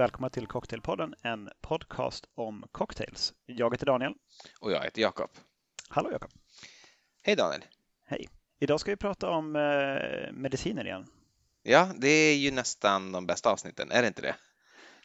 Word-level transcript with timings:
välkomna 0.00 0.30
till 0.30 0.46
Cocktailpodden, 0.46 1.14
en 1.22 1.50
podcast 1.60 2.26
om 2.34 2.64
cocktails. 2.72 3.34
Jag 3.46 3.74
heter 3.74 3.86
Daniel. 3.86 4.14
Och 4.60 4.72
jag 4.72 4.82
heter 4.82 5.02
Jakob. 5.02 5.30
Hallå 5.88 6.12
Jakob. 6.12 6.30
Hej 7.22 7.36
Daniel. 7.36 7.64
Hej. 8.06 8.28
Idag 8.60 8.80
ska 8.80 8.90
vi 8.90 8.96
prata 8.96 9.30
om 9.30 9.56
eh, 9.56 10.32
mediciner 10.32 10.84
igen. 10.84 11.06
Ja, 11.62 11.92
det 11.96 12.08
är 12.08 12.36
ju 12.36 12.50
nästan 12.50 13.12
de 13.12 13.26
bästa 13.26 13.50
avsnitten, 13.50 13.90
är 13.90 14.02
det 14.02 14.08
inte 14.08 14.22
det? 14.22 14.36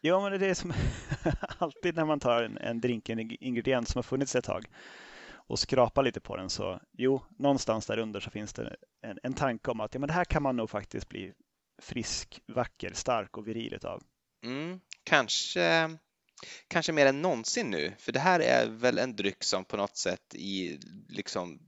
Ja, 0.02 0.30
men 0.30 0.40
det 0.40 0.48
är 0.48 0.54
som 0.54 0.73
alltid 1.57 1.96
när 1.96 2.05
man 2.05 2.20
tar 2.20 2.43
en, 2.43 2.57
en 2.57 2.82
drink, 2.82 3.09
en 3.09 3.20
ingrediens 3.20 3.90
som 3.90 3.98
har 3.98 4.04
funnits 4.04 4.35
ett 4.35 4.46
tag 4.46 4.66
och 5.32 5.59
skrapar 5.59 6.04
lite 6.04 6.20
på 6.20 6.38
den 6.38 6.49
så 6.49 6.80
jo, 6.91 7.21
någonstans 7.40 7.85
där 7.85 7.98
under 7.98 8.20
så 8.20 8.30
finns 8.30 8.54
det 8.54 8.76
en, 9.02 9.20
en 9.23 9.34
tanke 9.34 9.71
om 9.71 9.80
att 9.80 9.93
ja, 9.93 9.99
men 9.99 10.07
det 10.07 10.13
här 10.13 10.26
kan 10.26 10.43
man 10.43 10.55
nog 10.55 10.70
faktiskt 10.70 11.09
bli 11.09 11.34
frisk, 11.82 12.41
vacker, 12.48 12.93
stark 12.93 13.38
och 13.38 13.48
viril 13.48 13.80
av. 13.84 14.04
Mm, 14.45 14.80
kanske, 15.04 15.98
kanske 16.67 16.91
mer 16.91 17.05
än 17.05 17.22
någonsin 17.22 17.70
nu, 17.70 17.94
för 17.99 18.12
det 18.12 18.20
här 18.20 18.40
är 18.40 18.68
väl 18.68 18.98
en 18.98 19.16
dryck 19.16 19.44
som 19.44 19.66
på 19.66 19.77
något 19.77 19.98
sätt 19.98 20.35
i 20.35 20.80
liksom 21.09 21.59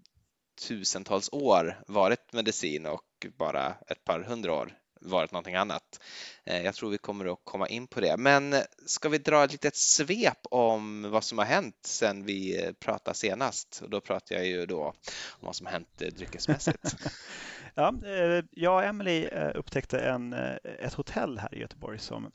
tusentals 0.67 1.29
år 1.31 1.83
varit 1.87 2.33
medicin 2.33 2.85
och 2.85 3.27
bara 3.37 3.75
ett 3.87 4.03
par 4.03 4.19
hundra 4.19 4.53
år 4.53 4.73
varit 5.01 5.31
någonting 5.31 5.55
annat. 5.55 6.03
Eh, 6.43 6.61
jag 6.61 6.75
tror 6.75 6.89
vi 6.89 6.97
kommer 6.97 7.33
att 7.33 7.39
komma 7.43 7.67
in 7.67 7.87
på 7.87 8.01
det. 8.01 8.17
Men 8.17 8.55
ska 8.85 9.09
vi 9.09 9.17
dra 9.17 9.43
ett 9.43 9.51
litet 9.51 9.75
svep 9.75 10.39
om 10.51 11.11
vad 11.11 11.23
som 11.23 11.37
har 11.37 11.45
hänt 11.45 11.79
sedan 11.81 12.25
vi 12.25 12.71
pratade 12.79 13.17
senast? 13.17 13.81
Och 13.83 13.89
då 13.89 14.01
pratar 14.01 14.35
jag 14.35 14.45
ju 14.45 14.65
då 14.65 14.83
om 14.83 14.93
vad 15.39 15.55
som 15.55 15.65
har 15.65 15.73
hänt 15.73 15.97
dryckesmässigt. 15.97 16.95
ja, 17.73 17.93
eh, 18.05 18.43
jag 18.51 18.75
och 18.75 18.83
Emily 18.83 19.25
eh, 19.25 19.51
upptäckte 19.55 19.99
en, 19.99 20.33
ett 20.63 20.93
hotell 20.93 21.39
här 21.39 21.55
i 21.55 21.59
Göteborg 21.59 21.99
som, 21.99 22.31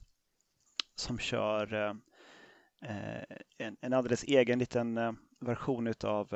som 0.95 1.19
kör 1.19 1.75
en, 3.59 3.77
en 3.81 3.93
alldeles 3.93 4.25
egen 4.25 4.59
liten 4.59 5.17
version 5.41 5.87
utav 5.87 6.29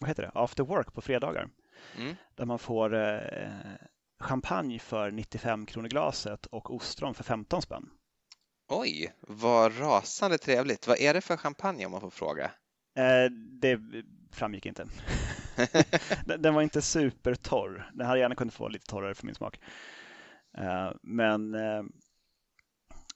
vad 0.00 0.08
heter 0.08 0.22
det? 0.22 0.30
After 0.34 0.64
Work 0.64 0.92
på 0.92 1.00
fredagar. 1.00 1.48
Mm. 1.96 2.14
Där 2.34 2.44
man 2.44 2.58
får 2.58 2.90
champagne 4.20 4.78
för 4.78 5.10
95 5.10 5.66
kronor 5.66 5.88
glaset 5.88 6.46
och 6.46 6.74
ostron 6.74 7.14
för 7.14 7.24
15 7.24 7.62
spänn. 7.62 7.90
Oj, 8.68 9.12
vad 9.20 9.80
rasande 9.80 10.38
trevligt. 10.38 10.86
Vad 10.86 10.98
är 10.98 11.14
det 11.14 11.20
för 11.20 11.36
champagne 11.36 11.86
om 11.86 11.92
man 11.92 12.00
får 12.00 12.10
fråga? 12.10 12.50
Eh, 12.96 13.30
det 13.60 13.80
framgick 14.32 14.66
inte. 14.66 14.86
den 16.38 16.54
var 16.54 16.62
inte 16.62 16.82
supertorr. 16.82 17.90
Den 17.94 18.06
hade 18.06 18.20
gärna 18.20 18.34
kunnat 18.34 18.54
få 18.54 18.68
lite 18.68 18.86
torrare 18.86 19.14
för 19.14 19.26
min 19.26 19.34
smak. 19.34 19.60
Eh, 20.58 20.92
men 21.02 21.54
eh, 21.54 21.82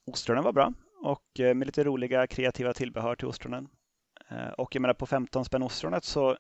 ostronen 0.07 0.45
var 0.45 0.53
bra 0.53 0.73
och 1.03 1.41
eh, 1.41 1.55
med 1.55 1.67
lite 1.67 1.85
roliga 1.85 2.27
kreativa 2.27 2.73
tillbehör 2.73 3.15
till 3.15 3.29
ostronen. 3.29 3.69
Eh, 4.31 4.49
och 4.49 4.75
jag 4.75 4.83
menar 4.83 4.95
på 4.95 5.07
15 5.07 5.45
spänn 5.45 5.63
ostronet 5.63 6.05
så 6.05 6.31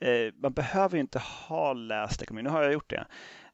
eh, 0.00 0.32
man 0.34 0.52
behöver 0.52 0.96
ju 0.96 1.00
inte 1.00 1.18
ha 1.18 1.72
läst 1.72 2.22
ekonomi, 2.22 2.42
nu 2.42 2.50
har 2.50 2.62
jag 2.62 2.72
gjort 2.72 2.90
det. 2.90 3.06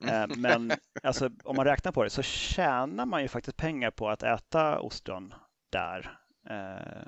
Eh, 0.09 0.27
men 0.37 0.73
alltså, 1.03 1.31
om 1.45 1.57
man 1.57 1.65
räknar 1.65 1.93
på 1.93 2.05
det 2.05 2.11
så 2.11 2.23
tjänar 2.23 3.07
man 3.07 3.23
ju 3.23 3.29
faktiskt 3.29 3.57
pengar 3.57 3.91
på 3.91 4.09
att 4.09 4.23
äta 4.23 4.81
ostron 4.81 5.35
där 5.71 6.19
eh, 6.51 7.03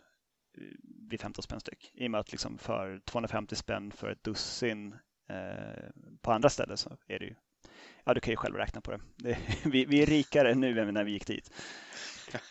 vid 1.11 1.21
15 1.21 1.43
spänn 1.43 1.61
styck. 1.61 1.91
I 1.95 2.07
och 2.07 2.11
med 2.11 2.21
att 2.21 2.33
liksom 2.33 2.59
för 2.59 3.01
250 3.05 3.57
spänn 3.57 3.93
för 3.93 4.11
ett 4.11 4.25
dussin 4.25 4.95
eh, 5.29 5.91
på 6.23 6.33
andra 6.33 6.49
ställen 6.49 6.77
så 6.77 6.97
är 7.07 7.19
det 7.19 7.25
ju 7.25 7.35
Ja, 8.05 8.15
du 8.15 8.21
kan 8.21 8.33
ju 8.33 8.37
själv 8.37 8.57
räkna 8.57 8.81
på 8.81 8.91
det. 8.91 9.01
det 9.17 9.39
vi, 9.65 9.85
vi, 9.85 10.03
är 10.03 10.07
rikare 10.07 10.55
nu 10.55 10.81
än 10.81 10.95
när 10.95 11.05
vi 11.05 11.13
gick 11.13 11.27
dit. 11.27 11.51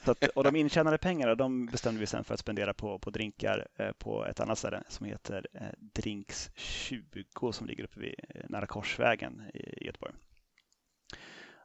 Att, 0.04 0.24
och 0.24 0.44
de 0.44 0.56
intjänade 0.56 0.98
pengarna 0.98 1.36
de 1.36 1.66
bestämde 1.66 2.00
vi 2.00 2.06
sen 2.06 2.24
för 2.24 2.34
att 2.34 2.40
spendera 2.40 2.74
på, 2.74 3.00
på 3.00 3.10
drinkar 3.10 3.68
eh, 3.76 3.92
på 3.92 4.26
ett 4.26 4.40
annat 4.40 4.58
ställe 4.58 4.84
som 4.88 5.06
heter 5.06 5.48
eh, 5.54 5.68
Drinks 5.78 6.52
20 6.56 7.52
som 7.52 7.68
ligger 7.68 7.84
uppe 7.84 8.00
vid 8.00 8.16
eh, 8.30 8.46
nära 8.50 8.68
Korsvägen 8.68 9.42
i, 9.54 9.86
Göteborg. 9.86 10.14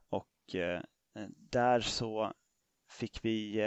Och 0.09 0.55
där 1.51 1.81
så 1.81 2.33
fick 2.91 3.25
vi 3.25 3.65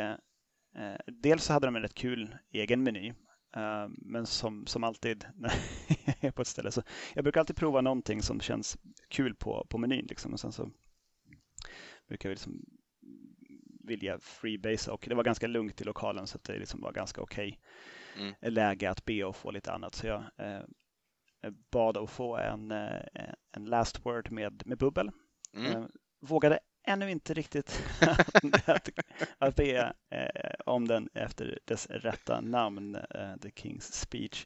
Dels 1.06 1.44
så 1.44 1.54
hade 1.54 1.68
de 1.68 1.76
en 1.76 1.82
rätt 1.82 1.94
kul 1.94 2.38
egen 2.52 2.84
meny 2.84 3.14
men 3.90 4.26
som, 4.26 4.66
som 4.66 4.84
alltid 4.84 5.26
när 5.36 5.54
jag 6.06 6.24
är 6.24 6.32
på 6.32 6.42
ett 6.42 6.48
ställe 6.48 6.72
så 6.72 6.84
jag 7.14 7.24
brukar 7.24 7.40
alltid 7.40 7.56
prova 7.56 7.82
någonting 7.82 8.22
som 8.22 8.40
känns 8.40 8.78
kul 9.08 9.36
på, 9.36 9.66
på 9.70 9.78
menyn 9.78 10.06
liksom. 10.10 10.34
och 10.34 10.40
sen 10.40 10.52
så 10.52 10.70
brukar 12.08 12.30
vi 12.30 12.36
liksom 12.36 12.66
vilja 13.84 14.20
freebase 14.20 14.92
och 14.92 15.06
det 15.10 15.16
var 15.16 15.24
ganska 15.24 15.48
lugnt 15.48 15.82
i 15.82 15.84
lokalen 15.84 16.28
så 16.28 16.40
det 16.42 16.58
liksom 16.58 16.82
var 16.82 16.92
ganska 16.92 17.22
okej 17.22 17.48
okay 17.48 17.58
mm. 18.16 18.54
läge 18.54 18.90
att 18.90 19.06
be 19.06 19.24
och 19.24 19.36
få 19.36 19.52
lite 19.52 19.72
annat. 19.72 19.96
Så 19.96 20.08
jag 20.08 20.24
eh, 20.38 20.62
bad 21.72 21.98
att 21.98 22.10
få 22.10 22.38
en, 22.38 22.72
en 23.52 23.66
last 23.66 24.06
word 24.06 24.32
med, 24.32 24.64
med 24.66 24.78
bubbel. 24.78 25.12
Mm. 25.54 25.72
Eh, 25.72 25.86
vågade 26.22 26.60
ännu 26.84 27.12
inte 27.12 27.34
riktigt 27.34 27.84
att, 28.66 28.90
att 29.38 29.56
be 29.56 29.94
eh, 30.10 30.54
om 30.66 30.88
den 30.88 31.10
efter 31.14 31.60
dess 31.66 31.88
rätta 31.90 32.42
namn, 32.42 32.96
eh, 32.96 33.36
The 33.42 33.50
King's 33.50 33.92
Speech. 33.92 34.46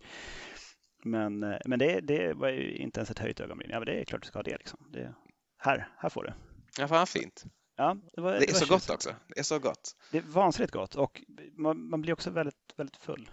Men, 1.03 1.44
eh, 1.44 1.57
men 1.66 1.79
det, 1.79 2.00
det 2.00 2.34
var 2.34 2.50
ju 2.50 2.75
inte 2.75 3.00
ens 3.00 3.12
ett 3.12 3.19
höjt 3.19 3.40
ögonbryn. 3.40 3.69
Ja, 3.72 3.79
men 3.79 3.85
det 3.85 4.01
är 4.01 4.06
klart 4.06 4.22
du 4.22 4.28
ska 4.28 4.40
ha 4.40 4.44
det. 4.44 4.57
Liksom. 4.57 4.79
det 4.91 5.13
här, 5.57 5.88
här 5.97 6.09
får 6.09 6.23
du. 6.23 6.34
Ja, 6.78 6.88
fan 6.88 7.07
fint. 7.07 7.44
Ja, 7.78 7.97
det, 8.13 8.22
var, 8.22 8.34
det, 8.34 8.40
det 8.40 8.50
är 8.50 8.53
så 8.53 8.73
gott 8.73 8.90
också. 8.90 9.16
Det 9.28 9.40
är 9.40 9.44
så 9.44 9.59
gott. 9.59 9.96
Det 10.12 10.17
är 10.17 10.22
vansinnigt 10.22 10.73
gott 10.73 10.96
och 10.96 11.23
man, 11.57 11.90
man 11.90 12.02
blir 12.02 12.13
också 12.13 12.29
väldigt, 12.29 12.73
väldigt 12.75 12.97
full. 12.97 13.29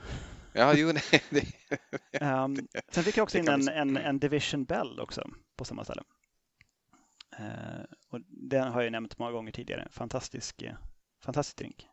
Ja, 0.53 0.75
jo, 0.75 0.93
nej, 0.93 1.23
det, 1.31 2.21
um, 2.21 2.69
Sen 2.93 3.05
fick 3.05 3.17
jag 3.17 3.23
också 3.23 3.39
in 3.39 3.49
en, 3.49 3.69
en, 3.69 3.97
en 3.97 4.19
Division 4.19 4.65
Bell 4.65 5.01
också 5.01 5.31
på 5.57 5.65
samma 5.65 5.85
ställe. 5.85 6.03
Uh, 7.41 7.85
och 8.09 8.21
den 8.29 8.73
har 8.73 8.83
jag 8.83 8.93
nämnt 8.93 9.19
många 9.19 9.33
gånger 9.33 9.53
tidigare. 9.53 9.89
Fantastisk, 9.91 10.63
eh, 10.63 10.75
fantastisk 11.25 11.57
drink 11.57 11.89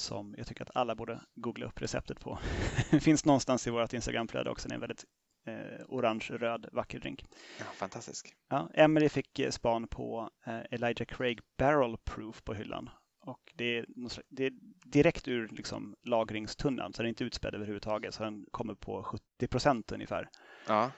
som 0.00 0.34
jag 0.38 0.46
tycker 0.46 0.62
att 0.62 0.76
alla 0.76 0.94
borde 0.94 1.20
googla 1.34 1.66
upp 1.66 1.82
receptet 1.82 2.20
på. 2.20 2.38
Finns 3.00 3.24
någonstans 3.24 3.66
i 3.66 3.70
vårt 3.70 3.92
Instagramflöde 3.92 4.50
också. 4.50 4.68
Det 4.68 4.72
är 4.72 4.74
en 4.74 4.80
väldigt 4.80 5.04
eh, 5.46 5.84
orange-röd 5.88 6.68
vacker 6.72 6.98
drink. 6.98 7.24
Ja, 7.58 7.64
fantastisk. 7.64 8.34
Ja, 8.48 8.70
Emily 8.74 9.08
fick 9.08 9.38
eh, 9.38 9.50
span 9.50 9.88
på 9.88 10.30
eh, 10.46 10.60
Elijah 10.70 11.04
Craig 11.06 11.40
Barrel 11.58 11.96
Proof 12.04 12.44
på 12.44 12.54
hyllan. 12.54 12.90
Och 13.22 13.52
det 13.54 13.78
är, 13.78 13.86
det 14.28 14.46
är 14.46 14.52
direkt 14.84 15.28
ur 15.28 15.48
liksom, 15.48 15.96
lagringstunnan, 16.02 16.92
så 16.92 17.02
den 17.02 17.06
är 17.06 17.08
inte 17.08 17.24
utspädd 17.24 17.54
överhuvudtaget. 17.54 18.14
Så 18.14 18.22
den 18.22 18.46
kommer 18.50 18.74
på 18.74 19.02
70 19.02 19.46
procent 19.48 19.92
ungefär. 19.92 20.28
Ja. 20.66 20.90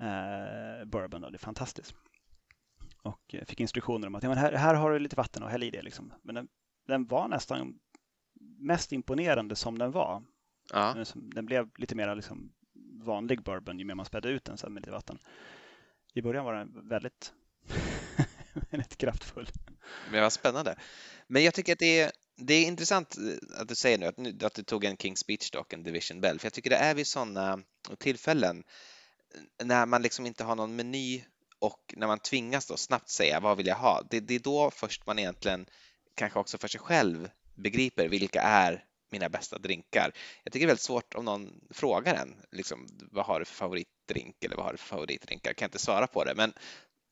Eh, 0.00 0.84
bourbon, 0.84 1.24
och 1.24 1.32
det 1.32 1.36
är 1.36 1.38
fantastiskt. 1.38 1.94
Och 3.08 3.34
eh, 3.34 3.44
fick 3.44 3.60
instruktioner 3.60 4.06
om 4.06 4.14
att 4.14 4.22
ja, 4.22 4.28
men 4.28 4.38
här, 4.38 4.52
här 4.52 4.74
har 4.74 4.90
du 4.90 4.98
lite 4.98 5.16
vatten 5.16 5.42
och 5.42 5.50
häll 5.50 5.62
i 5.62 5.70
det. 5.70 5.82
Liksom. 5.82 6.12
Men 6.22 6.34
den, 6.34 6.48
den 6.86 7.06
var 7.06 7.28
nästan 7.28 7.74
mest 8.58 8.92
imponerande 8.92 9.56
som 9.56 9.78
den 9.78 9.90
var. 9.90 10.22
Ja. 10.72 11.04
Den 11.14 11.46
blev 11.46 11.70
lite 11.76 11.94
mer 11.94 12.14
liksom 12.14 12.52
vanlig 13.04 13.42
bourbon 13.42 13.78
ju 13.78 13.84
mer 13.84 13.94
man 13.94 14.06
spädde 14.06 14.28
ut 14.28 14.44
den 14.44 14.58
sen 14.58 14.72
med 14.72 14.80
lite 14.80 14.90
vatten. 14.90 15.18
I 16.14 16.22
början 16.22 16.44
var 16.44 16.54
den 16.54 16.88
väldigt, 16.88 17.32
väldigt 18.70 18.98
kraftfull. 18.98 19.48
Men 20.10 20.22
vad 20.22 20.32
spännande. 20.32 20.76
Men 21.26 21.44
jag 21.44 21.54
tycker 21.54 21.72
att 21.72 21.78
det 21.78 22.00
är, 22.00 22.12
det 22.36 22.54
är 22.54 22.66
intressant 22.66 23.16
att 23.56 23.68
du 23.68 23.74
säger 23.74 23.98
nu 23.98 24.06
att, 24.06 24.42
att 24.42 24.54
du 24.54 24.62
tog 24.62 24.84
en 24.84 24.96
King's 24.96 25.16
Speech 25.16 25.50
dock, 25.50 25.72
en 25.72 25.82
Division 25.82 26.20
Bell, 26.20 26.38
för 26.38 26.46
jag 26.46 26.52
tycker 26.52 26.70
det 26.70 26.76
är 26.76 26.94
vid 26.94 27.06
sådana 27.06 27.62
tillfällen 27.98 28.64
när 29.64 29.86
man 29.86 30.02
liksom 30.02 30.26
inte 30.26 30.44
har 30.44 30.56
någon 30.56 30.76
meny 30.76 31.24
och 31.58 31.94
när 31.96 32.06
man 32.06 32.18
tvingas 32.18 32.66
då 32.66 32.76
snabbt 32.76 33.08
säga 33.08 33.40
vad 33.40 33.56
vill 33.56 33.66
jag 33.66 33.76
ha, 33.76 34.02
det, 34.10 34.20
det 34.20 34.34
är 34.34 34.38
då 34.38 34.70
först 34.70 35.06
man 35.06 35.18
egentligen 35.18 35.66
kanske 36.14 36.38
också 36.38 36.58
för 36.58 36.68
sig 36.68 36.80
själv 36.80 37.30
begriper 37.54 38.08
vilka 38.08 38.42
är 38.42 38.84
mina 39.10 39.28
bästa 39.28 39.58
drinkar. 39.58 40.12
Jag 40.44 40.52
tycker 40.52 40.66
det 40.66 40.70
är 40.70 40.72
väldigt 40.72 40.82
svårt 40.82 41.14
om 41.14 41.24
någon 41.24 41.60
frågar 41.70 42.14
en, 42.14 42.36
liksom, 42.50 42.86
vad 43.12 43.24
har 43.24 43.38
du 43.40 43.44
för 43.44 43.54
favoritdrink 43.54 44.44
eller 44.44 44.56
vad 44.56 44.64
har 44.64 44.72
du 44.72 44.78
för 44.78 44.86
favoritdrinkar? 44.86 45.52
Kan 45.52 45.64
jag 45.64 45.68
inte 45.68 45.78
svara 45.78 46.06
på 46.06 46.24
det, 46.24 46.34
men 46.34 46.52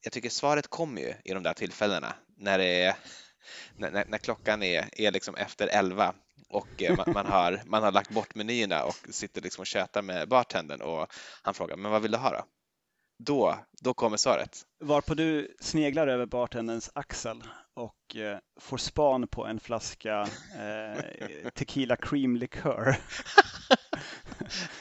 jag 0.05 0.13
tycker 0.13 0.31
svaret 0.31 0.69
kommer 0.69 1.01
ju 1.01 1.15
i 1.25 1.33
de 1.33 1.43
där 1.43 1.55
tillfällena 1.55 2.15
när, 2.37 2.59
det 2.59 2.83
är, 2.83 2.97
när, 3.77 4.05
när 4.09 4.19
klockan 4.19 4.63
är, 4.63 4.89
är 4.93 5.13
liksom 5.13 5.35
efter 5.35 5.67
elva 5.67 6.15
och 6.49 6.83
eh, 6.83 6.97
man, 6.97 7.13
man, 7.15 7.27
har, 7.27 7.63
man 7.67 7.83
har 7.83 7.93
lagt 7.93 8.11
bort 8.11 8.35
menyerna 8.35 8.85
och 8.85 8.97
sitter 9.11 9.43
liksom 9.43 9.61
och 9.63 9.67
tjötar 9.67 10.03
med 10.03 10.29
bartendern 10.29 10.81
och 10.81 11.13
han 11.43 11.55
frågar, 11.55 11.77
men 11.77 11.91
vad 11.93 12.03
vill 12.03 12.11
du 12.11 12.19
ha 12.19 12.31
då? 12.31 12.45
Då, 13.19 13.59
då 13.83 13.95
kommer 13.95 14.17
svaret. 14.17 14.63
Varpå 14.81 15.15
du 15.15 15.57
sneglar 15.61 16.07
över 16.07 16.27
bartenderns 16.27 16.91
axel 16.95 17.43
och 17.75 18.17
eh, 18.17 18.39
får 18.61 18.77
span 18.77 19.29
på 19.29 19.47
en 19.47 19.61
flaska 19.61 20.29
eh, 20.59 21.51
tequila 21.55 21.97
cream 21.97 22.37
likör. 22.37 22.97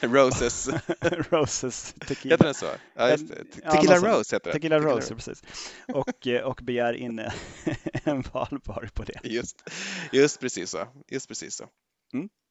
Roses. 0.00 0.68
Roses 1.30 1.94
tequila. 2.06 2.32
Heter 2.32 2.44
den 2.44 2.54
så? 2.54 2.66
Ja, 2.94 3.10
just 3.10 3.28
det. 3.28 3.44
Ja, 3.64 3.70
Tequila 3.70 3.96
sånt. 3.96 4.06
Rose 4.06 4.36
heter 4.36 4.50
den. 4.50 4.60
Tequila 4.60 4.78
Rose, 4.78 5.14
precis. 5.14 5.42
Och, 5.88 6.26
eh, 6.26 6.42
och 6.42 6.60
begär 6.62 6.92
in 6.92 7.18
en 8.04 8.22
valbar 8.22 8.88
på 8.94 9.02
det. 9.02 9.20
Just, 9.24 9.70
just 10.12 10.40
precis 10.40 10.70
så. 10.70 10.88
Just 11.08 11.28
precis 11.28 11.54
så. 11.54 11.68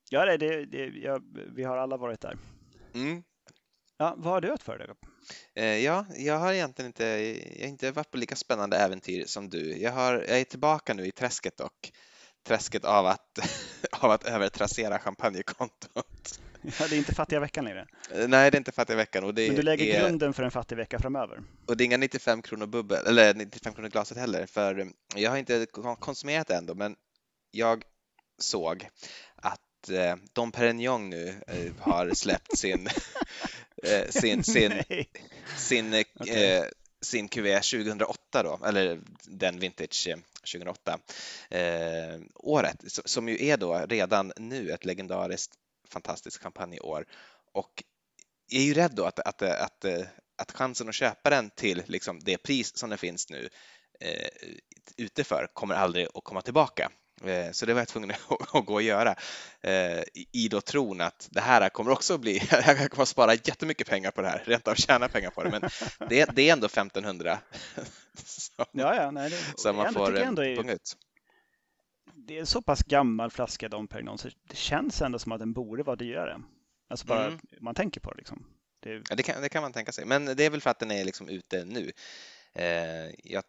Ja, 0.09 0.25
det, 0.25 0.37
det, 0.37 0.65
det, 0.65 0.85
ja, 0.85 1.19
vi 1.55 1.63
har 1.63 1.77
alla 1.77 1.97
varit 1.97 2.21
där. 2.21 2.37
Mm. 2.93 3.23
Ja, 3.97 4.15
vad 4.17 4.33
har 4.33 4.41
du 4.41 4.49
haft 4.49 4.63
för 4.63 4.77
dig? 4.77 4.87
Eh, 4.87 4.95
Ja, 5.83 6.05
jag 6.17 6.37
har 6.39 6.53
egentligen 6.53 6.87
inte, 6.89 7.05
jag 7.05 7.61
har 7.63 7.67
inte 7.69 7.91
varit 7.91 8.11
på 8.11 8.17
lika 8.17 8.35
spännande 8.35 8.77
äventyr 8.77 9.25
som 9.25 9.49
du. 9.49 9.77
Jag, 9.77 9.91
har, 9.91 10.13
jag 10.13 10.39
är 10.39 10.43
tillbaka 10.43 10.93
nu 10.93 11.05
i 11.05 11.11
träsket 11.11 11.59
och 11.59 11.91
träsket 12.47 12.85
av 12.85 13.05
att, 13.05 13.39
av 13.91 14.11
att 14.11 14.23
övertrassera 14.23 14.99
champagnekontot. 14.99 16.39
Ja, 16.79 16.87
det 16.89 16.95
är 16.95 16.97
inte 16.97 17.15
fattiga 17.15 17.39
veckan 17.39 17.63
längre. 17.65 17.87
Eh, 18.11 18.27
Nej, 18.27 18.51
det 18.51 18.55
är 18.55 18.59
inte 18.59 18.71
fattiga 18.71 18.97
veckan 18.97 19.23
och 19.23 19.33
det 19.33 19.47
Men 19.47 19.55
du 19.55 19.61
lägger 19.61 19.85
är, 19.95 19.99
grunden 20.01 20.33
för 20.33 20.43
en 20.43 20.51
fattig 20.51 20.75
vecka 20.75 20.99
framöver. 20.99 21.43
och 21.67 21.77
det 21.77 21.83
är 21.83 21.85
inga 21.85 21.97
95 21.97 22.41
kronor 22.41 22.65
bubbel, 22.65 23.07
eller 23.07 23.33
95 23.33 23.73
kronor 23.73 23.89
glaset 23.89 24.17
heller, 24.17 24.45
för 24.45 24.79
eh, 24.79 24.85
jag 25.15 25.29
har 25.31 25.37
inte 25.37 25.65
kon- 25.71 25.95
konsumerat 25.95 26.47
det 26.47 26.55
ändå, 26.55 26.75
men 26.75 26.95
jag 27.51 27.83
såg 28.41 28.87
att 29.35 29.89
eh, 29.89 30.15
Dom 30.33 30.51
Perignon 30.51 31.09
nu 31.09 31.29
eh, 31.47 31.73
har 31.79 32.09
släppt 32.13 32.57
sin, 32.57 32.87
eh, 33.87 34.09
sin, 34.09 34.43
sin, 34.43 34.83
sin, 35.57 35.93
eh, 35.93 36.03
Okej. 36.19 36.57
eh, 36.57 36.65
sin 37.01 37.27
QV 37.27 37.45
2008 37.55 38.43
då, 38.43 38.59
eller 38.65 38.99
den 39.23 39.59
vintage 39.59 40.07
eh, 40.07 40.17
2008 40.53 40.99
eh, 41.49 42.19
året, 42.35 42.83
s- 42.83 43.07
som 43.07 43.29
ju 43.29 43.45
är 43.45 43.57
då 43.57 43.85
redan 43.89 44.33
nu 44.37 44.69
ett 44.71 44.85
legendariskt 44.85 45.53
fantastiskt 45.89 46.37
champagneår 46.43 47.05
och 47.53 47.83
jag 48.47 48.61
är 48.61 48.65
ju 48.65 48.73
rädd 48.73 48.91
då 48.95 49.05
att, 49.05 49.19
att, 49.19 49.41
att, 49.41 49.85
att, 49.85 50.07
att 50.37 50.51
chansen 50.51 50.89
att 50.89 50.95
köpa 50.95 51.29
den 51.29 51.49
till 51.49 51.83
liksom 51.85 52.19
det 52.19 52.37
pris 52.37 52.77
som 52.77 52.89
den 52.89 52.97
finns 52.99 53.29
nu 53.29 53.49
eh, 53.99 54.27
ute 54.97 55.23
för 55.23 55.47
kommer 55.53 55.75
aldrig 55.75 56.07
att 56.13 56.23
komma 56.23 56.41
tillbaka. 56.41 56.91
Eh, 57.23 57.51
Så 57.51 57.65
det 57.65 57.73
var 57.73 57.81
jag 57.81 57.87
tvungen 57.87 58.11
att 58.53 58.65
gå 58.65 58.73
och 58.73 58.81
göra 58.81 59.15
eh, 59.61 60.03
i- 60.31 60.47
då 60.51 60.61
tron 60.61 61.01
att 61.01 61.27
det 61.31 61.41
här 61.41 61.69
kommer 61.69 61.91
också 61.91 62.17
bli, 62.17 62.37
jag 62.51 62.91
kommer 62.91 63.01
att 63.03 63.07
spara 63.09 63.33
jättemycket 63.33 63.89
pengar 63.89 64.11
på 64.11 64.21
det 64.21 64.27
här, 64.27 64.43
rent 64.45 64.67
av 64.67 64.75
tjäna 64.75 65.07
pengar 65.07 65.29
på 65.29 65.43
det, 65.43 65.49
men 65.49 65.61
det, 66.09 66.29
det 66.35 66.49
är 66.49 66.53
ändå 66.53 66.65
1500 66.65 67.39
som, 68.15 68.65
Ja, 68.71 68.95
ja, 68.95 69.11
nej, 69.11 69.29
det, 69.29 69.37
som 69.57 69.75
man 69.75 69.93
får 69.93 70.17
eh, 70.17 70.31
punga 70.33 70.73
ut. 70.73 70.97
det 72.13 72.35
är 72.35 72.39
en 72.39 72.45
så 72.45 72.61
pass 72.61 72.83
gammal 72.83 73.31
flaska 73.31 73.69
Dom 73.69 73.87
Perignon 73.87 74.17
så 74.17 74.29
det 74.49 74.55
känns 74.57 75.01
ändå 75.01 75.19
som 75.19 75.31
att 75.31 75.39
den 75.39 75.53
borde 75.53 75.83
vara 75.83 75.95
dyrare. 75.95 76.41
Alltså 76.89 77.05
bara 77.07 77.25
Mm. 77.25 77.39
man 77.61 77.75
tänker 77.75 78.01
på 78.01 78.11
det 78.11 78.17
liksom. 78.17 78.45
Det, 78.79 79.01
Ja, 79.09 79.15
det, 79.15 79.23
kan, 79.23 79.41
det 79.41 79.49
kan 79.49 79.61
man 79.61 79.73
tänka 79.73 79.91
sig, 79.91 80.05
men 80.05 80.25
det 80.25 80.43
är 80.45 80.49
väl 80.49 80.61
för 80.61 80.69
att 80.69 80.79
den 80.79 80.91
är 80.91 81.05
liksom 81.05 81.29
ute 81.29 81.65
nu. 81.65 81.91
Jag 83.23 83.43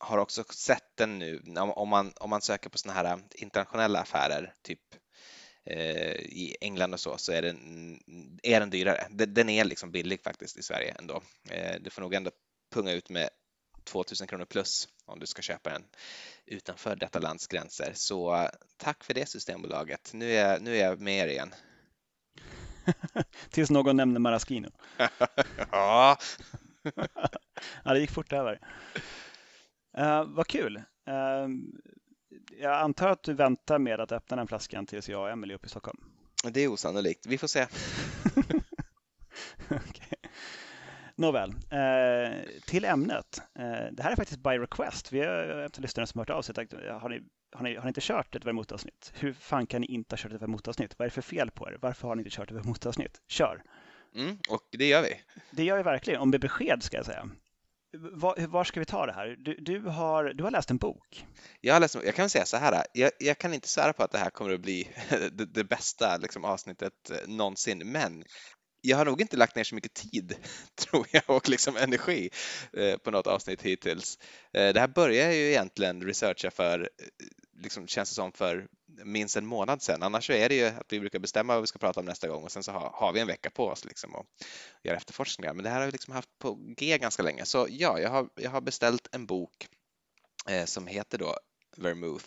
har 0.00 0.18
också 0.18 0.44
sett 0.50 0.96
den 0.96 1.18
nu, 1.18 1.42
om, 1.56 1.88
man, 1.88 2.12
om 2.16 2.30
man 2.30 2.40
söker 2.42 2.70
på 2.70 2.78
sådana 2.78 3.00
här 3.08 3.18
internationella 3.34 4.00
affärer, 4.00 4.54
typ 4.62 4.80
eh, 5.64 6.12
i 6.16 6.56
England 6.60 6.92
och 6.94 7.00
så, 7.00 7.18
så 7.18 7.32
är 7.32 7.42
den, 7.42 7.58
är 8.42 8.60
den 8.60 8.70
dyrare. 8.70 9.06
Den, 9.10 9.34
den 9.34 9.48
är 9.48 9.64
liksom 9.64 9.90
billig 9.90 10.22
faktiskt 10.22 10.56
i 10.58 10.62
Sverige 10.62 10.94
ändå. 10.98 11.22
Eh, 11.50 11.76
du 11.80 11.90
får 11.90 12.02
nog 12.02 12.14
ändå 12.14 12.30
punga 12.74 12.92
ut 12.92 13.08
med 13.10 13.30
2000 13.84 14.26
kronor 14.26 14.44
plus 14.44 14.88
om 15.04 15.18
du 15.18 15.26
ska 15.26 15.42
köpa 15.42 15.70
den 15.70 15.84
utanför 16.46 16.96
detta 16.96 17.18
lands 17.18 17.46
gränser. 17.46 17.92
Så 17.94 18.34
eh, 18.34 18.48
tack 18.76 19.04
för 19.04 19.14
det 19.14 19.26
Systembolaget. 19.26 20.10
Nu 20.14 20.32
är, 20.32 20.48
jag- 20.50 20.62
nu 20.62 20.76
är 20.76 20.84
jag 20.84 21.00
med 21.00 21.24
er 21.24 21.28
igen. 21.28 21.54
tills 23.50 23.70
någon 23.70 23.96
nämner 23.96 24.20
Maraschino. 24.20 24.70
ja, 25.70 26.18
Ja, 27.84 27.92
det 27.92 28.00
gick 28.00 28.10
fort 28.10 28.32
över. 28.32 28.60
Uh, 29.98 30.24
vad 30.24 30.46
kul. 30.46 30.82
Eh, 31.08 31.48
jag 32.60 32.72
antar 32.72 33.08
att 33.08 33.22
du 33.22 33.34
väntar 33.34 33.78
med 33.78 34.00
att 34.00 34.12
öppna 34.12 34.36
den 34.36 34.46
flaskan 34.46 34.86
tills 34.86 35.08
jag 35.08 35.22
och 35.22 35.30
Emelie 35.30 35.54
är 35.54 35.56
uppe 35.56 35.66
i 35.66 35.70
Stockholm. 35.70 35.98
det 36.52 36.60
är 36.60 36.68
osannolikt. 36.68 37.26
Vi 37.26 37.38
får 37.38 37.46
se. 37.46 37.66
Okej. 39.70 40.18
Nåväl, 41.14 41.50
eh, 41.50 42.38
till 42.66 42.84
ämnet. 42.84 43.40
Eh, 43.58 43.92
det 43.92 44.02
här 44.02 44.10
är 44.10 44.16
faktiskt 44.16 44.40
by 44.40 44.50
request. 44.50 45.12
Vi 45.12 45.20
har 45.20 45.64
efter 45.66 45.82
lyssnare 45.82 46.06
som 46.06 46.18
hört 46.18 46.30
av 46.30 46.42
sig 46.42 46.54
sagt, 46.54 46.72
har 46.72 47.08
ni, 47.08 47.20
har, 47.52 47.62
ni, 47.62 47.76
har 47.76 47.82
ni 47.82 47.88
inte 47.88 48.00
kört 48.00 48.36
ett 48.36 48.44
vermouthavsnitt? 48.44 49.12
Hur 49.14 49.32
fan 49.32 49.66
kan 49.66 49.80
ni 49.80 49.86
inte 49.86 50.12
ha 50.12 50.18
kört 50.18 50.32
ett 50.32 50.42
vermouthavsnitt? 50.42 50.98
Vad 50.98 51.06
är 51.06 51.10
det 51.10 51.14
för 51.14 51.22
fel 51.22 51.50
på 51.50 51.68
er? 51.68 51.78
Varför 51.80 52.08
har 52.08 52.14
ni 52.14 52.20
inte 52.20 52.36
kört 52.36 52.50
ett 52.50 52.56
vermouthavsnitt? 52.56 53.20
Kör! 53.28 53.62
Mm, 54.14 54.38
och 54.50 54.62
det 54.70 54.86
gör 54.86 55.02
vi. 55.02 55.20
Det 55.50 55.64
gör 55.64 55.76
jag 55.76 55.84
verkligen, 55.84 56.20
och 56.20 56.28
med 56.28 56.40
besked 56.40 56.82
ska 56.82 56.96
jag 56.96 57.06
säga. 57.06 57.28
Var, 57.92 58.46
var 58.46 58.64
ska 58.64 58.80
vi 58.80 58.86
ta 58.86 59.06
det 59.06 59.12
här? 59.12 59.36
Du, 59.38 59.54
du, 59.54 59.80
har, 59.80 60.24
du 60.24 60.44
har 60.44 60.50
läst 60.50 60.70
en 60.70 60.76
bok. 60.76 61.26
Jag, 61.60 61.74
har 61.74 61.80
läst, 61.80 61.94
jag 62.04 62.14
kan 62.14 62.30
säga 62.30 62.44
så 62.44 62.56
här, 62.56 62.84
jag, 62.92 63.10
jag 63.18 63.38
kan 63.38 63.54
inte 63.54 63.68
svära 63.68 63.92
på 63.92 64.02
att 64.02 64.10
det 64.10 64.18
här 64.18 64.30
kommer 64.30 64.54
att 64.54 64.60
bli 64.60 64.88
det, 65.32 65.44
det 65.44 65.64
bästa 65.64 66.16
liksom, 66.16 66.44
avsnittet 66.44 67.10
eh, 67.10 67.28
någonsin, 67.28 67.78
men 67.92 68.24
jag 68.80 68.96
har 68.96 69.04
nog 69.04 69.20
inte 69.20 69.36
lagt 69.36 69.56
ner 69.56 69.64
så 69.64 69.74
mycket 69.74 69.94
tid, 69.94 70.34
tror 70.74 71.06
jag, 71.10 71.22
och 71.26 71.48
liksom 71.48 71.76
energi 71.76 72.30
eh, 72.72 72.96
på 72.96 73.10
något 73.10 73.26
avsnitt 73.26 73.62
hittills. 73.62 74.18
Eh, 74.52 74.72
det 74.72 74.80
här 74.80 74.88
började 74.88 75.24
jag 75.24 75.34
ju 75.34 75.48
egentligen 75.48 76.02
researcha 76.02 76.50
för, 76.50 76.80
eh, 76.80 76.86
liksom, 77.62 77.86
känns 77.86 78.10
det 78.10 78.14
som, 78.14 78.32
för 78.32 78.66
minst 79.04 79.36
en 79.36 79.46
månad 79.46 79.82
sedan. 79.82 80.02
Annars 80.02 80.26
så 80.26 80.32
är 80.32 80.48
det 80.48 80.54
ju 80.54 80.64
att 80.66 80.92
vi 80.92 81.00
brukar 81.00 81.18
bestämma 81.18 81.52
vad 81.52 81.62
vi 81.62 81.66
ska 81.66 81.78
prata 81.78 82.00
om 82.00 82.06
nästa 82.06 82.28
gång 82.28 82.44
och 82.44 82.52
sen 82.52 82.62
så 82.62 82.72
har, 82.72 82.90
har 82.94 83.12
vi 83.12 83.20
en 83.20 83.26
vecka 83.26 83.50
på 83.50 83.66
oss 83.66 83.84
liksom 83.84 84.14
och 84.14 84.26
göra 84.84 84.96
efterforskningar. 84.96 85.54
Men 85.54 85.64
det 85.64 85.70
här 85.70 85.78
har 85.78 85.86
vi 85.86 85.92
liksom 85.92 86.14
haft 86.14 86.38
på 86.38 86.58
G 86.76 86.98
ganska 86.98 87.22
länge. 87.22 87.44
Så 87.44 87.66
ja, 87.70 88.00
jag 88.00 88.10
har, 88.10 88.28
jag 88.34 88.50
har 88.50 88.60
beställt 88.60 89.08
en 89.12 89.26
bok 89.26 89.68
eh, 90.48 90.64
som 90.64 90.86
heter 90.86 91.18
då 91.18 91.36
Vermouth, 91.76 92.26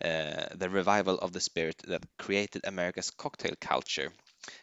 eh, 0.00 0.58
The 0.58 0.68
Revival 0.68 1.18
of 1.18 1.32
the 1.32 1.40
Spirit 1.40 1.78
that 1.88 2.02
Created 2.18 2.64
America's 2.64 3.12
Cocktail 3.16 3.56
Culture 3.56 4.10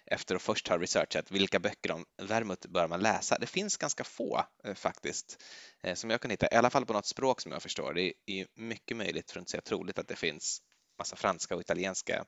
efter 0.06 0.36
att 0.36 0.42
först 0.42 0.68
ha 0.68 0.78
researchat 0.78 1.32
vilka 1.32 1.60
böcker 1.60 1.92
om 1.92 2.06
vermouth 2.22 2.68
bör 2.68 2.88
man 2.88 3.00
läsa. 3.00 3.38
Det 3.40 3.48
finns 3.48 3.78
ganska 3.78 4.04
få 4.04 4.46
eh, 4.64 4.74
faktiskt 4.74 5.44
eh, 5.84 5.96
som 5.96 6.10
jag 6.10 6.22
kan 6.22 6.32
hitta, 6.32 6.48
i 6.52 6.56
alla 6.56 6.70
fall 6.70 6.86
på 6.86 6.94
något 6.94 7.06
språk 7.06 7.42
som 7.42 7.52
jag 7.52 7.62
förstår. 7.62 7.94
Det 7.94 8.14
är 8.26 8.48
mycket 8.56 8.98
möjligt, 8.98 9.32
för 9.32 9.40
att 9.40 9.42
inte 9.42 9.52
säga 9.52 9.62
troligt, 9.62 10.00
att 10.00 10.08
det 10.08 10.16
finns 10.16 10.62
massa 10.98 11.16
franska 11.16 11.56
och 11.56 11.62
italienska 11.62 12.26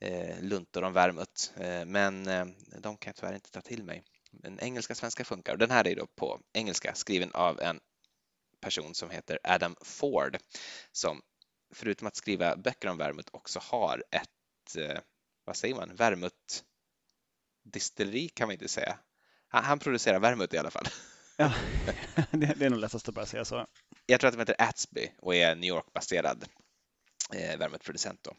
eh, 0.00 0.42
luntor 0.42 0.84
om 0.84 0.92
vermouth, 0.92 1.60
eh, 1.60 1.84
men 1.84 2.26
eh, 2.26 2.44
de 2.78 2.96
kan 2.96 3.10
jag 3.10 3.16
tyvärr 3.16 3.34
inte 3.34 3.50
ta 3.50 3.60
till 3.60 3.84
mig. 3.84 4.04
Men 4.30 4.60
engelska 4.60 4.94
svenska 4.94 5.24
funkar. 5.24 5.52
Och 5.52 5.58
den 5.58 5.70
här 5.70 5.86
är 5.86 5.96
då 5.96 6.06
på 6.06 6.40
engelska, 6.52 6.94
skriven 6.94 7.32
av 7.32 7.60
en 7.60 7.80
person 8.60 8.94
som 8.94 9.10
heter 9.10 9.38
Adam 9.44 9.76
Ford, 9.80 10.38
som 10.92 11.22
förutom 11.74 12.06
att 12.06 12.16
skriva 12.16 12.56
böcker 12.56 12.88
om 12.88 12.98
vermouth 12.98 13.28
också 13.32 13.60
har 13.62 14.04
ett, 14.10 14.76
eh, 14.76 15.00
vad 15.44 15.56
säger 15.56 15.74
man, 15.74 15.94
vermouth 15.94 16.62
distilleri 17.64 18.28
kan 18.28 18.48
man 18.48 18.52
inte 18.52 18.68
säga. 18.68 18.98
Han, 19.48 19.64
han 19.64 19.78
producerar 19.78 20.20
vermouth 20.20 20.54
i 20.54 20.58
alla 20.58 20.70
fall. 20.70 20.86
Ja, 21.36 21.52
det, 22.30 22.54
det 22.56 22.66
är 22.66 22.70
nog 22.70 22.78
lättast 22.78 23.08
att 23.08 23.14
bara 23.14 23.26
säga 23.26 23.44
så. 23.44 23.66
Jag 24.06 24.20
tror 24.20 24.28
att 24.28 24.34
de 24.34 24.40
heter 24.40 24.56
Atsby 24.58 25.12
och 25.18 25.34
är 25.34 25.54
New 25.54 25.68
York-baserad 25.68 26.44
eh. 27.34 28.12
Då. 28.22 28.36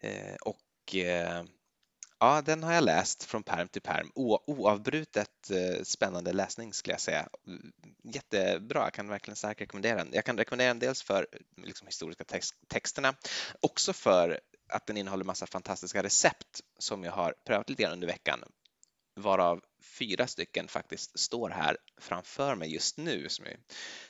Eh, 0.00 0.34
och 0.34 0.94
eh, 0.94 1.44
ja, 2.20 2.42
den 2.42 2.62
har 2.62 2.72
jag 2.72 2.84
läst 2.84 3.24
från 3.24 3.42
perm 3.42 3.68
till 3.68 3.82
perm. 3.82 4.10
O, 4.14 4.38
oavbrutet 4.46 5.50
eh, 5.50 5.82
spännande 5.82 6.32
läsning 6.32 6.72
skulle 6.72 6.94
jag 6.94 7.00
säga. 7.00 7.28
Mm, 7.46 7.72
jättebra, 8.04 8.82
jag 8.82 8.92
kan 8.92 9.08
verkligen 9.08 9.36
starkt 9.36 9.60
rekommendera 9.60 9.96
den. 9.96 10.08
Jag 10.12 10.24
kan 10.24 10.38
rekommendera 10.38 10.68
den 10.68 10.78
dels 10.78 11.02
för 11.02 11.26
liksom, 11.56 11.86
historiska 11.86 12.24
tex 12.24 12.48
texterna, 12.68 13.14
också 13.60 13.92
för 13.92 14.40
att 14.72 14.86
den 14.86 14.96
innehåller 14.96 15.24
massa 15.24 15.46
fantastiska 15.46 16.02
recept 16.02 16.60
som 16.78 17.04
jag 17.04 17.12
har 17.12 17.34
prövat 17.46 17.70
lite 17.70 17.82
grann 17.82 17.92
under 17.92 18.06
veckan, 18.06 18.44
varav 19.16 19.60
fyra 19.98 20.26
stycken 20.26 20.68
faktiskt 20.68 21.18
står 21.18 21.50
här 21.50 21.76
framför 22.00 22.54
mig 22.54 22.72
just 22.72 22.96
nu 22.96 23.28
som 23.28 23.46
jag 23.46 23.56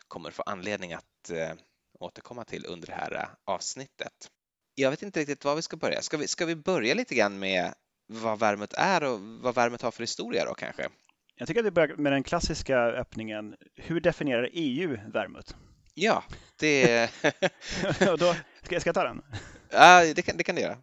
kommer 0.09 0.31
få 0.31 0.43
anledning 0.43 0.93
att 0.93 1.31
eh, 1.31 1.53
återkomma 2.01 2.45
till 2.45 2.67
under 2.67 2.87
det 2.87 2.95
här 2.95 3.15
eh, 3.15 3.29
avsnittet. 3.45 4.31
Jag 4.75 4.91
vet 4.91 5.03
inte 5.03 5.21
riktigt 5.21 5.45
var 5.45 5.57
vi 5.57 5.63
ska 5.63 5.77
börja. 5.77 6.03
Ska 6.03 6.17
vi, 6.17 6.29
ska 6.29 6.47
vi 6.47 6.57
börja 6.57 6.95
lite 6.95 7.15
grann 7.15 7.39
med 7.39 7.75
vad 8.07 8.39
värmet 8.39 8.73
är 8.73 9.05
och 9.05 9.21
vad 9.21 9.55
värmet 9.55 9.83
har 9.83 9.91
för 9.91 10.03
historia 10.03 10.45
då 10.45 10.55
kanske? 10.55 10.89
Jag 11.35 11.49
tycker 11.49 11.61
att 11.61 11.67
vi 11.67 11.71
börjar 11.71 11.97
med 11.97 12.13
den 12.13 12.23
klassiska 12.23 12.79
öppningen. 12.79 13.57
Hur 13.77 14.01
definierar 14.01 14.49
EU 14.53 14.99
vermouth? 15.13 15.55
Ja, 15.95 16.25
det, 16.57 17.11
då, 18.19 18.35
ska, 18.63 18.75
jag 18.75 18.81
ska 18.81 18.89
jag 18.89 18.95
ta 18.95 19.05
den? 19.05 19.23
ja, 19.71 20.15
det, 20.15 20.23
kan, 20.23 20.37
det 20.37 20.45
kan 20.45 20.55
du 20.55 20.63
göra. 20.63 20.79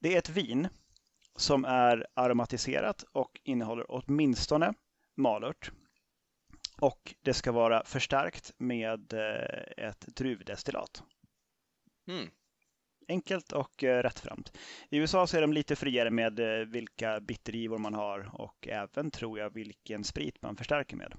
Det 0.00 0.14
är 0.14 0.18
ett 0.18 0.28
vin 0.28 0.68
som 1.36 1.64
är 1.64 2.06
aromatiserat 2.14 3.04
och 3.12 3.30
innehåller 3.44 3.86
åtminstone 3.88 4.74
malört. 5.16 5.70
Och 6.80 7.14
det 7.22 7.34
ska 7.34 7.52
vara 7.52 7.84
förstärkt 7.84 8.52
med 8.58 9.12
eh, 9.12 9.86
ett 9.88 10.00
druvdestillat. 10.00 11.02
Mm. 12.08 12.30
enkelt 13.08 13.52
och 13.52 13.84
eh, 13.84 14.02
rättframt. 14.02 14.52
I 14.90 14.96
USA 14.96 15.26
så 15.26 15.36
är 15.36 15.40
de 15.40 15.52
lite 15.52 15.76
friare 15.76 16.10
med 16.10 16.40
eh, 16.40 16.66
vilka 16.66 17.20
bittergivor 17.20 17.78
man 17.78 17.94
har 17.94 18.40
och 18.40 18.68
även 18.68 19.10
tror 19.10 19.38
jag 19.38 19.50
vilken 19.50 20.04
sprit 20.04 20.42
man 20.42 20.56
förstärker 20.56 20.96
med. 20.96 21.14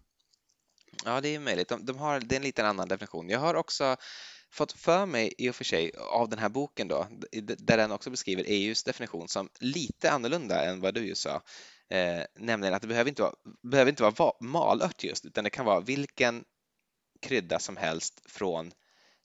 Ja, 1.06 1.22
det 1.22 1.36
är 1.36 1.40
möjligt. 1.40 1.68
De, 1.68 1.86
de 1.86 1.98
har, 1.98 2.20
det 2.20 2.36
är 2.36 2.38
en 2.38 2.44
lite 2.44 2.66
annan 2.66 2.88
definition. 2.88 3.30
Jag 3.30 3.40
har 3.40 3.56
också 3.56 3.96
fått 4.52 4.72
för 4.72 5.06
mig 5.06 5.34
i 5.38 5.50
och 5.50 5.56
för 5.56 5.64
sig 5.64 5.92
av 5.98 6.30
den 6.30 6.40
här 6.40 6.50
boken 6.50 6.88
då, 6.88 7.08
där 7.58 7.78
den 7.78 7.92
också 7.92 8.10
beskriver 8.10 8.44
EUs 8.48 8.84
definition 8.84 9.28
som 9.28 9.50
lite 9.60 10.12
annorlunda 10.12 10.66
än 10.66 10.82
vad 10.82 10.94
du 10.94 11.08
ju 11.08 11.16
sa. 11.16 11.42
Eh, 11.90 12.24
nämligen 12.36 12.74
att 12.74 12.82
det 12.82 12.88
behöver 12.88 13.10
inte 13.10 13.22
vara, 13.22 13.34
behöver 13.64 13.90
inte 13.90 14.04
vara 14.04 14.34
malört 14.40 15.04
just, 15.04 15.26
utan 15.26 15.44
det 15.44 15.50
kan 15.50 15.66
vara 15.66 15.80
vilken 15.80 16.44
krydda 17.22 17.60
som 17.60 17.78
helst 17.78 18.22
från 18.26 18.72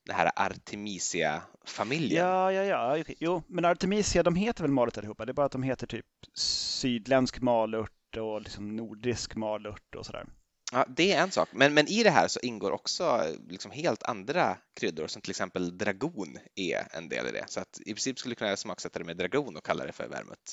den 0.06 0.16
här 0.16 0.30
Artemisia-familjen. 0.36 2.26
Ja, 2.26 2.52
ja, 2.52 2.62
ja. 2.96 3.04
Jo, 3.18 3.42
men 3.46 3.64
Artemisia, 3.64 4.22
de 4.22 4.34
heter 4.34 4.62
väl 4.62 4.70
malört 4.70 4.98
allihopa? 4.98 5.24
Det 5.24 5.32
är 5.32 5.34
bara 5.34 5.46
att 5.46 5.52
de 5.52 5.62
heter 5.62 5.86
typ 5.86 6.06
sydländsk 6.34 7.40
malört 7.40 8.16
och 8.16 8.42
liksom 8.42 8.76
nordisk 8.76 9.34
malört 9.34 9.94
och 9.94 10.06
sådär. 10.06 10.26
Ja, 10.72 10.86
det 10.88 11.12
är 11.12 11.22
en 11.22 11.30
sak, 11.30 11.48
men, 11.52 11.74
men 11.74 11.88
i 11.88 12.02
det 12.02 12.10
här 12.10 12.28
så 12.28 12.40
ingår 12.40 12.70
också 12.70 13.26
liksom 13.48 13.70
helt 13.70 14.02
andra 14.02 14.56
kryddor 14.74 15.06
som 15.06 15.22
till 15.22 15.30
exempel 15.30 15.78
dragon 15.78 16.38
är 16.54 16.96
en 16.96 17.08
del 17.08 17.26
i 17.26 17.32
det. 17.32 17.44
Så 17.48 17.60
att 17.60 17.80
i 17.80 17.84
princip 17.84 18.18
skulle 18.18 18.34
du 18.34 18.38
kunna 18.38 18.56
smaksätta 18.56 18.98
det 18.98 19.04
med 19.04 19.16
dragon 19.16 19.56
och 19.56 19.64
kalla 19.64 19.86
det 19.86 19.92
för 19.92 20.08
vermouth. 20.08 20.52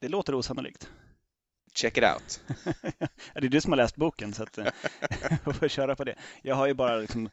Det 0.00 0.08
låter 0.08 0.34
osannolikt. 0.34 0.88
Check 1.74 1.98
it 1.98 2.04
out. 2.04 2.40
det 3.34 3.46
är 3.46 3.48
du 3.48 3.60
som 3.60 3.72
har 3.72 3.76
läst 3.76 3.96
boken 3.96 4.34
så 4.34 4.42
att, 4.42 4.58
jag 5.44 5.56
får 5.56 5.68
köra 5.68 5.96
på 5.96 6.04
det. 6.04 6.14
Jag 6.42 6.54
har 6.54 6.66
ju 6.66 6.74
bara 6.74 6.96
liksom, 6.96 7.28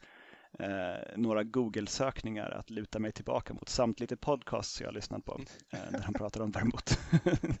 eh, 0.58 1.16
några 1.16 1.44
Google-sökningar 1.44 2.50
att 2.50 2.70
luta 2.70 2.98
mig 2.98 3.12
tillbaka 3.12 3.54
mot 3.54 3.68
samt 3.68 4.00
lite 4.00 4.16
podcasts 4.16 4.80
jag 4.80 4.88
har 4.88 4.92
lyssnat 4.92 5.24
på 5.24 5.40
eh, 5.72 5.78
där 5.90 6.00
han 6.00 6.14
pratar 6.14 6.40
om 6.40 6.50
vermouth. 6.50 6.98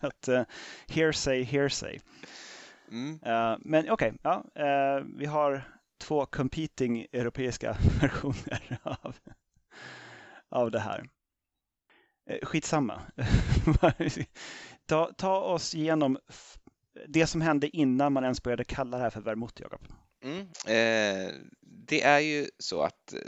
att, 0.00 0.28
eh, 0.28 0.42
hearsay, 0.88 1.42
hearsay. 1.42 1.98
Mm. 2.90 3.12
Uh, 3.26 3.58
men 3.60 3.90
okej, 3.90 4.12
okay, 4.12 4.12
ja, 4.22 4.44
uh, 4.58 5.06
vi 5.16 5.26
har 5.26 5.62
två 5.98 6.26
competing 6.26 7.06
europeiska 7.12 7.76
versioner 8.00 8.78
av, 8.82 9.16
av 10.48 10.70
det 10.70 10.80
här. 10.80 11.08
Uh, 12.30 12.46
skitsamma. 12.46 13.02
ta, 14.86 15.12
ta 15.16 15.40
oss 15.40 15.74
igenom 15.74 16.18
det 17.08 17.26
som 17.26 17.40
hände 17.40 17.76
innan 17.76 18.12
man 18.12 18.22
ens 18.24 18.42
började 18.42 18.64
kalla 18.64 18.96
det 18.96 19.02
här 19.02 19.10
för 19.10 19.20
vermouth, 19.20 19.62
Jakob. 19.62 19.86
Mm, 20.22 20.40
eh, 20.66 21.34
det 21.60 22.02
är 22.02 22.18
ju 22.18 22.48
så 22.58 22.82
att 22.82 23.12
eh, 23.12 23.20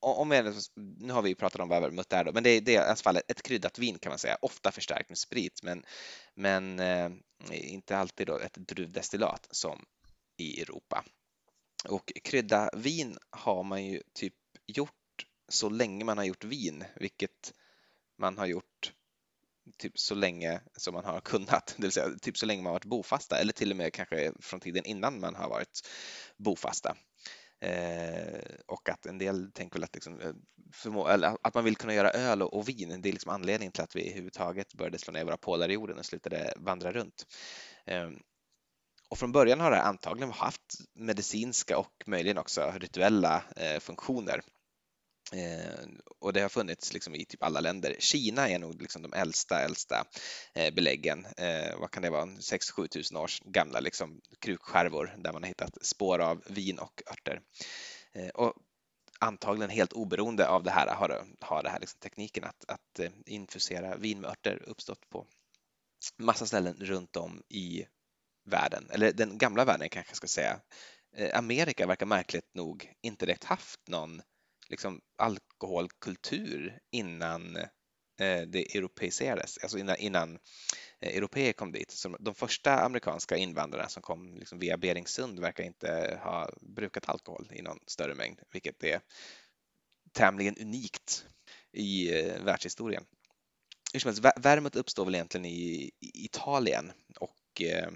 om 0.00 0.30
jag, 0.30 0.54
nu 0.76 1.12
har 1.12 1.22
vi 1.22 1.34
pratat 1.34 1.60
om 1.60 1.68
vad 1.68 1.82
vermouth 1.82 2.14
är 2.14 2.24
då, 2.24 2.32
men 2.32 2.42
det 2.42 2.50
är, 2.50 2.60
det 2.60 2.76
är 2.76 2.80
i 2.80 2.84
alla 2.84 2.96
fall 2.96 3.16
ett 3.16 3.42
kryddat 3.42 3.78
vin 3.78 3.98
kan 3.98 4.10
man 4.10 4.18
säga, 4.18 4.36
ofta 4.42 4.72
förstärkt 4.72 5.08
med 5.08 5.18
sprit, 5.18 5.62
men, 5.62 5.84
men 6.34 6.80
eh, 6.80 7.10
inte 7.50 7.96
alltid 7.96 8.26
då 8.26 8.38
ett 8.38 8.54
druvdestillat 8.54 9.48
som 9.50 9.84
i 10.36 10.62
Europa. 10.62 11.04
Och 11.88 12.12
krydda 12.24 12.70
vin 12.76 13.18
har 13.30 13.62
man 13.62 13.84
ju 13.84 14.02
typ 14.12 14.34
gjort 14.66 14.90
så 15.48 15.68
länge 15.68 16.04
man 16.04 16.18
har 16.18 16.24
gjort 16.24 16.44
vin, 16.44 16.84
vilket 16.96 17.54
man 18.18 18.38
har 18.38 18.46
gjort 18.46 18.92
typ 19.78 19.98
så 19.98 20.14
länge 20.14 20.60
som 20.76 20.94
man 20.94 21.04
har 21.04 21.20
kunnat, 21.24 21.74
det 21.76 21.82
vill 21.82 21.92
säga 21.92 22.10
typ 22.22 22.38
så 22.38 22.46
länge 22.46 22.62
man 22.62 22.72
varit 22.72 22.84
bofasta 22.84 23.38
eller 23.38 23.52
till 23.52 23.70
och 23.70 23.76
med 23.76 23.92
kanske 23.92 24.32
från 24.40 24.60
tiden 24.60 24.84
innan 24.84 25.20
man 25.20 25.34
har 25.34 25.48
varit 25.48 25.80
bofasta. 26.36 26.96
Eh, 27.64 28.40
och 28.66 28.88
att 28.88 29.06
en 29.06 29.18
del 29.18 29.52
tänker 29.52 29.78
väl 29.78 29.84
att, 29.84 29.94
liksom, 29.94 30.20
eh, 30.20 30.32
förmå, 30.72 31.06
att 31.42 31.54
man 31.54 31.64
vill 31.64 31.76
kunna 31.76 31.94
göra 31.94 32.10
öl 32.10 32.42
och, 32.42 32.54
och, 32.54 32.68
vin, 32.68 33.02
det 33.02 33.08
är 33.08 33.12
liksom 33.12 33.32
anledningen 33.32 33.72
till 33.72 33.82
att 33.82 33.96
vi 33.96 34.06
överhuvudtaget 34.06 34.74
började 34.74 34.98
slå 34.98 35.12
ner 35.12 35.24
våra 35.24 35.36
pålar 35.36 35.68
i 35.68 35.72
jorden 35.72 35.98
och 35.98 36.06
slutade 36.06 36.52
vandra 36.56 36.92
runt. 36.92 37.26
Eh, 37.86 38.10
och 39.08 39.18
från 39.18 39.32
början 39.32 39.60
har 39.60 39.70
det 39.70 39.82
antagligen 39.82 40.32
haft 40.32 40.78
medicinska 40.94 41.78
och 41.78 41.92
möjligen 42.06 42.38
också 42.38 42.72
rituella 42.76 43.42
eh, 43.56 43.80
funktioner. 43.80 44.40
Eh, 45.32 45.88
och 46.18 46.32
det 46.32 46.40
har 46.40 46.48
funnits 46.48 46.92
liksom 46.92 47.14
i 47.14 47.24
typ 47.24 47.42
alla 47.42 47.60
länder. 47.60 47.96
Kina 47.98 48.48
är 48.48 48.58
nog 48.58 48.82
liksom 48.82 49.02
de 49.02 49.12
äldsta, 49.12 49.60
äldsta 49.60 50.04
eh, 50.54 50.74
beläggen. 50.74 51.26
Eh, 51.36 51.78
vad 51.78 51.90
kan 51.90 52.02
det 52.02 52.10
vara? 52.10 52.26
6-7 52.26 52.86
tusen 52.86 53.16
års 53.16 53.40
gamla 53.44 53.80
liksom, 53.80 54.20
krukskärvor 54.38 55.14
där 55.18 55.32
man 55.32 55.42
har 55.42 55.48
hittat 55.48 55.86
spår 55.86 56.18
av 56.18 56.42
vin 56.46 56.78
och 56.78 57.02
örter. 57.10 57.40
Eh, 58.12 58.28
och 58.28 58.54
antagligen 59.20 59.70
helt 59.70 59.92
oberoende 59.92 60.48
av 60.48 60.62
det 60.62 60.70
här 60.70 60.94
har, 60.94 61.24
har 61.40 61.62
det 61.62 61.70
här 61.70 61.80
liksom 61.80 62.00
tekniken 62.00 62.44
att, 62.44 62.64
att 62.68 62.98
eh, 62.98 63.10
infusera 63.26 63.96
vin 63.96 64.20
med 64.20 64.30
örter 64.30 64.62
uppstått 64.66 65.10
på 65.10 65.26
massa 66.16 66.46
ställen 66.46 66.76
runt 66.80 67.16
om 67.16 67.42
i 67.48 67.86
världen, 68.44 68.90
eller 68.90 69.12
den 69.12 69.38
gamla 69.38 69.64
världen 69.64 69.88
kanske 69.88 70.10
jag 70.10 70.16
ska 70.16 70.26
säga. 70.26 70.60
Eh, 71.16 71.38
Amerika 71.38 71.86
verkar 71.86 72.06
märkligt 72.06 72.54
nog 72.54 72.94
inte 73.02 73.26
direkt 73.26 73.44
haft 73.44 73.88
någon 73.88 74.22
liksom 74.70 75.00
alkoholkultur 75.18 76.78
innan 76.90 77.56
eh, 77.56 78.42
det 78.46 78.76
europeiserades, 78.76 79.58
alltså 79.58 79.78
innan, 79.78 79.96
innan 79.96 80.38
eh, 81.00 81.16
europeer 81.16 81.52
kom 81.52 81.72
dit. 81.72 81.90
Så 81.90 82.16
de 82.20 82.34
första 82.34 82.80
amerikanska 82.80 83.36
invandrarna 83.36 83.88
som 83.88 84.02
kom 84.02 84.34
liksom 84.34 84.58
via 84.58 84.76
Beringsund 84.76 85.38
verkar 85.38 85.64
inte 85.64 86.20
ha 86.22 86.50
brukat 86.60 87.08
alkohol 87.08 87.48
i 87.52 87.62
någon 87.62 87.78
större 87.86 88.14
mängd, 88.14 88.40
vilket 88.52 88.84
är 88.84 89.00
tämligen 90.12 90.56
unikt 90.60 91.26
i 91.72 92.18
eh, 92.18 92.42
världshistorien. 92.42 93.04
Hur 93.92 94.00
som 94.00 94.08
helst, 94.08 94.44
vermouth 94.46 94.78
uppstår 94.78 95.04
väl 95.04 95.14
egentligen 95.14 95.46
i 95.46 95.90
Italien 96.00 96.92
och 97.20 97.36
Eh, 97.60 97.90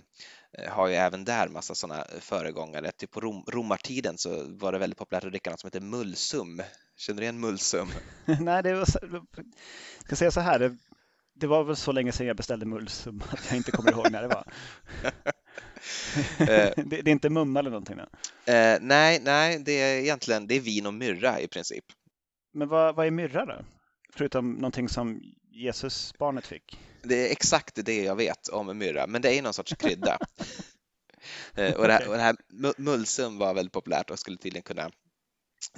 har 0.69 0.89
ju 0.89 0.95
även 0.95 1.25
där 1.25 1.49
massa 1.49 1.75
sådana 1.75 2.07
föregångare. 2.21 2.93
Typ 2.93 3.11
på 3.11 3.21
rom, 3.21 3.45
romartiden 3.49 4.19
så 4.19 4.45
var 4.49 4.73
det 4.73 4.79
väldigt 4.79 4.99
populärt 4.99 5.25
att 5.25 5.31
dricka 5.31 5.51
något 5.51 5.61
som 5.61 5.67
heter 5.67 5.81
mulsum. 5.81 6.63
Känner 6.97 7.21
du 7.21 7.25
igen 7.25 7.41
mulsum? 7.41 7.89
Nej, 8.41 8.63
det 8.63 8.75
var, 8.75 8.87
jag 9.13 10.07
ska 10.07 10.17
säga 10.17 10.31
så 10.31 10.41
här, 10.41 10.59
det, 10.59 10.77
det, 11.35 11.47
var 11.47 11.65
väl 11.65 11.77
så 11.77 11.93
länge 11.93 12.13
sedan 12.13 12.27
jag 12.27 12.37
beställde 12.37 12.67
mulsum 12.67 13.23
att 13.31 13.47
jag 13.49 13.57
inte 13.57 13.71
kommer 13.71 13.93
ihåg 13.93 14.11
när 14.11 14.23
det 14.23 14.29
var. 14.29 14.45
Eh. 16.39 16.47
det, 16.77 16.83
det, 16.85 16.99
är 16.99 17.09
inte 17.09 17.31
mumma 17.31 17.61
eller 17.61 17.71
någonting? 17.71 17.99
Eh, 17.99 18.79
nej, 18.81 19.21
nej, 19.25 19.59
det 19.59 19.73
är 19.73 20.01
egentligen 20.01 20.47
det 20.47 20.55
är 20.55 20.61
vin 20.61 20.87
och 20.87 20.95
myrra 20.95 21.41
i 21.41 21.49
princip. 21.49 21.85
Men 22.53 22.69
vad, 22.69 22.95
vad 22.95 23.07
är 23.07 23.11
myrra 23.11 23.47
då? 23.47 23.65
Förutom 24.11 24.53
någonting 24.53 24.89
som 24.89 25.21
Jesus 25.51 26.15
barnet 26.19 26.47
fick? 26.47 26.79
Det 27.05 27.29
är 27.29 27.33
exakt 27.33 27.85
det 27.85 28.03
jag 28.03 28.17
vet 28.17 28.49
om 28.49 28.79
myrra, 28.79 29.07
men 29.07 29.23
det 29.23 29.39
är 29.39 29.43
någon 29.43 29.55
sorts 29.55 29.75
krydda. 29.79 30.19
Eh, 31.55 31.75
och, 31.75 31.87
det 31.87 31.93
här, 31.93 32.09
och 32.09 32.15
det 32.15 32.23
här 32.23 32.37
mulsum 32.79 33.39
var 33.39 33.55
väldigt 33.55 33.73
populärt 33.73 34.11
och 34.11 34.19
skulle 34.19 34.37
tydligen 34.37 34.63
kunna 34.63 34.91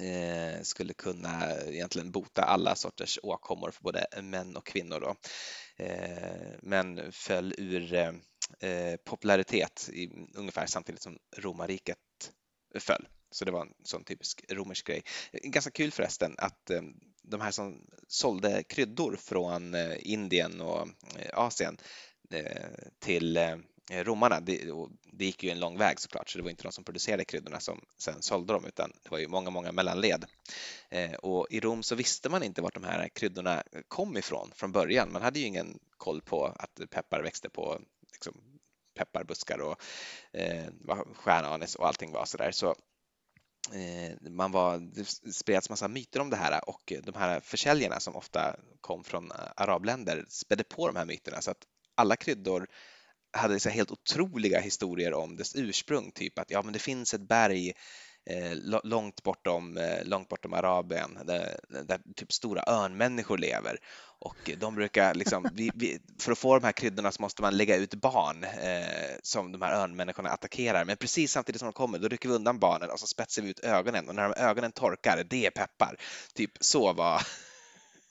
eh, 0.01 0.61
skulle 0.61 0.93
kunna 0.93 1.55
egentligen 1.65 2.11
bota 2.11 2.41
alla 2.41 2.75
sorters 2.75 3.19
åkommor 3.23 3.71
för 3.71 3.83
både 3.83 4.05
män 4.21 4.57
och 4.57 4.65
kvinnor. 4.65 4.99
Då. 4.99 5.15
Eh, 5.83 6.51
men 6.61 7.11
föll 7.11 7.53
ur 7.57 7.93
eh, 7.93 8.95
popularitet 9.05 9.89
i, 9.93 10.09
ungefär 10.35 10.65
samtidigt 10.65 11.01
som 11.01 11.17
romarriket 11.37 11.97
föll. 12.79 13.07
Så 13.31 13.45
det 13.45 13.51
var 13.51 13.61
en 13.61 13.73
sån 13.83 14.03
typisk 14.03 14.45
romersk 14.49 14.87
grej. 14.87 15.03
Ganska 15.31 15.71
kul 15.71 15.91
förresten 15.91 16.35
att 16.37 16.69
eh, 16.69 16.81
de 17.27 17.41
här 17.41 17.51
som 17.51 17.81
sålde 18.07 18.63
kryddor 18.63 19.15
från 19.15 19.73
eh, 19.73 19.95
Indien 19.99 20.61
och 20.61 20.87
eh, 21.17 21.39
Asien 21.39 21.77
eh, 22.31 22.67
till 22.99 23.39
romarna, 23.91 24.39
det, 24.39 24.61
det, 25.11 25.25
gick 25.25 25.43
ju 25.43 25.49
en 25.49 25.59
lång 25.59 25.77
väg 25.77 25.99
såklart, 25.99 26.29
så 26.29 26.37
det 26.37 26.43
var 26.43 26.49
inte 26.49 26.63
de 26.63 26.71
som 26.71 26.83
producerade 26.83 27.25
kryddorna 27.25 27.59
som 27.59 27.81
sen 27.97 28.21
sålde 28.21 28.53
dem, 28.53 28.65
utan 28.65 28.91
det 29.03 29.11
var 29.11 29.17
ju 29.17 29.27
många, 29.27 29.49
många 29.49 29.71
mellanled. 29.71 30.25
Och 31.19 31.47
i 31.49 31.59
Rom 31.59 31.83
så 31.83 31.95
visste 31.95 32.29
man 32.29 32.43
inte 32.43 32.61
vart 32.61 32.73
de 32.73 32.83
här 32.83 33.09
kryddorna 33.09 33.63
kom 33.87 34.17
ifrån 34.17 34.51
från 34.55 34.71
början. 34.71 35.11
Man 35.11 35.21
hade 35.21 35.39
ju 35.39 35.45
ingen 35.45 35.79
koll 35.97 36.21
på 36.21 36.45
att 36.45 36.89
peppar 36.89 37.23
växte 37.23 37.49
på 37.49 37.79
liksom, 38.11 38.41
pepparbuskar 38.97 39.59
och 39.61 39.81
eh, 40.33 40.65
stjärnanis 41.13 41.75
och 41.75 41.87
allting 41.87 42.11
var 42.11 42.25
sådär. 42.25 42.51
Så 42.51 42.75
Eh, 43.73 44.29
man 44.29 44.51
var, 44.51 44.77
det 44.77 45.33
spreds 45.33 45.69
massa 45.69 45.87
myter 45.87 46.19
om 46.19 46.29
det 46.29 46.35
här 46.35 46.69
och 46.69 46.93
de 47.03 47.15
här 47.15 47.39
försäljarna 47.39 47.99
som 47.99 48.15
ofta 48.15 48.55
kom 48.81 49.03
från 49.03 49.31
eh, 49.31 49.37
arabländer 49.55 50.25
spädde 50.29 50.63
på 50.63 50.87
de 50.87 50.95
här 50.95 51.05
myterna. 51.05 51.41
Så 51.41 51.51
att 51.51 51.63
alla 51.95 52.15
kryddor 52.15 52.67
hade 53.37 53.59
så 53.59 53.69
helt 53.69 53.91
otroliga 53.91 54.59
historier 54.59 55.13
om 55.13 55.35
dess 55.35 55.55
ursprung, 55.55 56.11
typ 56.11 56.39
att 56.39 56.51
ja, 56.51 56.61
men 56.61 56.73
det 56.73 56.79
finns 56.79 57.13
ett 57.13 57.27
berg 57.27 57.73
eh, 58.29 58.79
långt 58.83 59.23
bortom, 59.23 59.77
eh, 59.77 60.05
långt 60.05 60.29
bortom 60.29 60.53
Arabien 60.53 61.19
där, 61.25 61.59
där 61.83 62.01
typ 62.15 62.31
stora 62.31 62.63
örnmänniskor 62.67 63.37
lever 63.37 63.77
och 64.19 64.51
de 64.57 64.75
brukar 64.75 65.13
liksom, 65.13 65.49
vi, 65.53 65.71
vi, 65.75 65.99
för 66.19 66.31
att 66.31 66.37
få 66.37 66.59
de 66.59 66.65
här 66.65 66.71
kryddorna 66.71 67.11
så 67.11 67.21
måste 67.21 67.41
man 67.41 67.57
lägga 67.57 67.75
ut 67.75 67.93
barn 67.93 68.43
eh, 68.43 69.15
som 69.23 69.51
de 69.51 69.61
här 69.61 69.73
örnmänniskorna 69.73 70.29
attackerar. 70.29 70.85
Men 70.85 70.97
precis 70.97 71.31
samtidigt 71.31 71.59
som 71.59 71.67
de 71.67 71.73
kommer, 71.73 71.99
då 71.99 72.07
rycker 72.07 72.29
vi 72.29 72.35
undan 72.35 72.59
barnen 72.59 72.89
och 72.89 72.99
så 72.99 73.07
spetsar 73.07 73.41
vi 73.41 73.49
ut 73.49 73.59
ögonen 73.59 74.09
och 74.09 74.15
när 74.15 74.29
de 74.29 74.41
ögonen 74.41 74.71
torkar, 74.71 75.23
det 75.29 75.45
är 75.45 75.51
peppar. 75.51 75.95
Typ 76.33 76.51
så 76.59 76.93
var 76.93 77.21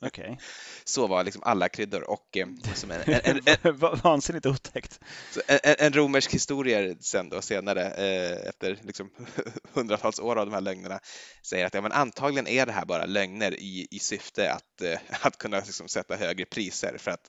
Okay. 0.01 0.37
Så 0.85 1.07
var 1.07 1.25
liksom 1.25 1.43
alla 1.45 1.69
kryddor 1.69 2.11
och 2.11 2.37
eh, 2.37 2.47
som 2.75 2.91
en, 2.91 3.01
en, 3.07 3.41
en, 3.63 3.77
Vansinnigt 4.03 4.47
otäckt. 4.47 5.01
En, 5.47 5.75
en, 5.79 5.93
romersk 5.93 6.35
historier 6.35 6.97
sen 7.01 7.29
då 7.29 7.43
senare 7.43 7.83
eh, 7.83 8.49
efter 8.49 8.79
liksom 8.83 9.11
hundratals 9.73 10.21
år 10.21 10.37
av 10.37 10.47
de 10.47 10.53
här 10.53 10.61
lögnerna 10.61 11.01
säger 11.43 11.67
att 11.67 11.75
ja, 11.75 11.81
men 11.81 11.93
antagligen 11.93 12.47
är 12.47 12.67
det 12.67 12.73
här 12.73 12.85
bara 12.85 13.07
lögner 13.07 13.55
i, 13.55 13.89
i 13.91 13.99
syfte 13.99 14.53
att, 14.53 14.83
eh, 14.83 14.99
att 15.21 15.39
kunna 15.39 15.61
liksom 15.61 15.89
sätta 15.89 16.17
högre 16.17 16.45
priser 16.45 16.97
för 16.99 17.11
att 17.11 17.27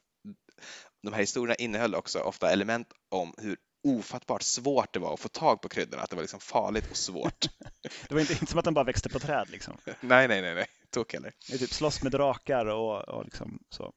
de 1.03 1.13
här 1.13 1.21
historierna 1.21 1.55
innehöll 1.55 1.95
också 1.95 2.19
ofta 2.19 2.51
element 2.51 2.87
om 3.09 3.33
hur 3.37 3.57
ofattbart 3.83 4.41
svårt 4.41 4.93
det 4.93 4.99
var 4.99 5.13
att 5.13 5.19
få 5.19 5.29
tag 5.29 5.61
på 5.61 5.69
kryddorna, 5.69 6.03
att 6.03 6.09
det 6.09 6.15
var 6.15 6.23
liksom 6.23 6.39
farligt 6.39 6.91
och 6.91 6.97
svårt. 6.97 7.45
det 8.09 8.13
var 8.13 8.21
inte, 8.21 8.33
inte 8.33 8.45
som 8.45 8.59
att 8.59 8.65
de 8.65 8.73
bara 8.73 8.85
växte 8.85 9.09
på 9.09 9.19
träd 9.19 9.49
liksom. 9.49 9.77
nej, 9.85 10.27
nej, 10.27 10.41
nej, 10.41 10.55
nej, 10.55 10.65
tok 10.89 11.13
heller. 11.13 11.33
Det 11.49 11.57
typ 11.57 11.73
slåss 11.73 12.03
med 12.03 12.11
drakar 12.11 12.65
och, 12.65 13.09
och 13.09 13.25
liksom 13.25 13.59
så. 13.69 13.93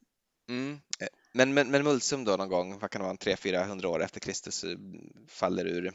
Mm. 0.49 0.81
Eh, 1.01 1.09
men, 1.33 1.55
men, 1.55 1.71
men 1.71 1.85
Mulsum 1.85 2.25
då 2.25 2.37
någon 2.37 2.49
gång, 2.49 2.79
vad 2.79 2.91
kan 2.91 3.01
det 3.01 3.07
vara, 3.07 3.17
300-400 3.17 3.85
år 3.87 4.03
efter 4.03 4.21
Kristus 4.21 4.65
eh, 4.65 4.79
faller 5.29 5.65
ur 5.65 5.93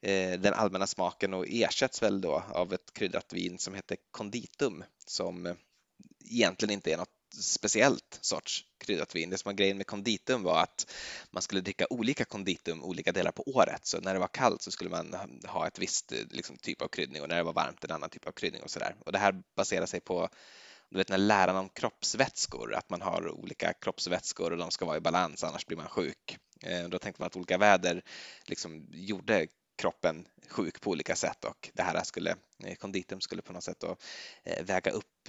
eh, 0.00 0.40
den 0.40 0.54
allmänna 0.54 0.86
smaken 0.86 1.34
och 1.34 1.46
ersätts 1.48 2.02
väl 2.02 2.20
då 2.20 2.44
av 2.50 2.72
ett 2.72 2.92
kryddat 2.92 3.32
vin 3.32 3.58
som 3.58 3.74
heter 3.74 3.96
konditum 4.10 4.84
som 5.06 5.46
eh, 5.46 5.54
egentligen 6.24 6.72
inte 6.72 6.92
är 6.92 6.96
något 6.96 7.21
speciellt 7.40 8.18
sorts 8.20 8.64
kryddat 8.78 9.14
vin. 9.14 9.30
Det 9.30 9.38
som 9.38 9.48
var 9.48 9.52
grejen 9.54 9.76
med 9.76 9.86
konditum 9.86 10.42
var 10.42 10.62
att 10.62 10.92
man 11.30 11.42
skulle 11.42 11.60
dricka 11.60 11.86
olika 11.90 12.24
konditum 12.24 12.82
olika 12.82 13.12
delar 13.12 13.32
på 13.32 13.42
året. 13.42 13.86
Så 13.86 14.00
när 14.00 14.14
det 14.14 14.20
var 14.20 14.28
kallt 14.28 14.62
så 14.62 14.70
skulle 14.70 14.90
man 14.90 15.16
ha 15.46 15.66
ett 15.66 15.78
visst 15.78 16.12
liksom, 16.30 16.56
typ 16.56 16.82
av 16.82 16.88
kryddning 16.88 17.22
och 17.22 17.28
när 17.28 17.36
det 17.36 17.42
var 17.42 17.52
varmt 17.52 17.84
en 17.84 17.90
annan 17.90 18.10
typ 18.10 18.26
av 18.26 18.32
kryddning 18.32 18.62
och 18.62 18.70
sådär. 18.70 18.94
Och 18.98 19.12
det 19.12 19.18
här 19.18 19.42
baserar 19.56 19.86
sig 19.86 20.00
på 20.00 20.28
du 20.92 20.98
vet 20.98 21.08
den 21.08 21.26
läran 21.26 21.56
om 21.56 21.68
kroppsvätskor, 21.68 22.74
att 22.74 22.90
man 22.90 23.02
har 23.02 23.28
olika 23.28 23.72
kroppsvätskor 23.72 24.50
och 24.50 24.58
de 24.58 24.70
ska 24.70 24.84
vara 24.84 24.96
i 24.96 25.00
balans 25.00 25.44
annars 25.44 25.66
blir 25.66 25.76
man 25.76 25.88
sjuk. 25.88 26.38
Eh, 26.62 26.88
då 26.88 26.98
tänkte 26.98 27.22
man 27.22 27.26
att 27.26 27.36
olika 27.36 27.58
väder 27.58 28.02
liksom 28.46 28.86
gjorde 28.90 29.46
kroppen 29.76 30.28
sjuk 30.48 30.80
på 30.80 30.90
olika 30.90 31.16
sätt 31.16 31.44
och 31.44 31.70
det 31.72 31.82
här 31.82 32.04
skulle, 32.04 32.36
eh, 32.64 32.74
konditum 32.74 33.20
skulle 33.20 33.42
på 33.42 33.52
något 33.52 33.64
sätt 33.64 33.80
då 33.80 33.96
eh, 34.44 34.64
väga 34.64 34.90
upp 34.90 35.28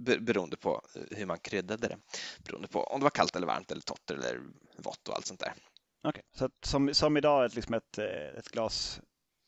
beroende 0.00 0.56
på 0.56 0.82
eh, 0.94 1.18
hur 1.18 1.26
man 1.26 1.38
kryddade 1.38 1.88
det. 1.88 1.98
Beroende 2.44 2.68
på 2.68 2.84
om 2.84 3.00
det 3.00 3.04
var 3.04 3.10
kallt 3.10 3.36
eller 3.36 3.46
varmt 3.46 3.70
eller 3.70 3.82
torrt 3.82 4.10
eller 4.10 4.40
vått 4.76 5.08
och 5.08 5.16
allt 5.16 5.26
sånt 5.26 5.40
där. 5.40 5.54
Okej, 6.02 6.08
okay. 6.08 6.22
så 6.38 6.50
som, 6.62 6.94
som 6.94 7.16
idag 7.16 7.44
ett, 7.44 7.54
liksom 7.54 7.74
ett, 7.74 7.98
eh, 7.98 8.38
ett 8.38 8.48
glas 8.48 9.00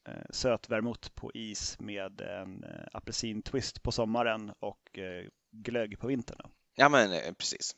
eh, 0.09 0.31
söt 0.31 0.69
vermouth 0.69 1.11
på 1.15 1.31
is 1.35 1.77
med 1.81 2.21
en 2.21 2.65
eh, 2.65 2.87
apelsintwist 2.93 3.83
på 3.83 3.93
sommaren 3.93 4.53
och 4.61 4.99
eh, 4.99 5.29
glögg 5.51 5.99
på 5.99 6.07
vintern? 6.07 6.39
Då. 6.43 6.51
Ja, 6.75 6.89
men 6.89 7.35
precis. 7.35 7.77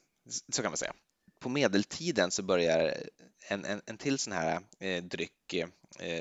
Så 0.52 0.62
kan 0.62 0.70
man 0.70 0.76
säga. 0.76 0.92
På 1.40 1.48
medeltiden 1.48 2.30
så 2.30 2.42
börjar 2.42 2.94
en, 3.48 3.64
en, 3.64 3.82
en 3.86 3.98
till 3.98 4.18
sån 4.18 4.32
här 4.32 4.60
eh, 4.80 5.04
dryck 5.04 5.54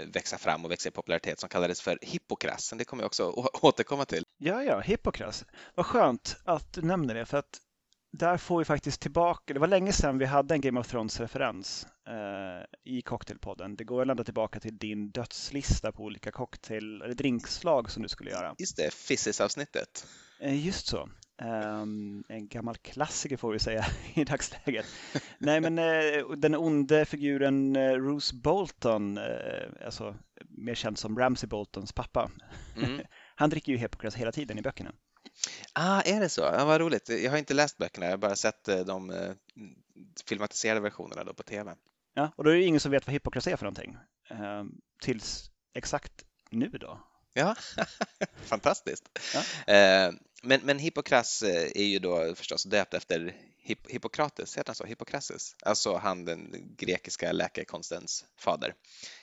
växa 0.08 0.38
fram 0.38 0.66
och 0.66 0.72
växa 0.72 0.90
i 0.90 0.92
popularitet 0.92 1.40
som 1.40 1.50
kallades 1.50 1.82
för 1.82 2.00
hippokras. 2.02 2.74
Det 2.78 2.86
kommer 2.86 3.04
jag 3.04 3.08
också 3.08 3.50
återkomma 3.62 4.06
till. 4.06 4.23
Ja, 4.46 4.64
ja, 4.64 4.80
hippokras. 4.80 5.46
Vad 5.76 5.86
skönt 5.86 6.38
att 6.46 6.74
du 6.74 6.82
nämner 6.82 7.14
det 7.14 7.26
för 7.26 7.38
att 7.38 7.62
där 8.12 8.38
får 8.38 8.60
vi 8.60 8.66
faktiskt 8.66 9.02
tillbaka, 9.02 9.54
det 9.54 9.60
var 9.60 9.68
länge 9.68 9.94
sedan 9.94 10.18
vi 10.18 10.26
hade 10.26 10.54
en 10.54 10.62
Game 10.62 10.80
of 10.80 10.88
Thrones-referens 10.88 11.88
eh, 12.08 12.94
i 12.94 13.02
Cocktailpodden. 13.02 13.76
Det 13.76 13.84
går 13.84 14.00
väl 14.00 14.10
ända 14.10 14.24
tillbaka 14.24 14.60
till 14.60 14.78
din 14.78 15.12
dödslista 15.12 15.92
på 15.92 16.04
olika 16.04 16.32
cocktail 16.32 17.02
eller 17.02 17.14
drinkslag 17.14 17.92
som 17.92 18.04
du 18.04 18.10
skulle 18.10 18.30
göra. 18.30 18.56
Just 18.58 18.78
det, 18.78 18.94
Fissis-avsnittet. 18.94 20.08
Eh, 20.40 20.66
just 20.66 20.88
så. 20.88 21.10
Um, 21.42 22.24
en 22.30 22.48
gammal 22.48 22.76
klassiker 22.76 23.38
får 23.38 23.52
vi 23.52 23.60
säga 23.60 23.86
i 24.14 24.24
dagsläget. 24.24 24.86
Nej 25.38 25.62
men 25.62 25.80
uh, 25.80 26.32
den 26.32 26.56
onde 26.56 27.06
figuren 27.06 27.76
uh, 27.76 28.02
Bruce 28.02 28.36
Bolton, 28.36 29.18
uh, 29.18 29.86
alltså 29.86 30.16
mer 30.48 30.76
känd 30.76 30.98
som 30.98 31.20
Ramsey 31.20 31.48
Boltons 31.48 31.94
pappa. 31.94 32.32
Mm. 32.78 33.02
Han 33.36 33.50
dricker 33.50 33.72
ju 33.72 33.78
Hippocrates 33.78 34.16
hela 34.16 34.32
tiden 34.32 34.60
i 34.60 34.62
böckerna. 34.62 34.92
Ah, 35.74 36.02
är 36.02 36.20
det 36.20 36.30
så? 36.30 36.42
Ja, 36.42 36.66
vad 36.66 36.82
roligt. 36.82 37.10
Jag 37.10 37.32
har 37.32 37.38
inte 37.38 37.54
läst 37.54 37.78
böckerna, 37.78 38.06
jag 38.06 38.14
har 38.14 38.18
bara 38.18 38.36
sett 38.36 38.64
de 38.66 39.34
filmatiserade 40.26 40.80
versionerna 40.80 41.24
då 41.24 41.34
på 41.34 41.44
tv. 41.44 41.76
Ja, 42.14 42.32
och 42.36 42.44
då 42.44 42.50
är 42.50 42.56
det 42.56 42.64
ingen 42.64 42.80
som 42.80 42.92
vet 42.92 43.08
vad 43.08 43.14
Hippocrates 43.14 43.48
är 43.48 43.58
för 43.58 43.66
någonting. 43.66 43.98
Ehm, 44.30 44.82
tills 45.02 45.52
exakt 45.74 46.26
nu 46.50 46.70
då. 46.70 47.00
Ja, 47.34 47.56
fantastiskt. 48.36 49.20
Ja. 49.34 49.74
Eh, 49.74 50.14
men, 50.44 50.62
men 50.64 50.80
Hippokras 50.80 51.44
eh, 51.44 51.72
är 51.76 51.84
ju 51.86 52.00
då 52.00 52.36
förstås 52.36 52.64
döpt 52.64 52.94
efter 52.94 53.36
Hipp 53.58 53.92
Hippokrates, 53.92 54.58
heter 54.58 54.70
han 54.70 54.76
så? 54.76 54.86
Hippokrates? 54.86 55.56
Alltså 55.62 55.96
han 55.96 56.26
den 56.26 56.52
grekiska 56.78 57.32
läkarkonstens 57.32 58.26
fader. 58.38 58.74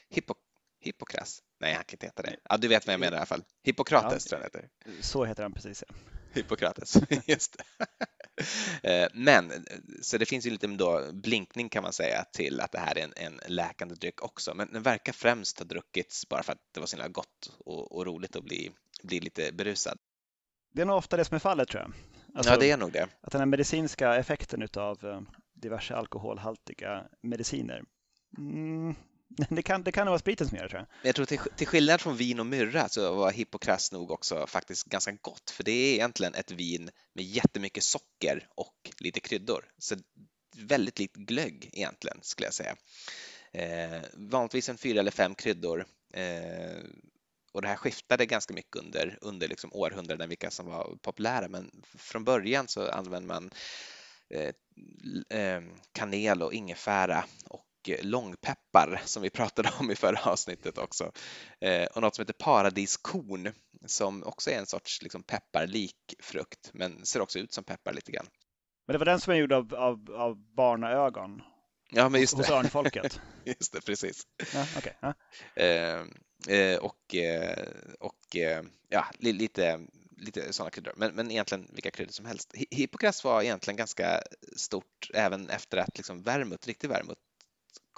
Hippo 0.09 0.35
Hippokras? 0.81 1.43
Nej, 1.61 1.75
han 1.75 1.85
kan 1.85 1.95
inte 1.95 2.07
heta 2.07 2.23
det. 2.23 2.37
Ja, 2.49 2.57
du 2.57 2.69
vet 2.69 2.87
vad 2.87 2.93
jag 2.93 3.01
menar 3.01 3.13
i 3.13 3.17
alla 3.17 3.27
fall. 3.27 3.45
Hippokrates 3.63 4.27
ja, 4.27 4.29
tror 4.29 4.41
jag 4.41 4.47
heter. 4.47 4.69
Så 5.01 5.25
heter 5.25 5.43
han 5.43 5.53
precis. 5.53 5.85
Ja. 5.89 5.95
Hippokrates, 6.33 6.97
just 7.27 7.57
det. 7.57 7.87
Eh, 8.83 9.09
men, 9.15 9.53
så 10.03 10.19
det 10.19 10.27
finns 10.27 10.47
ju 10.47 10.51
lite 10.51 10.67
då 10.67 11.13
blinkning 11.13 11.69
kan 11.69 11.83
man 11.83 11.93
säga 11.93 12.25
till 12.33 12.61
att 12.61 12.73
det 12.73 12.79
här 12.79 12.99
är 12.99 13.05
en, 13.05 13.13
en 13.17 13.41
läkande 13.47 13.95
dryck 13.95 14.23
också. 14.23 14.55
Men 14.55 14.73
den 14.73 14.83
verkar 14.83 15.13
främst 15.13 15.59
ha 15.59 15.67
druckits 15.67 16.29
bara 16.29 16.43
för 16.43 16.53
att 16.53 16.59
det 16.73 16.81
var 16.81 16.87
så 16.87 16.97
himla 16.97 17.09
gott 17.09 17.53
och, 17.59 17.93
och 17.93 18.07
roligt 18.07 18.37
att 18.37 18.45
bli, 18.45 18.71
bli 19.03 19.21
lite 19.21 19.53
berusad. 19.53 19.99
Det 20.73 20.83
är 20.83 20.87
nog 20.87 20.97
ofta 20.97 21.17
det 21.17 21.25
som 21.25 21.35
är 21.35 21.39
fallet 21.39 21.69
tror 21.69 21.83
jag. 21.83 21.93
Alltså, 22.35 22.53
ja, 22.53 22.59
det 22.59 22.71
är 22.71 22.77
nog 22.77 22.93
det. 22.93 23.09
Att 23.21 23.33
den 23.33 23.41
här 23.41 23.47
medicinska 23.47 24.17
effekten 24.17 24.69
av 24.77 25.05
eh, 25.05 25.21
diverse 25.55 25.95
alkoholhaltiga 25.95 27.07
mediciner 27.23 27.83
mm, 28.39 28.95
det 29.49 29.63
kan, 29.63 29.83
det 29.83 29.93
kan 29.93 30.05
nog 30.05 30.11
vara 30.11 30.19
spriten 30.19 30.49
som 30.49 30.57
gör 30.57 30.65
det 30.65 30.71
tror 30.71 30.81
jag. 30.81 31.09
Jag 31.09 31.15
tror 31.15 31.27
till, 31.27 31.39
till 31.57 31.67
skillnad 31.67 32.01
från 32.01 32.17
vin 32.17 32.41
och 32.41 32.47
myrra 32.47 32.89
så 32.89 33.15
var 33.15 33.33
Hippokras 33.33 33.93
nog 33.93 34.11
också 34.11 34.47
faktiskt 34.47 34.87
ganska 34.87 35.13
gott 35.13 35.51
för 35.51 35.65
det 35.65 35.73
är 35.73 35.95
egentligen 35.95 36.35
ett 36.35 36.51
vin 36.51 36.91
med 37.15 37.25
jättemycket 37.25 37.83
socker 37.83 38.49
och 38.55 38.91
lite 38.99 39.21
kryddor. 39.21 39.65
Så 39.79 39.97
väldigt 40.57 40.99
likt 40.99 41.17
glögg 41.17 41.71
egentligen 41.73 42.19
skulle 42.23 42.47
jag 42.47 42.55
säga. 42.55 42.77
Eh, 43.53 44.03
vanligtvis 44.15 44.69
en 44.69 44.79
fyra 44.79 45.01
eller 45.01 45.11
fem 45.11 45.35
kryddor 45.35 45.87
eh, 46.15 46.85
och 47.53 47.63
det 47.63 47.69
här 47.69 47.77
skiftade 47.77 48.27
ganska 48.27 48.55
mycket 48.55 48.77
under, 48.77 49.19
under 49.21 49.49
liksom 49.49 49.73
århundraden 49.73 50.29
vilka 50.29 50.51
som 50.51 50.67
var 50.67 50.97
populära 51.03 51.49
men 51.49 51.71
från 51.99 52.25
början 52.25 52.69
så 52.69 52.91
använde 52.91 53.29
man 53.29 53.51
eh, 54.31 54.53
eh 55.39 55.63
kanel 55.93 56.43
och 56.43 56.55
ingefära 56.55 57.25
och 57.49 57.65
långpeppar 57.89 59.03
som 59.05 59.23
vi 59.23 59.31
pratade 59.31 59.71
om 59.81 59.91
i 59.91 59.97
förra 59.97 60.31
avsnittet 60.31 60.79
också. 60.79 61.13
Eh, 61.61 61.85
och 61.85 62.03
något 62.03 62.15
som 62.15 62.23
heter 62.23 62.45
paradiskorn 62.45 63.53
som 63.87 64.23
också 64.23 64.51
är 64.51 64.59
en 64.59 64.67
sorts 64.67 65.03
liksom, 65.03 65.23
pepparlik 65.23 66.15
frukt 66.19 66.71
men 66.73 67.07
ser 67.07 67.21
också 67.21 67.39
ut 67.39 67.53
som 67.53 67.65
peppar 67.65 67.93
lite 67.93 68.13
grann. 68.13 68.27
Men 68.87 68.93
det 68.93 68.99
var 68.99 69.07
den 69.07 69.21
som 69.21 69.33
är 69.33 69.37
gjord 69.37 69.53
av, 69.53 69.75
av, 69.75 70.11
av 70.11 70.55
barnaögon? 70.55 71.43
Ja, 71.91 72.09
men 72.09 72.21
just 72.21 72.35
hos, 72.35 72.47
det. 72.47 72.53
Hos 72.53 72.59
örnfolket? 72.65 73.21
just 73.45 73.73
det, 73.73 73.81
precis. 73.81 74.27
Ja, 74.55 74.67
okay. 74.79 74.93
ja. 75.01 75.15
Eh, 75.63 76.05
eh, 76.57 76.79
och 76.79 77.15
eh, 77.15 77.69
och 78.01 78.37
eh, 78.37 78.63
ja, 78.89 79.07
lite 79.19 79.81
lite 80.21 80.53
sådana 80.53 80.71
kryddor, 80.71 80.93
men, 80.97 81.15
men 81.15 81.31
egentligen 81.31 81.71
vilka 81.73 81.91
kryddor 81.91 82.13
som 82.13 82.27
helst. 82.27 82.55
Hippokras 82.71 83.25
var 83.25 83.43
egentligen 83.43 83.77
ganska 83.77 84.23
stort 84.57 85.11
även 85.15 85.51
efter 85.51 85.79
att 85.79 85.97
liksom 85.97 86.23
vermouth, 86.23 86.67
riktig 86.67 86.89
vermouth 86.89 87.21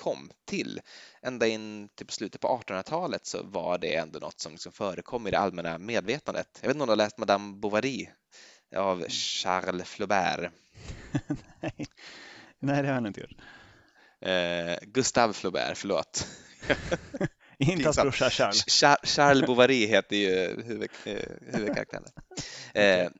kom 0.02 0.30
till. 0.44 0.80
Ända 1.22 1.46
in 1.46 1.88
till 1.94 2.08
slutet 2.08 2.40
på 2.40 2.48
1800-talet 2.48 3.26
så 3.26 3.42
var 3.42 3.78
det 3.78 3.94
ändå 3.94 4.18
något 4.18 4.40
som 4.40 4.52
liksom 4.52 4.72
förekom 4.72 5.26
i 5.26 5.30
det 5.30 5.38
allmänna 5.38 5.78
medvetandet. 5.78 6.58
Jag 6.60 6.68
vet 6.68 6.74
inte 6.74 6.82
om 6.82 6.86
du 6.86 6.90
har 6.90 6.96
läst 6.96 7.18
Madame 7.18 7.56
Bovary 7.56 8.08
av 8.76 8.96
mm. 8.98 9.10
Charles 9.10 9.88
Flaubert? 9.88 10.52
Nej. 11.60 11.86
Nej, 12.58 12.82
det 12.82 12.88
har 12.88 12.94
jag 12.94 13.06
inte 13.06 13.20
gjort. 13.20 13.36
Eh, 14.20 14.88
Gustave 14.88 15.32
Flaubert, 15.32 15.76
förlåt. 15.76 16.26
Inte 17.58 17.84
hans 17.84 17.96
brorsa 17.96 18.30
Charles. 18.30 18.64
Charles 19.02 19.46
Bovary 19.46 19.86
heter 19.86 20.16
ju 20.16 20.62
huvud, 20.62 20.90
eh, 21.04 21.16
huvudkaraktären. 21.46 22.04
Eh, 22.74 23.10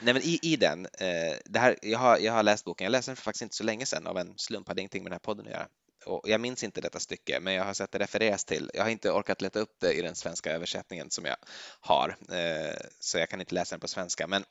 nej 0.00 0.14
men 0.14 0.22
i, 0.22 0.38
i 0.42 0.56
den, 0.56 0.86
eh, 0.86 1.36
det 1.44 1.58
här, 1.58 1.76
jag, 1.82 1.98
har, 1.98 2.18
jag 2.18 2.32
har 2.32 2.42
läst 2.42 2.64
boken, 2.64 2.84
jag 2.84 2.90
läste 2.90 3.10
den 3.10 3.16
för 3.16 3.22
faktiskt 3.22 3.42
inte 3.42 3.56
så 3.56 3.64
länge 3.64 3.86
sedan 3.86 4.06
av 4.06 4.18
en 4.18 4.34
slump, 4.36 4.68
hade 4.68 4.80
ingenting 4.80 5.02
med 5.02 5.10
den 5.10 5.14
här 5.14 5.18
podden 5.18 5.46
att 5.46 5.52
göra 5.52 5.66
och 6.08 6.28
jag 6.28 6.40
minns 6.40 6.64
inte 6.64 6.80
detta 6.80 7.00
stycke, 7.00 7.40
men 7.40 7.54
jag 7.54 7.64
har 7.64 7.74
sett 7.74 7.92
det 7.92 7.98
refereras 7.98 8.44
till. 8.44 8.70
Jag 8.74 8.82
har 8.82 8.90
inte 8.90 9.10
orkat 9.10 9.42
leta 9.42 9.58
upp 9.58 9.76
det 9.80 9.92
i 9.92 10.02
den 10.02 10.14
svenska 10.14 10.52
översättningen 10.52 11.10
som 11.10 11.24
jag 11.24 11.36
har, 11.80 12.16
eh, 12.30 12.76
så 13.00 13.18
jag 13.18 13.28
kan 13.28 13.40
inte 13.40 13.54
läsa 13.54 13.74
den 13.74 13.80
på 13.80 13.88
svenska. 13.88 14.26
Men 14.26 14.44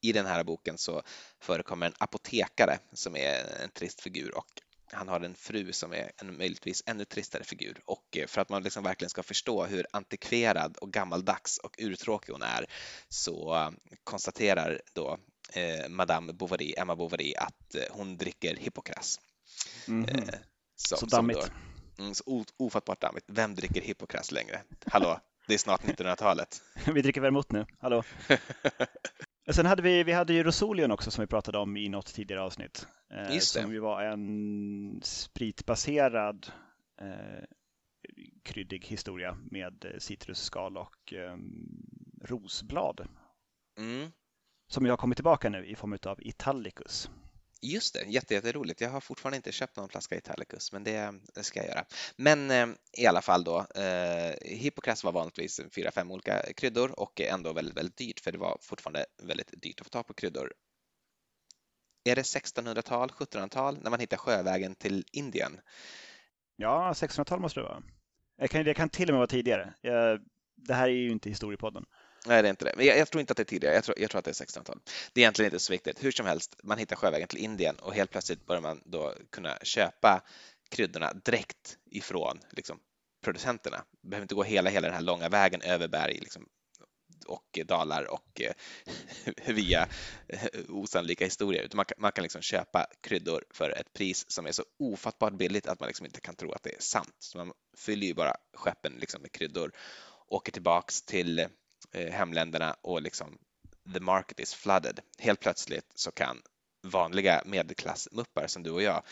i 0.00 0.12
den 0.12 0.26
här 0.26 0.44
boken 0.44 0.78
så 0.78 1.02
förekommer 1.40 1.86
en 1.86 1.94
apotekare 1.98 2.78
som 2.92 3.16
är 3.16 3.62
en 3.62 3.70
trist 3.70 4.00
figur 4.00 4.36
och 4.36 4.46
han 4.92 5.08
har 5.08 5.20
en 5.20 5.34
fru 5.34 5.72
som 5.72 5.92
är 5.92 6.12
en 6.16 6.36
möjligtvis 6.36 6.82
ännu 6.86 7.04
tristare 7.04 7.44
figur 7.44 7.80
och 7.84 8.16
eh, 8.16 8.26
för 8.26 8.40
att 8.40 8.48
man 8.48 8.62
liksom 8.62 8.84
verkligen 8.84 9.10
ska 9.10 9.22
förstå 9.22 9.64
hur 9.64 9.86
antikverad 9.92 10.76
och 10.76 10.92
gammaldags 10.92 11.58
och 11.58 11.74
urtråkig 11.78 12.32
hon 12.32 12.42
är 12.42 12.66
så 13.08 13.72
konstaterar 14.04 14.80
då 14.92 15.18
eh, 15.52 15.88
Madame 15.88 16.32
Bovary, 16.32 16.74
Emma 16.76 16.96
Bovary, 16.96 17.34
att 17.34 17.76
hon 17.90 18.16
dricker 18.16 18.56
Hippokras. 18.56 19.20
Mhm. 19.86 20.08
Eh, 20.08 20.34
Så 20.78 20.96
som 20.96 21.08
dammigt. 21.08 21.52
Mm, 21.98 22.14
så 22.14 22.44
ofattbart 22.56 23.00
dammigt. 23.00 23.24
Vem 23.28 23.54
dricker 23.54 23.80
Hippokras 23.80 24.32
längre? 24.32 24.60
Hallå, 24.86 25.20
det 25.46 25.54
är 25.54 25.58
snart 25.58 25.82
1900-talet. 25.82 26.62
Vi 26.94 27.02
dricker 27.02 27.20
vermouth 27.20 27.52
nu, 27.52 27.66
hallå. 27.78 28.02
Och 29.48 29.54
Sen 29.54 29.66
hade 29.66 29.82
vi, 29.82 30.02
vi 30.02 30.12
hade 30.12 30.32
ju 30.32 30.42
Rosolion 30.42 30.90
också 30.90 31.10
som 31.10 31.22
vi 31.22 31.26
pratade 31.26 31.58
om 31.58 31.76
i 31.76 31.88
något 31.88 32.14
tidigare 32.14 32.42
avsnitt. 32.42 32.86
Eh, 33.10 33.34
Just 33.34 33.54
det. 33.54 33.62
som 33.62 33.72
ju 33.72 33.78
var 33.78 34.02
en 34.02 35.00
spritbaserad 35.02 36.46
eh, 37.00 37.44
kryddig 38.42 38.86
historia 38.86 39.38
med 39.50 39.84
eh, 39.84 39.98
citrusskal 39.98 40.76
och 40.76 41.12
eh, 41.12 41.36
rosblad. 42.24 43.08
Mm. 43.78 44.10
Som 44.70 44.84
ju 44.84 44.90
har 44.90 44.96
kommit 44.96 45.16
tillbaka 45.16 45.50
nu 45.50 45.66
i 45.66 45.76
form 45.76 45.98
av 46.06 46.22
Italicus. 46.22 47.10
Just 47.60 47.94
det, 47.94 48.04
jätte, 48.06 48.34
jätteroligt. 48.34 48.80
Jag 48.80 48.90
har 48.90 49.00
fortfarande 49.00 49.36
inte 49.36 49.52
köpt 49.52 49.76
någon 49.76 49.88
flaska 49.88 50.16
Italicus, 50.16 50.72
men 50.72 50.84
det, 50.84 51.14
det 51.34 51.42
ska 51.42 51.60
jag 51.60 51.68
göra. 51.68 51.84
Men 52.16 52.50
eh, 52.50 52.66
i 52.92 53.06
alla 53.06 53.22
fall 53.22 53.44
då, 53.44 53.66
eh, 53.74 54.34
Hippokras 54.42 55.04
var 55.04 55.12
vanligtvis 55.12 55.60
fyra, 55.70 55.90
fem 55.90 56.10
olika 56.10 56.52
kryddor 56.52 57.00
och 57.00 57.20
ändå 57.20 57.52
väldigt, 57.52 57.76
väldigt 57.76 57.96
dyrt, 57.96 58.20
för 58.20 58.32
det 58.32 58.38
var 58.38 58.58
fortfarande 58.60 59.06
väldigt 59.22 59.62
dyrt 59.62 59.80
att 59.80 59.86
få 59.86 59.90
tag 59.90 60.06
på 60.06 60.14
kryddor. 60.14 60.52
Är 62.04 62.16
det 62.16 62.22
1600-tal, 62.22 63.08
1700-tal, 63.08 63.78
när 63.82 63.90
man 63.90 64.00
hittar 64.00 64.16
sjövägen 64.16 64.74
till 64.74 65.04
Indien? 65.12 65.60
Ja, 66.56 66.92
1600-tal 66.92 67.40
måste 67.40 67.60
det 67.60 67.64
vara. 67.64 67.82
Det 68.38 68.48
kan, 68.48 68.74
kan 68.74 68.88
till 68.88 69.08
och 69.08 69.12
med 69.12 69.18
vara 69.18 69.26
tidigare. 69.26 69.74
Jag, 69.80 70.20
det 70.56 70.74
här 70.74 70.88
är 70.88 70.92
ju 70.92 71.10
inte 71.10 71.28
historiepodden. 71.28 71.84
Nej, 72.26 72.42
det 72.42 72.48
är 72.48 72.50
inte 72.50 72.64
det. 72.64 72.72
Men 72.76 72.86
jag, 72.86 72.98
jag 72.98 73.10
tror 73.10 73.20
inte 73.20 73.30
att 73.30 73.36
det 73.36 73.42
är 73.42 73.44
tidigare. 73.44 73.74
Jag 73.74 73.84
tror, 73.84 73.98
jag 73.98 74.10
tror 74.10 74.18
att 74.18 74.24
det 74.24 74.30
är 74.30 74.46
1600-tal. 74.46 74.80
Det 75.12 75.20
är 75.20 75.22
egentligen 75.22 75.46
inte 75.46 75.64
så 75.64 75.72
viktigt. 75.72 76.04
Hur 76.04 76.10
som 76.10 76.26
helst, 76.26 76.56
man 76.62 76.78
hittar 76.78 76.96
sjövägen 76.96 77.28
till 77.28 77.38
Indien 77.38 77.76
och 77.76 77.94
helt 77.94 78.10
plötsligt 78.10 78.46
börjar 78.46 78.62
man 78.62 78.82
då 78.84 79.14
kunna 79.30 79.58
köpa 79.62 80.22
kryddorna 80.68 81.12
direkt 81.12 81.78
ifrån 81.90 82.38
liksom, 82.50 82.78
producenterna. 83.24 83.76
Man 83.76 84.10
behöver 84.10 84.24
inte 84.24 84.34
gå 84.34 84.42
hela, 84.42 84.70
hela 84.70 84.86
den 84.86 84.94
här 84.94 85.02
långa 85.02 85.28
vägen 85.28 85.62
över 85.62 85.88
berg 85.88 86.18
liksom, 86.18 86.46
och 87.26 87.58
dalar 87.66 88.04
och 88.04 88.40
eh, 88.40 88.52
via 89.54 89.88
eh, 90.28 90.48
osannolika 90.68 91.24
historier. 91.24 91.62
Utan 91.62 91.76
man 91.76 91.84
kan, 91.84 91.94
man 91.98 92.12
kan 92.12 92.22
liksom 92.22 92.42
köpa 92.42 92.86
kryddor 93.00 93.44
för 93.50 93.70
ett 93.70 93.92
pris 93.92 94.30
som 94.30 94.46
är 94.46 94.52
så 94.52 94.64
ofattbart 94.78 95.32
billigt 95.32 95.66
att 95.66 95.80
man 95.80 95.86
liksom 95.86 96.06
inte 96.06 96.20
kan 96.20 96.34
tro 96.34 96.52
att 96.52 96.62
det 96.62 96.76
är 96.76 96.80
sant. 96.80 97.14
Så 97.18 97.38
man 97.38 97.52
fyller 97.76 98.06
ju 98.06 98.14
bara 98.14 98.36
skeppen 98.54 98.92
liksom 99.00 99.22
med 99.22 99.32
kryddor, 99.32 99.72
åker 100.26 100.52
tillbaks 100.52 101.02
till 101.02 101.38
eh, 101.38 101.46
hemländerna 101.92 102.76
och 102.82 103.02
liksom 103.02 103.38
the 103.94 104.00
market 104.00 104.40
is 104.40 104.54
flooded. 104.54 105.00
Helt 105.18 105.40
plötsligt 105.40 105.92
så 105.94 106.10
kan 106.10 106.42
vanliga 106.82 107.42
medelklassmuppar 107.44 108.46
som 108.46 108.62
du 108.62 108.70
och 108.70 108.82
jag 108.82 109.02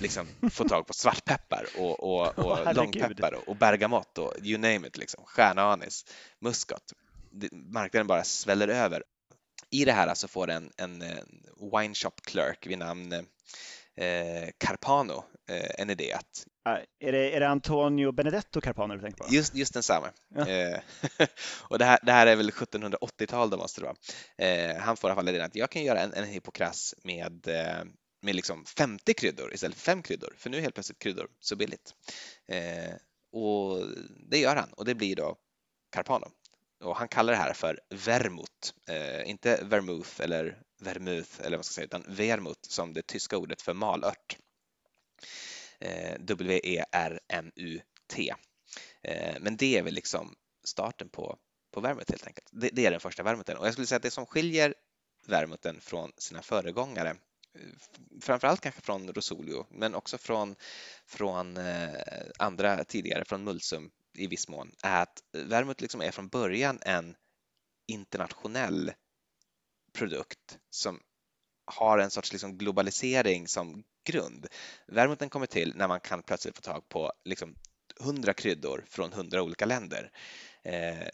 liksom 0.00 0.26
få 0.50 0.68
tag 0.68 0.86
på 0.86 0.92
svartpeppar 0.92 1.66
och, 1.78 2.00
och, 2.00 2.38
och 2.38 2.56
herregud. 2.56 2.76
långpeppar 2.76 3.34
och, 3.34 3.48
och 3.48 3.56
bergamott 3.56 4.18
och 4.18 4.34
you 4.42 4.58
name 4.58 4.88
it, 4.88 4.96
liksom. 4.96 5.24
stjärnanis, 5.24 6.04
muskot. 6.38 6.92
Marknaden 7.52 8.06
bara 8.06 8.24
sväller 8.24 8.68
över. 8.68 9.02
I 9.70 9.84
det 9.84 9.92
här 9.92 10.14
så 10.14 10.28
får 10.28 10.50
en, 10.50 10.72
en, 10.76 11.02
eh, 11.02 11.18
wine 11.72 11.94
shop 11.94 12.14
clerk 12.22 12.66
vid 12.66 12.78
namn 12.78 13.12
eh, 13.12 14.48
Carpano 14.58 15.24
eh, 15.48 15.70
en 15.78 15.90
idé 15.90 16.12
att 16.12 16.46
Ah, 16.66 16.78
Är 16.98 17.12
det, 17.12 17.36
är 17.36 17.40
det 17.40 17.48
Antonio 17.48 18.12
Benedetto 18.12 18.60
Carpano 18.60 18.94
du 18.94 19.00
tänker 19.00 19.24
på? 19.24 19.34
Just, 19.34 19.54
just 19.54 19.74
densamma. 19.74 20.10
Ja. 20.28 20.48
Eh, 20.48 20.80
och 21.60 21.78
det 21.78 21.84
här, 21.84 21.98
det 22.02 22.12
här 22.12 22.26
är 22.26 22.36
väl 22.36 22.50
1780-tal 22.50 23.50
då 23.50 23.56
måste 23.56 23.80
det 23.80 23.84
vara. 23.86 23.96
Eh, 24.48 24.76
han 24.76 24.96
får 24.96 25.08
i 25.08 25.10
alla 25.10 25.14
fall 25.22 25.28
idén 25.28 25.42
att 25.44 25.56
jag 25.56 25.70
kan 25.70 25.84
göra 25.84 26.00
en, 26.00 26.12
en 26.12 26.24
hippokras 26.24 26.94
med, 27.02 27.48
eh, 27.48 27.84
med 28.22 28.34
liksom 28.34 28.64
50 28.64 29.14
kryddor 29.14 29.54
istället 29.54 29.76
för 29.76 29.84
5 29.84 30.02
kryddor, 30.02 30.34
för 30.38 30.50
nu 30.50 30.56
är 30.56 30.60
helt 30.60 30.74
plötsligt 30.74 30.98
kryddor 30.98 31.28
så 31.40 31.56
billigt. 31.56 31.94
Och 33.32 33.78
det 34.30 34.38
gör 34.38 34.56
han 34.56 34.72
och 34.72 34.84
det 34.84 34.94
blir 34.94 35.16
då 35.16 35.36
Carpano. 35.92 36.26
Och 36.84 36.96
han 36.96 37.08
kallar 37.08 37.32
det 37.32 37.38
här 37.38 37.52
för 37.52 37.80
vermouth, 37.90 38.72
inte 39.24 39.64
vermouth 39.64 40.20
eller 40.20 40.58
vermouth 40.80 41.40
eller 41.40 41.50
vad 41.50 41.58
man 41.58 41.64
ska 41.64 41.74
säga, 41.74 41.84
utan 41.84 42.04
vermouth 42.08 42.60
som 42.68 42.92
det 42.92 43.06
tyska 43.06 43.36
ordet 43.36 43.62
för 43.62 43.74
malört. 43.74 44.36
Eh, 45.84 46.16
W-E-R-M-U-T. 46.20 47.84
Eh, 49.02 49.36
men 49.40 49.56
det 49.56 49.78
är 49.78 49.82
väl 49.82 49.94
liksom 49.94 50.34
starten 50.64 51.08
på, 51.08 51.38
på 51.72 51.80
vermouth 51.80 52.10
helt 52.10 52.26
enkelt. 52.26 52.48
Det, 52.52 52.68
det 52.72 52.86
är 52.86 52.90
den 52.90 53.00
första 53.00 53.22
vermouthen 53.22 53.56
och 53.56 53.66
jag 53.66 53.72
skulle 53.72 53.86
säga 53.86 53.96
att 53.96 54.02
det 54.02 54.10
som 54.10 54.26
skiljer 54.26 54.74
vermouthen 55.26 55.80
från 55.80 56.12
sina 56.18 56.42
föregångare 56.42 57.10
eh, 57.10 57.16
framförallt 58.20 58.60
kanske 58.60 58.80
från 58.80 59.12
Rosolio 59.12 59.66
men 59.70 59.94
också 59.94 60.18
från, 60.18 60.56
från 61.06 61.56
eh, 61.56 61.94
andra 62.38 62.84
tidigare, 62.84 63.24
från 63.24 63.44
Mulsum 63.44 63.90
i 64.18 64.26
viss 64.26 64.48
mån, 64.48 64.72
är 64.82 65.02
att 65.02 65.22
vermouth 65.32 65.82
liksom 65.82 66.00
är 66.00 66.10
från 66.10 66.28
början 66.28 66.78
en 66.82 67.16
internationell 67.86 68.92
produkt 69.92 70.58
som 70.70 71.00
har 71.66 71.98
en 71.98 72.10
sorts 72.10 72.32
liksom 72.32 72.58
globalisering 72.58 73.48
som 73.48 73.84
grund. 74.06 74.46
Vermouthen 74.86 75.28
kommer 75.28 75.46
till 75.46 75.72
när 75.76 75.88
man 75.88 76.00
kan 76.00 76.22
plötsligt 76.22 76.56
få 76.56 76.62
tag 76.62 76.88
på 76.88 77.12
liksom 77.24 77.54
100 78.00 78.34
kryddor 78.34 78.84
från 78.88 79.12
100 79.12 79.42
olika 79.42 79.66
länder. 79.66 80.10
Eh, 80.62 81.08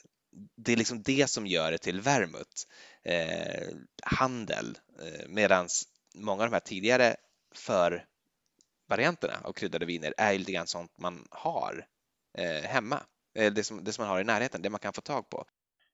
det 0.57 0.73
är 0.73 0.77
liksom 0.77 1.03
det 1.03 1.31
som 1.31 1.47
gör 1.47 1.73
det 1.73 1.79
till 1.79 2.01
vermouth. 2.01 2.67
Eh, 3.03 3.69
handel, 4.03 4.79
eh, 5.03 5.29
medan 5.29 5.69
många 6.15 6.43
av 6.43 6.51
de 6.51 6.55
här 6.55 6.61
tidigare 6.61 7.17
förvarianterna 7.55 9.41
av 9.45 9.53
kryddade 9.53 9.87
viner 9.87 10.15
är 10.17 10.39
lite 10.39 10.53
grann 10.53 10.67
sånt 10.67 10.99
man 10.99 11.27
har 11.31 11.87
eh, 12.39 12.63
hemma. 12.63 13.03
Eh, 13.35 13.53
det, 13.53 13.65
som, 13.65 13.85
det 13.85 13.93
som 13.93 14.03
man 14.03 14.11
har 14.11 14.21
i 14.21 14.25
närheten, 14.25 14.63
det 14.63 14.71
man 14.71 14.81
kan 14.81 14.93
få 14.93 15.01
tag 15.01 15.31
på. 15.31 15.45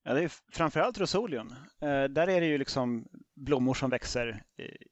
Ja, 0.08 0.14
det 0.14 0.22
är 0.22 0.32
framförallt 0.52 0.98
Rosolion. 0.98 1.52
Eh, 1.80 2.04
där 2.04 2.28
är 2.28 2.40
det 2.40 2.46
ju 2.46 2.58
liksom 2.58 3.08
blommor 3.34 3.74
som 3.74 3.90
växer 3.90 4.42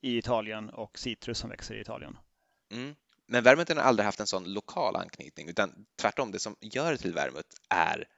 i- 0.01 0.19
Italien 0.19 0.71
och 0.71 0.99
citrus 0.99 1.39
som 1.39 1.51
växer 1.51 1.75
i 1.75 1.81
Italien. 1.81 2.19
Mm. 2.73 2.95
Men 3.27 3.45
vermouthen 3.45 3.77
har 3.77 3.85
aldrig 3.85 4.05
haft 4.05 4.21
en 4.21 4.27
sån 4.27 4.53
lokal 4.53 4.97
anknytning 4.97 5.49
utan 5.49 5.87
tvärtom, 6.01 6.31
det 6.33 6.39
som 6.39 6.57
gör 6.61 6.93
det 6.93 6.99
till 6.99 7.15
vermouth 7.15 7.49
är 7.71 8.09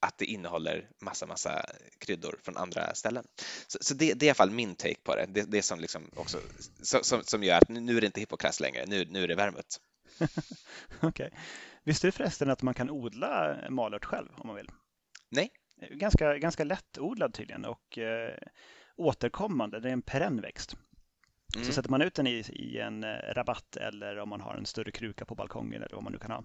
att 0.00 0.18
det 0.18 0.24
innehåller 0.24 0.88
massa, 1.00 1.26
massa 1.26 1.64
kryddor 1.98 2.38
från 2.42 2.56
andra 2.56 2.94
ställen. 2.94 3.26
Så, 3.66 3.78
så 3.80 3.94
det, 3.94 4.14
det 4.14 4.24
är 4.24 4.26
i 4.26 4.30
alla 4.30 4.34
fall 4.34 4.50
min 4.50 4.74
take 4.76 5.00
på 5.02 5.16
det. 5.16 5.26
Det, 5.28 5.42
det 5.42 5.62
som, 5.62 5.80
liksom 5.80 6.10
också, 6.16 6.38
som, 6.82 7.00
som, 7.02 7.22
som 7.22 7.42
gör 7.42 7.56
att 7.58 7.68
nu, 7.68 7.96
är 7.96 8.00
det 8.00 8.06
inte 8.06 8.20
hippokras 8.20 8.60
längre, 8.60 8.84
nu, 8.86 9.04
nu 9.10 9.24
är 9.24 9.28
det 9.28 9.34
vermouth. 9.34 9.78
Okej. 11.00 11.30
Visste 11.84 12.06
du 12.06 12.12
förresten 12.12 12.50
att 12.50 12.62
man 12.62 12.74
kan 12.74 12.90
odla 12.90 13.56
malört 13.70 14.04
själv 14.04 14.28
om 14.36 14.46
man 14.46 14.56
vill? 14.56 14.70
Nej. 15.28 15.50
Ganska, 15.80 16.38
ganska 16.38 16.64
lättodlad 16.64 17.34
tydligen 17.34 17.64
och 17.64 17.98
eh, 17.98 18.38
återkommande. 18.96 19.80
Det 19.80 19.88
är 19.88 19.92
en 19.92 20.02
perenn 20.02 20.40
växt. 20.40 20.76
Mm. 21.54 21.66
Så 21.66 21.72
sätter 21.72 21.90
man 21.90 22.02
ut 22.02 22.14
den 22.14 22.26
i, 22.26 22.44
i 22.48 22.78
en 22.78 23.04
eh, 23.04 23.34
rabatt 23.34 23.76
eller 23.76 24.18
om 24.18 24.28
man 24.28 24.40
har 24.40 24.54
en 24.54 24.66
större 24.66 24.90
kruka 24.90 25.24
på 25.24 25.34
balkongen 25.34 25.82
eller 25.82 25.94
vad 25.94 26.04
man 26.04 26.12
nu 26.12 26.18
kan 26.18 26.30
ha 26.30 26.44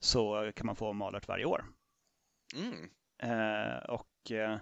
så 0.00 0.52
kan 0.56 0.66
man 0.66 0.76
få 0.76 0.92
malört 0.92 1.28
varje 1.28 1.44
år. 1.44 1.64
Mm. 2.54 2.90
Eh, 3.18 3.78
och 3.78 4.30
eh, 4.30 4.58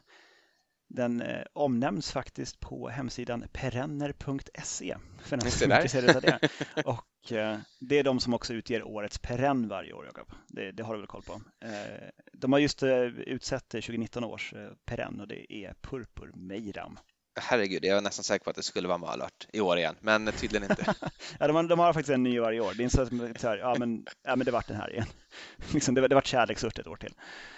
den 0.89 1.23
eh, 1.23 1.45
omnämns 1.53 2.13
faktiskt 2.13 2.61
på 2.61 2.89
hemsidan 2.89 3.45
perenner.se 3.53 4.97
för 5.19 5.37
den 5.37 5.51
som 5.51 5.69
det 5.69 5.75
är 5.75 5.79
intresserad 5.79 6.17
av 6.17 6.23
det. 6.23 6.49
Och 6.85 7.33
eh, 7.33 7.59
det 7.81 7.99
är 7.99 8.05
de 8.05 8.21
som 8.21 8.35
också 8.35 8.55
utger 8.55 8.83
årets 8.83 9.19
perenn 9.19 9.69
varje 9.69 9.93
år, 9.93 10.05
Jakob. 10.05 10.33
Det, 10.49 10.73
det 10.73 10.83
har 10.83 10.95
du 10.95 11.01
väl 11.01 11.07
koll 11.07 11.23
på? 11.23 11.41
Eh, 11.65 12.09
de 12.33 12.53
har 12.53 12.59
just 12.59 12.83
eh, 12.83 13.03
utsett 13.03 13.69
2019 13.69 14.25
års 14.25 14.53
eh, 14.53 14.71
perenn 14.85 15.21
och 15.21 15.29
det 15.29 15.53
är 15.53 15.75
Purpur 15.81 16.33
Meiram. 16.35 16.99
Herregud, 17.37 17.85
jag 17.85 17.95
var 17.95 18.03
nästan 18.03 18.25
säker 18.25 18.45
på 18.45 18.51
att 18.51 18.57
det 18.57 18.63
skulle 18.63 18.89
vara 18.89 18.99
malört 18.99 19.47
i 19.53 19.61
år 19.61 19.79
igen, 19.79 19.97
men 20.01 20.33
tydligen 20.33 20.71
inte. 20.71 20.95
Ja, 21.39 21.47
de, 21.47 21.57
har, 21.57 21.63
de 21.63 21.79
har 21.79 21.93
faktiskt 21.93 22.15
en 22.15 22.23
ny 22.23 22.41
varje 22.41 22.61
år. 22.61 22.73
Det 22.75 22.83
är 22.83 22.85
inte 22.85 22.97
så 22.97 23.03
att 23.03 23.41
så 23.41 23.49
här, 23.49 23.57
ja, 23.57 23.75
men, 23.79 24.07
ja, 24.25 24.37
men 24.37 24.45
det 24.45 24.51
vart 24.51 24.69
den 24.69 24.77
här 24.77 24.91
igen. 24.93 25.07
liksom, 25.73 25.95
det, 25.95 26.01
var- 26.01 26.09
det 26.09 26.15
vart 26.15 26.27
kärleksört 26.27 26.79
ett 26.79 26.87
år 26.87 26.97
till. 26.97 27.15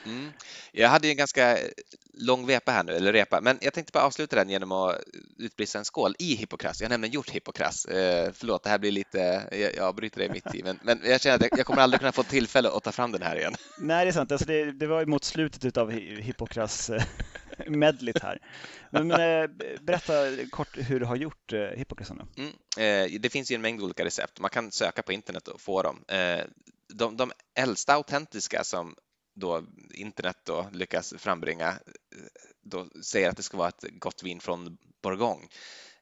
Mm. 0.07 0.33
Jag 0.73 0.89
hade 0.89 1.07
ju 1.07 1.11
en 1.11 1.17
ganska 1.17 1.59
lång 2.15 2.47
vepa 2.47 2.73
här 2.73 2.85
nu, 2.85 2.93
eller 2.93 3.13
repa, 3.13 3.41
men 3.41 3.59
jag 3.61 3.73
tänkte 3.73 3.93
bara 3.93 4.05
avsluta 4.05 4.37
den 4.37 4.49
genom 4.51 4.73
att 4.73 4.97
utbrista 5.39 5.79
en 5.79 5.85
skål 5.85 6.15
i 6.19 6.35
hippokras. 6.35 6.81
Jag 6.81 6.87
har 6.87 6.91
nämligen 6.91 7.15
gjort 7.15 7.31
hippokras. 7.31 7.85
Eh, 7.85 8.31
förlåt, 8.35 8.63
det 8.63 8.71
här 8.71 8.79
blir 8.79 8.91
lite, 8.91 9.49
jag, 9.51 9.75
jag 9.75 9.79
avbryter 9.85 10.19
dig 10.19 10.29
mitt 10.29 10.55
i, 10.55 10.63
men, 10.63 10.79
men 10.83 11.01
jag 11.05 11.21
känner 11.21 11.37
att 11.37 11.43
jag, 11.43 11.59
jag 11.59 11.67
kommer 11.67 11.83
aldrig 11.83 12.01
kunna 12.01 12.13
få 12.13 12.23
tillfälle 12.23 12.69
att 12.71 12.83
ta 12.85 12.93
fram 12.93 13.13
den 13.13 13.23
här 13.23 13.37
igen. 13.37 13.55
Nej, 13.79 14.05
det 14.05 14.11
är 14.11 14.13
sant. 14.13 14.33
Alltså 14.33 14.47
det, 14.47 14.73
det 14.73 14.87
var 14.87 15.01
ju 15.01 15.07
mot 15.07 15.25
slutet 15.25 15.77
av 15.77 15.91
Hippokras 15.91 16.91
medligt 17.67 18.23
här. 18.23 18.39
Men, 18.91 19.09
men 19.09 19.43
eh, 19.43 19.49
berätta 19.81 20.47
kort 20.51 20.77
hur 20.77 21.01
du 21.01 21.07
har 21.07 21.17
gjort 21.17 21.53
eh, 21.53 21.61
Hippokrasen. 21.61 22.23
Mm. 22.37 22.51
Eh, 22.79 23.21
det 23.21 23.31
finns 23.31 23.51
ju 23.51 23.55
en 23.55 23.63
mängd 23.63 23.83
olika 23.83 24.05
recept. 24.05 24.41
Man 24.41 24.51
kan 24.51 24.73
söka 24.73 25.03
på 25.03 25.13
internet 25.13 25.49
och 25.49 25.61
få 25.61 25.83
dem. 25.83 26.05
Eh, 26.09 26.45
de, 26.95 27.17
de 27.17 27.33
äldsta 27.55 27.95
autentiska 27.95 28.65
som 28.65 28.95
då 29.35 29.65
internet 29.95 30.37
då 30.45 30.69
lyckas 30.73 31.15
frambringa, 31.19 31.69
eh, 31.69 31.77
då 32.63 32.89
säger 33.03 33.29
att 33.29 33.37
det 33.37 33.43
ska 33.43 33.57
vara 33.57 33.69
ett 33.69 33.85
gott 33.99 34.23
vin 34.23 34.41
från 34.41 34.79
Bourgogne. 35.03 35.47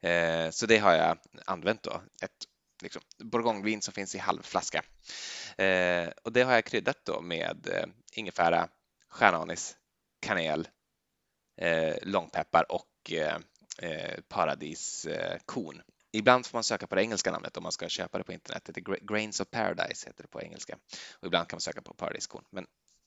Eh, 0.01 0.51
så 0.51 0.67
det 0.67 0.79
har 0.79 0.93
jag 0.93 1.19
använt 1.47 1.83
då, 1.83 2.03
ett 2.23 2.49
liksom, 2.83 3.03
bourgognevin 3.19 3.83
som 3.83 3.95
finns 3.95 4.15
i 4.15 4.19
halvflaska. 4.19 4.83
Eh, 5.57 6.09
och 6.23 6.33
det 6.33 6.43
har 6.43 6.53
jag 6.53 6.65
kryddat 6.65 7.05
då 7.05 7.21
med 7.21 7.69
eh, 7.73 7.87
ingefära, 8.13 8.69
stjärnanis, 9.09 9.77
kanel, 10.21 10.69
eh, 11.57 11.97
långpeppar 12.03 12.73
och 12.73 13.13
eh, 13.13 13.39
eh, 13.79 14.21
paradiskorn. 14.29 15.83
Ibland 16.13 16.47
får 16.47 16.57
man 16.57 16.65
söka 16.65 16.87
på 16.87 16.95
det 16.95 17.03
engelska 17.03 17.33
namnet 17.33 17.57
om 17.57 17.63
man 17.63 17.73
ska 17.73 17.89
köpa 17.89 18.19
det 18.19 18.25
på 18.25 18.33
internet. 18.33 18.71
Det 18.75 18.81
Grains 18.81 19.41
of 19.41 19.51
Paradise 19.51 20.07
heter 20.07 20.23
det 20.23 20.29
på 20.29 20.43
engelska. 20.43 20.79
Och 21.13 21.27
ibland 21.27 21.49
kan 21.49 21.57
man 21.57 21.61
söka 21.61 21.83
på 21.83 21.95
paradiskorn. 21.95 22.45
Men 22.51 22.67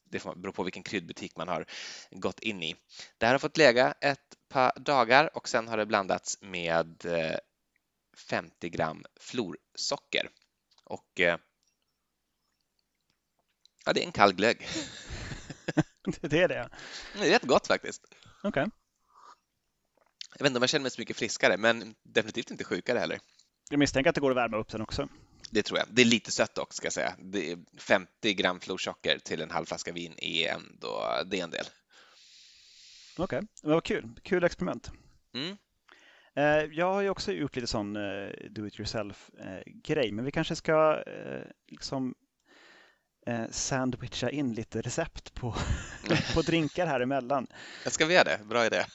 det 0.10 0.24
beror 0.24 0.52
på 0.52 0.64
vilken 0.64 0.84
kryddbutik 0.84 1.36
man 1.36 1.48
har 1.48 1.66
gått 2.12 2.40
in 2.40 2.64
i. 2.64 2.76
Det 3.18 3.26
här 3.26 3.34
har 3.34 3.40
fått 3.40 3.58
lägga 3.58 3.94
ett 4.02 4.36
par 4.50 4.80
dagar 4.80 5.38
och 5.38 5.50
sen 5.50 5.68
har 5.68 5.78
det 5.78 5.86
blandats 5.86 6.42
med 6.42 7.06
50 8.30 8.70
gram 8.70 9.06
florsocker. 9.20 10.30
Och 10.84 11.20
ja, 13.86 13.94
det 13.94 14.02
är 14.02 14.06
en 14.06 14.12
kall 14.12 14.34
glögg. 14.34 14.68
det 16.22 16.42
är 16.42 16.48
det? 16.48 16.70
Det 17.14 17.28
är 17.28 17.30
rätt 17.30 17.44
gott 17.44 17.68
faktiskt. 17.68 18.02
Okay. 18.48 18.68
Jag 20.38 20.44
vet 20.44 20.50
inte 20.50 20.58
om 20.58 20.64
jag 20.64 20.70
känner 20.70 20.84
mig 20.84 20.92
så 20.92 21.02
mycket 21.02 21.18
friskare, 21.18 21.58
men 21.58 21.96
definitivt 22.04 22.52
inte 22.52 22.64
sjukare 22.64 23.00
heller. 23.00 23.20
Jag 23.70 23.80
misstänker 23.80 24.10
att 24.10 24.16
det 24.16 24.22
går 24.22 24.32
att 24.32 24.38
värma 24.38 24.58
upp 24.58 24.72
sen 24.72 24.82
också. 24.82 25.10
Det 25.52 25.64
tror 25.64 25.80
jag. 25.80 25.88
Det 25.92 26.02
är 26.02 26.06
lite 26.06 26.32
sött 26.32 26.56
dock, 26.56 26.74
ska 26.74 26.86
jag 26.86 26.94
säga. 26.94 27.16
Det 27.20 27.52
är 27.52 27.58
50 27.78 28.34
gram 28.34 28.60
florsocker 28.60 29.20
till 29.20 29.42
en 29.42 29.52
halv 29.52 29.66
flaska 29.66 29.92
vin 29.92 30.14
är 30.18 30.54
ändå, 30.54 31.24
det 31.26 31.40
är 31.40 31.44
en 31.44 31.52
del. 31.52 31.66
Okej, 33.18 33.24
okay. 33.24 33.48
men 33.64 33.74
vad 33.74 33.84
kul. 33.84 34.10
Kul 34.24 34.44
experiment. 34.44 34.92
Mm. 35.34 35.58
Eh, 36.36 36.78
jag 36.78 36.94
har 36.94 37.02
ju 37.02 37.10
också 37.10 37.32
gjort 37.32 37.56
lite 37.56 37.68
sån 37.68 37.96
eh, 37.96 38.30
do 38.50 38.68
it 38.68 38.80
yourself-grej, 38.80 40.12
men 40.12 40.26
vi 40.26 40.32
kanske 40.32 40.56
ska 40.56 41.04
eh, 43.28 43.50
sandwicha 43.52 44.30
in 44.30 44.54
lite 44.54 44.82
recept 44.82 45.34
på, 45.34 45.56
på 46.34 46.42
drinkar 46.42 46.88
här 46.88 47.00
emellan. 47.00 47.48
Jag 47.84 47.94
ska 47.94 48.06
vi 48.06 48.14
göra 48.14 48.24
det? 48.24 48.40
Bra 48.46 48.66
idé. 48.66 48.86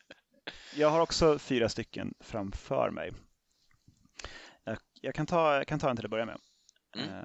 jag 0.74 0.90
har 0.90 1.00
också 1.00 1.38
fyra 1.38 1.68
stycken 1.68 2.14
framför 2.20 2.90
mig. 2.90 3.12
Jag 5.00 5.14
kan 5.14 5.26
ta, 5.26 5.56
jag 5.56 5.66
kan 5.66 5.78
ta 5.78 5.90
en 5.90 5.96
till 5.96 6.04
att 6.04 6.10
börja 6.10 6.26
med. 6.26 6.38
Mm. 6.96 7.24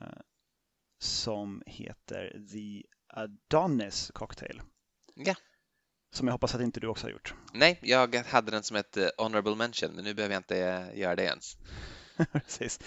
Som 1.00 1.64
heter 1.66 2.42
The 2.52 2.84
Adonis 3.08 4.12
Cocktail. 4.14 4.62
Ja. 5.16 5.36
Som 6.12 6.28
jag 6.28 6.32
hoppas 6.32 6.56
att 6.56 6.62
inte 6.62 6.80
du 6.80 6.88
också 6.88 7.06
har 7.06 7.12
gjort. 7.12 7.34
Nej, 7.54 7.80
jag 7.82 8.16
hade 8.16 8.52
den 8.52 8.64
som 8.64 8.78
ett 8.78 8.98
honorable 9.18 9.56
mention, 9.56 9.92
men 9.92 10.04
nu 10.04 10.14
behöver 10.14 10.34
jag 10.34 10.40
inte 10.40 10.92
göra 10.96 11.16
det 11.16 11.24
ens. 11.24 11.58
Precis. 12.32 12.80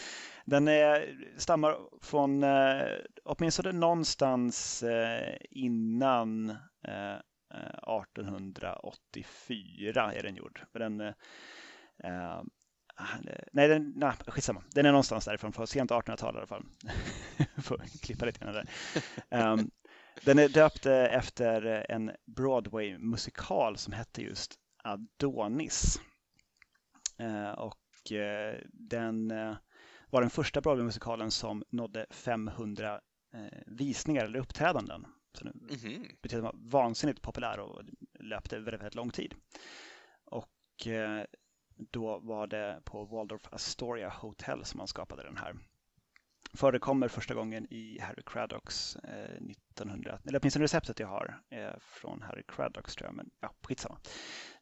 Den 0.44 0.68
är, 0.68 1.16
stammar 1.36 1.78
från 2.02 2.42
eh, 2.42 2.86
åtminstone 3.26 3.72
någonstans 3.72 4.82
eh, 4.82 5.36
innan 5.50 6.50
eh, 6.88 7.14
eh 7.54 8.00
1884 8.02 10.12
är 10.12 10.22
den 10.22 10.36
gjord. 10.36 10.64
För 10.72 10.78
den, 10.78 11.00
eh, 11.00 11.12
eh, 12.04 12.38
eh, 12.38 12.42
nej, 13.52 13.68
den, 13.68 13.92
nej, 13.96 14.12
skitsamma. 14.26 14.62
Den 14.74 14.86
är 14.86 14.90
någonstans 14.90 15.24
därifrån, 15.24 15.52
från 15.52 15.66
sent 15.66 15.90
1800-tal 15.90 16.34
i 16.34 16.38
alla 16.38 16.46
fall. 16.46 16.64
Får 17.62 17.78
klippa 18.02 18.24
lite 18.24 18.40
grann 18.40 18.54
där. 18.54 18.68
Um, 19.30 19.58
ehm, 19.58 19.70
den 20.24 20.38
är 20.38 20.48
döpt 20.48 20.86
efter 20.86 21.86
en 21.90 22.12
Broadway-musikal 22.26 23.76
som 23.76 23.92
hette 23.92 24.22
just 24.22 24.54
Adonis. 24.84 26.00
Eh, 27.18 27.50
och 27.50 28.12
eh, 28.12 28.60
den 28.72 29.30
eh, 29.30 29.56
var 30.10 30.20
den 30.20 30.30
första 30.30 30.60
Broadway-musikalen 30.60 31.30
som 31.30 31.64
nådde 31.70 32.06
500 32.10 33.00
visningar 33.66 34.24
eller 34.24 34.38
uppträdanden. 34.38 35.06
Så 35.38 35.44
den 35.44 35.68
mm 35.84 36.06
betyder 36.22 36.42
var 36.42 36.54
vansinnigt 36.56 37.22
populär 37.22 37.60
och 37.60 37.82
löpte 38.20 38.56
väldigt, 38.56 38.80
väldigt 38.80 38.94
lång 38.94 39.10
tid. 39.10 39.34
Och 40.24 40.86
då 41.76 42.18
var 42.18 42.46
det 42.46 42.80
på 42.84 43.04
Waldorf 43.04 43.42
Astoria 43.50 44.08
Hotel 44.08 44.64
som 44.64 44.78
man 44.78 44.88
skapade 44.88 45.22
den 45.22 45.36
här 45.36 45.56
förekommer 46.56 47.08
första 47.08 47.34
gången 47.34 47.66
i 47.70 47.98
Harry 48.00 48.22
Craddocks 48.26 48.96
eh, 48.96 49.36
1900, 49.74 50.18
eller 50.26 50.38
åtminstone 50.40 50.64
receptet 50.64 51.00
jag 51.00 51.08
har 51.08 51.40
är 51.50 51.78
från 51.80 52.22
Harry 52.22 52.42
Craddocks 52.48 52.94
tror 52.94 53.08
jag, 53.08 53.14
men 53.14 53.30
ja, 53.40 53.54
skitsamma. 53.62 53.98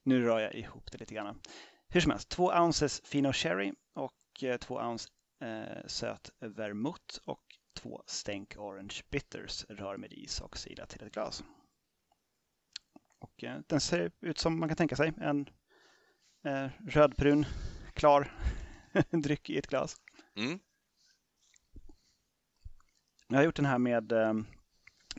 Nu 0.03 0.23
rör 0.23 0.41
jag 0.41 0.55
ihop 0.55 0.93
det 0.93 0.99
lite 0.99 1.15
grann. 1.15 1.41
Hur 1.89 2.01
som 2.01 2.11
helst, 2.11 2.29
två 2.29 2.45
ounces 2.45 3.03
Fino 3.05 3.33
Sherry 3.33 3.73
och 3.95 4.43
eh, 4.43 4.57
två 4.57 4.75
ounce 4.75 5.09
eh, 5.41 5.87
söt 5.87 6.31
vermouth 6.41 7.19
och 7.25 7.44
två 7.75 8.03
stänk 8.07 8.57
Orange 8.57 9.03
Bitters 9.11 9.65
rör 9.65 9.97
med 9.97 10.13
is 10.13 10.41
och 10.41 10.59
sida 10.59 10.87
till 10.87 11.03
ett 11.03 11.13
glas. 11.13 11.45
Och 13.19 13.45
eh, 13.45 13.61
den 13.67 13.81
ser 13.81 14.13
ut 14.21 14.39
som 14.39 14.59
man 14.61 14.69
kan 14.69 14.77
tänka 14.77 14.97
sig, 14.97 15.13
en 15.17 15.49
eh, 16.45 16.71
rödbrun, 16.87 17.47
klar 17.93 18.33
dryck 19.23 19.51
i 19.51 19.59
ett 19.59 19.67
glas. 19.67 19.97
Mm. 20.37 20.59
Jag 23.29 23.37
har 23.37 23.45
gjort 23.45 23.57
den 23.57 23.67
här 23.67 23.79
med, 23.79 24.13
eh, 24.13 24.35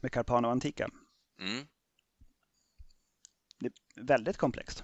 med 0.01 0.11
Carpano 0.11 0.47
Antica. 0.47 0.89
Mm. 1.39 1.67
Det 3.59 3.67
är 3.67 4.03
väldigt 4.03 4.37
komplext. 4.37 4.83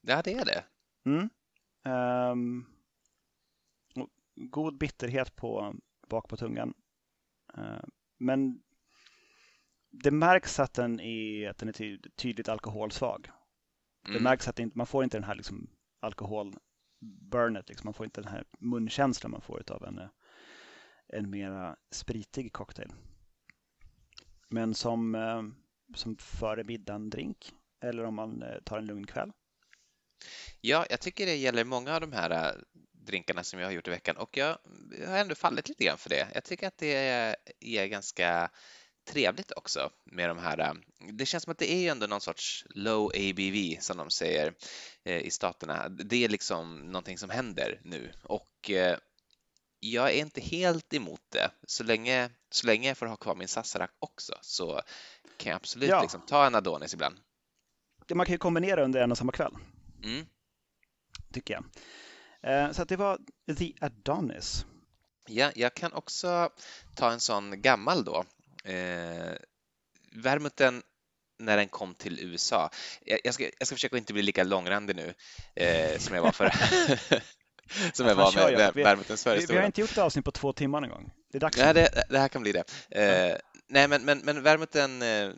Ja, 0.00 0.22
det 0.22 0.34
är 0.34 0.44
det. 0.44 0.64
Mm. 1.04 1.28
Um, 2.32 2.66
god 4.34 4.78
bitterhet 4.78 5.36
på, 5.36 5.74
bak 6.08 6.28
på 6.28 6.36
tungan. 6.36 6.74
Uh, 7.58 7.84
men 8.18 8.62
det 9.90 10.10
märks 10.10 10.60
att 10.60 10.74
den 10.74 11.00
är, 11.00 11.50
att 11.50 11.58
den 11.58 11.68
är 11.68 11.98
tydligt 12.16 12.48
alkoholsvag. 12.48 13.30
Mm. 14.04 14.16
Det 14.16 14.22
märks 14.22 14.48
att 14.48 14.58
inte, 14.58 14.78
man 14.78 14.86
får 14.86 15.04
inte 15.04 15.16
den 15.16 15.24
här 15.24 15.34
liksom 15.34 15.70
alkoholburnet. 16.00 17.68
Liksom. 17.68 17.86
Man 17.86 17.94
får 17.94 18.06
inte 18.06 18.20
den 18.20 18.32
här 18.32 18.44
munkänslan 18.58 19.30
man 19.30 19.40
får 19.40 19.72
av 19.72 19.84
en, 19.84 20.00
en 21.08 21.30
mera 21.30 21.76
spritig 21.90 22.52
cocktail. 22.52 22.92
Men 24.48 24.74
som, 24.74 25.14
eh, 25.14 25.42
som 25.94 26.16
före 26.16 26.64
middagen 26.64 27.10
drink 27.10 27.52
eller 27.80 28.04
om 28.04 28.14
man 28.14 28.42
eh, 28.42 28.58
tar 28.64 28.78
en 28.78 28.86
lugn 28.86 29.06
kväll. 29.06 29.32
Ja, 30.60 30.86
jag 30.90 31.00
tycker 31.00 31.26
det 31.26 31.36
gäller 31.36 31.64
många 31.64 31.94
av 31.94 32.00
de 32.00 32.12
här 32.12 32.30
eh, 32.30 32.62
drinkarna 33.06 33.44
som 33.44 33.60
jag 33.60 33.66
har 33.66 33.72
gjort 33.72 33.88
i 33.88 33.90
veckan 33.90 34.16
och 34.16 34.36
jag 34.36 34.58
har 35.06 35.18
ändå 35.18 35.34
fallit 35.34 35.68
lite 35.68 35.84
grann 35.84 35.98
för 35.98 36.10
det. 36.10 36.28
Jag 36.34 36.44
tycker 36.44 36.66
att 36.66 36.78
det 36.78 36.94
är 37.60 37.86
ganska 37.86 38.50
trevligt 39.08 39.52
också 39.56 39.90
med 40.04 40.28
de 40.28 40.38
här. 40.38 40.76
Det 41.12 41.26
känns 41.26 41.44
som 41.44 41.50
att 41.50 41.58
det 41.58 41.72
är 41.72 41.78
ju 41.78 41.88
ändå 41.88 42.06
någon 42.06 42.20
sorts 42.20 42.66
low 42.68 43.06
ABV 43.06 43.80
som 43.80 43.96
de 43.96 44.10
säger 44.10 44.54
i 45.04 45.30
staterna. 45.30 45.88
Det 45.88 46.24
är 46.24 46.28
liksom 46.28 46.80
någonting 46.80 47.18
som 47.18 47.30
händer 47.30 47.80
nu 47.84 48.12
och 48.22 48.70
jag 49.80 50.10
är 50.10 50.20
inte 50.20 50.40
helt 50.40 50.94
emot 50.94 51.20
det. 51.28 51.50
Så 51.66 51.84
länge, 51.84 52.30
så 52.50 52.66
länge 52.66 52.88
jag 52.88 52.98
får 52.98 53.06
ha 53.06 53.16
kvar 53.16 53.34
min 53.34 53.48
Sazerac 53.48 53.90
också 53.98 54.34
så 54.40 54.82
kan 55.36 55.50
jag 55.50 55.56
absolut 55.56 55.88
ja. 55.88 56.02
liksom 56.02 56.20
ta 56.20 56.46
en 56.46 56.54
Adonis 56.54 56.94
ibland. 56.94 57.16
Man 58.14 58.26
kan 58.26 58.32
ju 58.32 58.38
kombinera 58.38 58.84
under 58.84 59.00
en 59.00 59.10
och 59.12 59.18
samma 59.18 59.32
kväll. 59.32 59.54
Mm. 60.04 60.26
Tycker 61.32 61.54
jag. 61.54 61.64
Eh, 62.46 62.72
så 62.72 62.84
det 62.84 62.96
var 62.96 63.18
The 63.58 63.72
Adonis. 63.80 64.66
Ja, 65.28 65.50
jag 65.54 65.74
kan 65.74 65.92
också 65.92 66.50
ta 66.94 67.12
en 67.12 67.20
sån 67.20 67.62
gammal 67.62 68.04
då. 68.04 68.24
Eh, 68.64 69.32
Vermuten 70.12 70.82
när 71.38 71.56
den 71.56 71.68
kom 71.68 71.94
till 71.94 72.20
USA. 72.20 72.70
Jag 73.24 73.34
ska, 73.34 73.44
jag 73.58 73.66
ska 73.66 73.76
försöka 73.76 73.96
inte 73.96 74.12
bli 74.12 74.22
lika 74.22 74.44
långrandig 74.44 74.96
nu 74.96 75.14
eh, 75.54 75.98
som 75.98 76.14
jag 76.14 76.22
var 76.22 76.32
förra, 76.32 76.50
som 77.92 78.06
jag 78.06 78.14
var 78.14 78.32
med 78.32 78.74
Värmutens 78.74 79.24
förhistoria. 79.24 79.46
Vi, 79.46 79.52
vi 79.52 79.58
har 79.58 79.66
inte 79.66 79.80
gjort 79.80 79.90
ett 79.90 79.98
avsnitt 79.98 80.24
på 80.24 80.32
två 80.32 80.52
timmar 80.52 80.80
någon 80.80 80.90
gång. 80.90 81.10
Det 81.32 81.38
är 81.38 81.40
dags. 81.40 81.58
Nej, 81.58 81.74
det, 81.74 82.04
det 82.08 82.18
här 82.18 82.28
kan 82.28 82.42
bli 82.42 82.52
det. 82.52 82.64
Eh, 82.90 83.36
nej, 83.68 83.88
men, 83.88 84.04
men, 84.04 84.18
men 84.18 84.42
Värmuten 84.42 85.02
eh, 85.02 85.30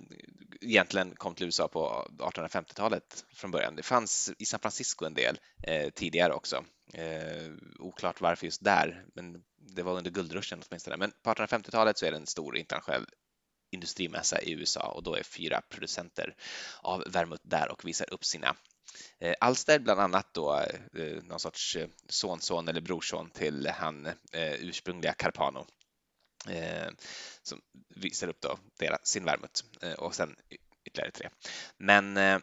egentligen 0.61 1.15
kom 1.15 1.35
till 1.35 1.47
USA 1.47 1.69
på 1.69 2.09
1850-talet 2.19 3.25
från 3.35 3.51
början. 3.51 3.77
Det 3.77 3.83
fanns 3.83 4.33
i 4.39 4.45
San 4.45 4.61
Francisco 4.61 5.05
en 5.05 5.15
del 5.15 5.39
eh, 5.63 5.91
tidigare 5.91 6.33
också. 6.33 6.65
Eh, 6.95 7.53
oklart 7.79 8.21
varför 8.21 8.47
just 8.47 8.65
där, 8.65 9.05
men 9.15 9.43
det 9.57 9.83
var 9.83 9.97
under 9.97 10.11
guldruschen 10.11 10.63
åtminstone. 10.69 10.97
Men 10.97 11.13
på 11.23 11.31
1850-talet 11.31 11.99
så 11.99 12.07
är 12.07 12.11
det 12.11 12.17
en 12.17 12.27
stor 12.27 12.57
internationell 12.57 13.07
industrimässa 13.71 14.41
i 14.41 14.53
USA 14.53 14.89
och 14.89 15.03
då 15.03 15.15
är 15.15 15.23
fyra 15.23 15.61
producenter 15.69 16.35
av 16.81 17.05
vermouth 17.07 17.43
där 17.47 17.73
och 17.73 17.85
visar 17.85 18.13
upp 18.13 18.25
sina 18.25 18.57
Eh, 19.21 19.35
Alster 19.41 19.79
bland 19.79 20.01
annat 20.01 20.35
då 20.35 20.61
eh, 20.95 21.23
någon 21.23 21.41
sorts 21.41 21.77
eh, 21.77 21.89
sonson 22.09 22.69
eller 22.69 22.81
brorson 22.81 23.31
till 23.31 23.67
han 23.67 24.07
eh, 24.07 24.53
ursprungliga 24.53 25.13
Carpano 25.13 25.67
Eh, 26.47 26.89
som 27.43 27.61
visar 27.89 28.29
upp 28.29 28.41
då 28.41 28.59
deras, 28.79 29.07
sin 29.07 29.25
vermouth 29.25 29.63
eh, 29.83 29.93
och 29.93 30.15
sen 30.15 30.37
ytterligare 30.85 31.11
tre. 31.11 31.29
Men 31.79 32.17
eh, 32.17 32.39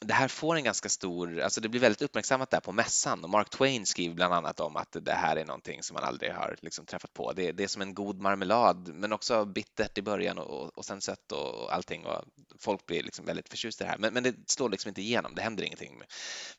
det 0.00 0.14
här 0.14 0.28
får 0.28 0.56
en 0.56 0.64
ganska 0.64 0.88
stor, 0.88 1.40
alltså 1.40 1.60
det 1.60 1.68
blir 1.68 1.80
väldigt 1.80 2.02
uppmärksammat 2.02 2.50
där 2.50 2.60
på 2.60 2.72
mässan 2.72 3.24
och 3.24 3.30
Mark 3.30 3.50
Twain 3.50 3.86
skriver 3.86 4.14
bland 4.14 4.34
annat 4.34 4.60
om 4.60 4.76
att 4.76 4.96
det 5.00 5.12
här 5.12 5.36
är 5.36 5.44
någonting 5.44 5.82
som 5.82 5.94
man 5.94 6.04
aldrig 6.04 6.32
har 6.32 6.56
liksom 6.62 6.86
träffat 6.86 7.12
på. 7.12 7.32
Det, 7.32 7.52
det 7.52 7.64
är 7.64 7.68
som 7.68 7.82
en 7.82 7.94
god 7.94 8.20
marmelad 8.20 8.94
men 8.94 9.12
också 9.12 9.44
bittert 9.44 9.98
i 9.98 10.02
början 10.02 10.38
och, 10.38 10.78
och 10.78 10.84
sen 10.84 11.00
sött 11.00 11.32
och 11.32 11.74
allting 11.74 12.06
och 12.06 12.24
folk 12.58 12.86
blir 12.86 13.02
liksom 13.02 13.24
väldigt 13.24 13.48
förtjusta 13.48 13.84
i 13.84 13.86
det 13.86 13.90
här. 13.90 13.98
Men, 13.98 14.14
men 14.14 14.22
det 14.22 14.34
slår 14.46 14.68
liksom 14.68 14.88
inte 14.88 15.02
igenom, 15.02 15.34
det 15.34 15.42
händer 15.42 15.64
ingenting 15.64 15.98
med, 15.98 16.06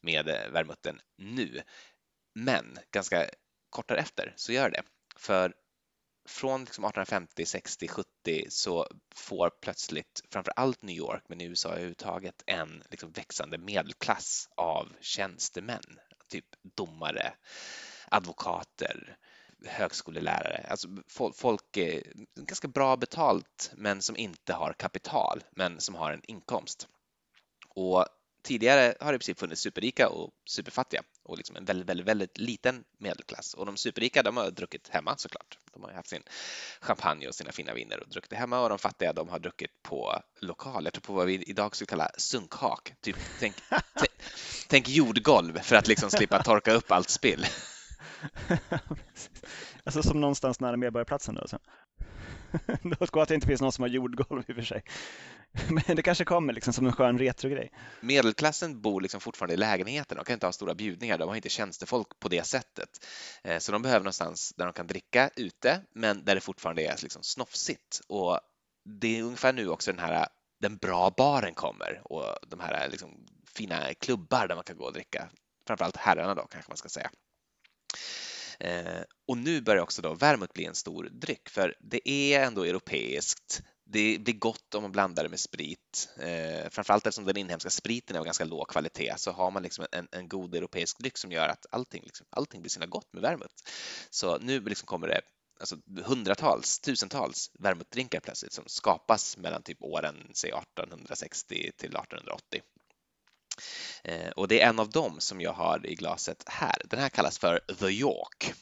med 0.01 0.25
vermutten 0.51 0.99
nu. 1.17 1.61
Men 2.35 2.77
ganska 2.91 3.29
kort 3.69 3.87
därefter 3.87 4.33
så 4.35 4.51
gör 4.51 4.69
det. 4.69 4.83
För 5.17 5.53
från 6.25 6.65
liksom 6.65 6.83
1850, 6.83 7.45
60, 7.45 7.87
70 7.87 8.45
så 8.49 8.87
får 9.15 9.49
plötsligt 9.61 10.21
framför 10.31 10.53
allt 10.55 10.81
New 10.81 10.95
York, 10.95 11.23
men 11.27 11.41
i 11.41 11.45
USA 11.45 11.69
överhuvudtaget, 11.69 12.43
en 12.45 12.83
liksom 12.89 13.11
växande 13.11 13.57
medelklass 13.57 14.49
av 14.55 14.87
tjänstemän, 15.01 15.99
typ 16.29 16.45
domare, 16.75 17.33
advokater, 18.07 19.17
högskolelärare, 19.65 20.67
alltså 20.69 20.87
folk 21.35 21.77
är 21.77 22.03
ganska 22.35 22.67
bra 22.67 22.97
betalt 22.97 23.71
men 23.75 24.01
som 24.01 24.17
inte 24.17 24.53
har 24.53 24.73
kapital 24.73 25.43
men 25.51 25.79
som 25.79 25.95
har 25.95 26.11
en 26.11 26.21
inkomst. 26.23 26.87
Och 27.69 28.05
tidigare 28.45 28.95
har 28.99 29.11
det 29.11 29.15
i 29.15 29.19
princip 29.19 29.39
funnits 29.39 29.61
superrika 29.61 30.09
och 30.09 30.31
superfattiga 30.45 31.01
och 31.23 31.37
liksom 31.37 31.55
en 31.55 31.65
väldigt, 31.65 31.89
väldigt, 31.89 32.07
väldigt 32.07 32.37
liten 32.37 32.83
medelklass. 32.97 33.53
Och 33.53 33.65
de 33.65 33.77
superrika, 33.77 34.23
de 34.23 34.37
har 34.37 34.51
druckit 34.51 34.87
hemma 34.87 35.17
såklart. 35.17 35.59
De 35.73 35.83
har 35.83 35.91
haft 35.91 36.09
sin 36.09 36.23
champagne 36.81 37.27
och 37.27 37.35
sina 37.35 37.51
fina 37.51 37.73
viner 37.73 37.99
och 37.99 38.09
druckit 38.09 38.33
hemma 38.33 38.59
och 38.59 38.69
de 38.69 38.79
fattiga, 38.79 39.13
de 39.13 39.29
har 39.29 39.39
druckit 39.39 39.83
på 39.83 40.21
lokal. 40.39 40.83
Jag 40.83 40.93
tror 40.93 41.01
på 41.01 41.13
vad 41.13 41.27
vi 41.27 41.43
idag 41.43 41.75
skulle 41.75 41.87
kalla 41.87 42.11
sunkhak. 42.17 42.93
Typ, 43.01 43.17
tänk, 43.39 43.55
tänk 44.67 44.89
jordgolv 44.89 45.59
för 45.59 45.75
att 45.75 45.87
liksom 45.87 46.09
slippa 46.09 46.43
torka 46.43 46.73
upp 46.73 46.91
allt 46.91 47.09
spill. 47.09 47.45
alltså 49.83 50.03
som 50.03 50.21
någonstans 50.21 50.59
nära 50.59 50.77
Medborgarplatsen 50.77 51.35
då? 51.35 51.41
Alltså. 51.41 51.59
Låt 52.81 53.09
gå 53.09 53.21
att 53.21 53.27
det 53.27 53.35
inte 53.35 53.47
finns 53.47 53.61
någon 53.61 53.71
som 53.71 53.81
har 53.81 53.89
jordgolv 53.89 54.43
i 54.47 54.51
och 54.51 54.55
för 54.55 54.63
sig. 54.63 54.83
Men 55.69 55.95
det 55.95 56.01
kanske 56.01 56.25
kommer 56.25 56.53
liksom 56.53 56.73
som 56.73 56.85
en 56.85 56.93
skön 56.93 57.19
retrogrej. 57.19 57.71
Medelklassen 58.01 58.81
bor 58.81 59.01
liksom 59.01 59.21
fortfarande 59.21 59.53
i 59.53 59.57
lägenheten. 59.57 60.17
De 60.17 60.25
kan 60.25 60.33
inte 60.33 60.45
ha 60.45 60.51
stora 60.51 60.75
bjudningar. 60.75 61.17
De 61.17 61.29
har 61.29 61.35
inte 61.35 61.49
tjänstefolk 61.49 62.07
på 62.19 62.29
det 62.29 62.43
sättet. 62.43 63.05
Eh, 63.43 63.57
så 63.57 63.71
de 63.71 63.81
behöver 63.81 64.03
någonstans 64.03 64.53
där 64.57 64.65
de 64.65 64.73
kan 64.73 64.87
dricka 64.87 65.29
ute, 65.35 65.81
men 65.93 66.25
där 66.25 66.35
det 66.35 66.41
fortfarande 66.41 66.85
är 66.85 66.95
liksom 67.01 67.23
snofsigt. 67.23 68.01
Och 68.07 68.39
det 68.85 69.19
är 69.19 69.23
ungefär 69.23 69.53
nu 69.53 69.69
också 69.69 69.91
den 69.91 69.99
här 69.99 70.27
den 70.59 70.77
bra 70.77 71.13
baren 71.17 71.53
kommer 71.53 72.01
och 72.05 72.37
de 72.47 72.59
här 72.59 72.89
liksom 72.89 73.25
fina 73.47 73.93
klubbar 73.93 74.47
där 74.47 74.55
man 74.55 74.63
kan 74.63 74.77
gå 74.77 74.85
och 74.85 74.93
dricka. 74.93 75.29
Framförallt 75.67 75.97
herrarna 75.97 76.35
då 76.35 76.47
kanske 76.47 76.71
man 76.71 76.77
ska 76.77 76.89
säga. 76.89 77.09
Eh, 78.59 79.01
och 79.27 79.37
nu 79.37 79.61
börjar 79.61 79.83
också 79.83 80.01
då 80.01 80.13
vermouth 80.13 80.53
bli 80.53 80.65
en 80.65 80.75
stor 80.75 81.09
dryck, 81.11 81.49
för 81.49 81.75
det 81.79 82.09
är 82.09 82.43
ändå 82.43 82.63
europeiskt. 82.63 83.61
Det 83.85 84.17
blir 84.19 84.33
gott 84.33 84.75
om 84.75 84.81
man 84.81 84.91
blandar 84.91 85.23
det 85.23 85.29
med 85.29 85.39
sprit. 85.39 86.09
Eh, 86.19 86.69
framförallt 86.69 87.07
eftersom 87.07 87.25
den 87.25 87.37
inhemska 87.37 87.69
spriten 87.69 88.15
är 88.15 88.19
av 88.19 88.25
ganska 88.25 88.45
låg 88.45 88.67
kvalitet 88.67 89.13
så 89.17 89.31
har 89.31 89.51
man 89.51 89.63
liksom 89.63 89.85
en, 89.91 90.07
en 90.11 90.27
god 90.27 90.55
europeisk 90.55 90.99
dryck 90.99 91.17
som 91.17 91.31
gör 91.31 91.47
att 91.47 91.65
allting, 91.69 92.03
liksom, 92.03 92.27
allting 92.29 92.61
blir 92.61 92.69
sina 92.69 92.85
gott 92.85 93.13
med 93.13 93.21
vermouth. 93.21 93.55
Så 94.09 94.37
nu 94.37 94.59
liksom 94.59 94.85
kommer 94.85 95.07
det 95.07 95.21
alltså 95.59 95.75
hundratals, 96.03 96.79
tusentals 96.79 97.51
vermouthdrinkar 97.59 98.19
plötsligt 98.19 98.53
som 98.53 98.63
skapas 98.67 99.37
mellan 99.37 99.63
typ 99.63 99.81
åren 99.81 100.15
säg 100.33 100.49
1860 100.49 101.71
till 101.77 101.95
1880. 101.95 102.61
Eh, 104.03 104.29
och 104.29 104.47
det 104.47 104.61
är 104.61 104.69
en 104.69 104.79
av 104.79 104.89
dem 104.89 105.19
som 105.19 105.41
jag 105.41 105.53
har 105.53 105.85
i 105.85 105.95
glaset 105.95 106.43
här. 106.47 106.81
Den 106.85 106.99
här 106.99 107.09
kallas 107.09 107.37
för 107.37 107.59
The 107.79 107.87
York. 107.87 108.53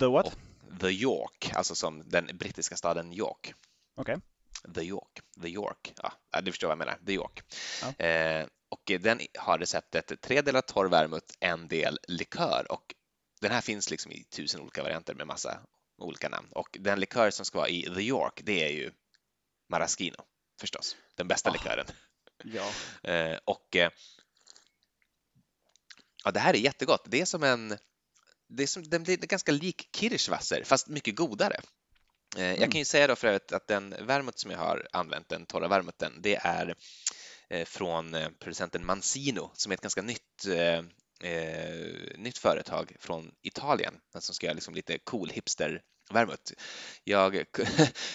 The 0.00 0.06
what? 0.06 0.26
Och 0.26 0.32
The 0.80 0.88
York, 0.88 1.52
alltså 1.54 1.74
som 1.74 2.02
den 2.08 2.30
brittiska 2.34 2.76
staden 2.76 3.12
York. 3.12 3.54
Okej. 3.96 4.16
Okay. 4.16 4.74
The 4.74 4.82
York, 4.82 5.20
The 5.42 5.48
York, 5.48 5.92
ja, 6.30 6.40
du 6.40 6.52
förstår 6.52 6.68
vad 6.68 6.72
jag 6.72 6.78
menar, 6.78 6.98
The 7.06 7.12
York. 7.12 7.42
Ja. 7.82 8.04
Eh, 8.04 8.46
och 8.68 8.92
den 9.00 9.20
har 9.38 9.58
receptet 9.58 10.20
tre 10.20 10.42
delar 10.42 10.60
torr 10.60 10.88
vermouth, 10.88 11.34
en 11.40 11.68
del 11.68 11.98
likör 12.08 12.72
och 12.72 12.94
den 13.40 13.52
här 13.52 13.60
finns 13.60 13.90
liksom 13.90 14.12
i 14.12 14.24
tusen 14.24 14.60
olika 14.60 14.82
varianter 14.82 15.14
med 15.14 15.26
massa 15.26 15.60
olika 15.98 16.28
namn 16.28 16.48
och 16.52 16.76
den 16.80 17.00
likör 17.00 17.30
som 17.30 17.44
ska 17.44 17.58
vara 17.58 17.68
i 17.68 17.82
The 17.82 18.00
York, 18.00 18.40
det 18.44 18.64
är 18.64 18.72
ju 18.72 18.92
maraschino 19.68 20.16
förstås, 20.60 20.96
den 21.14 21.28
bästa 21.28 21.50
oh. 21.50 21.52
likören. 21.52 21.86
Ja. 22.44 22.70
Eh, 23.10 23.38
och 23.44 23.76
eh, 23.76 23.90
ja, 26.24 26.30
det 26.30 26.40
här 26.40 26.54
är 26.54 26.58
jättegott. 26.58 27.04
Det 27.06 27.20
är 27.20 27.24
som 27.24 27.42
en 27.42 27.78
det 28.48 28.62
är, 28.62 28.66
som, 28.66 28.82
den 28.82 29.02
blir 29.02 29.16
ganska 29.16 29.52
lik 29.52 29.88
Kirschwasser, 29.96 30.64
fast 30.64 30.88
mycket 30.88 31.16
godare. 31.16 31.60
Eh, 32.36 32.44
mm. 32.44 32.60
Jag 32.60 32.70
kan 32.70 32.78
ju 32.78 32.84
säga 32.84 33.06
då 33.06 33.16
för 33.16 33.28
övrigt 33.28 33.52
att 33.52 33.66
den 33.66 33.94
vermouth 34.06 34.38
som 34.38 34.50
jag 34.50 34.58
har 34.58 34.88
använt, 34.92 35.28
den 35.28 35.46
torra 35.46 35.68
vermouthen, 35.68 36.18
det 36.22 36.36
är 36.36 36.74
från 37.64 38.16
producenten 38.38 38.86
Mansino 38.86 39.50
som 39.54 39.72
är 39.72 39.74
ett 39.74 39.80
ganska 39.80 40.02
nytt, 40.02 40.46
eh, 40.46 40.84
nytt 42.16 42.38
företag 42.38 42.96
från 43.00 43.32
Italien 43.42 43.94
som 44.18 44.34
ska 44.34 44.46
göra 44.46 44.54
liksom 44.54 44.74
lite 44.74 44.98
cool 44.98 45.30
hipster 45.30 45.82
vermouth. 46.10 46.52
Jag, 47.04 47.36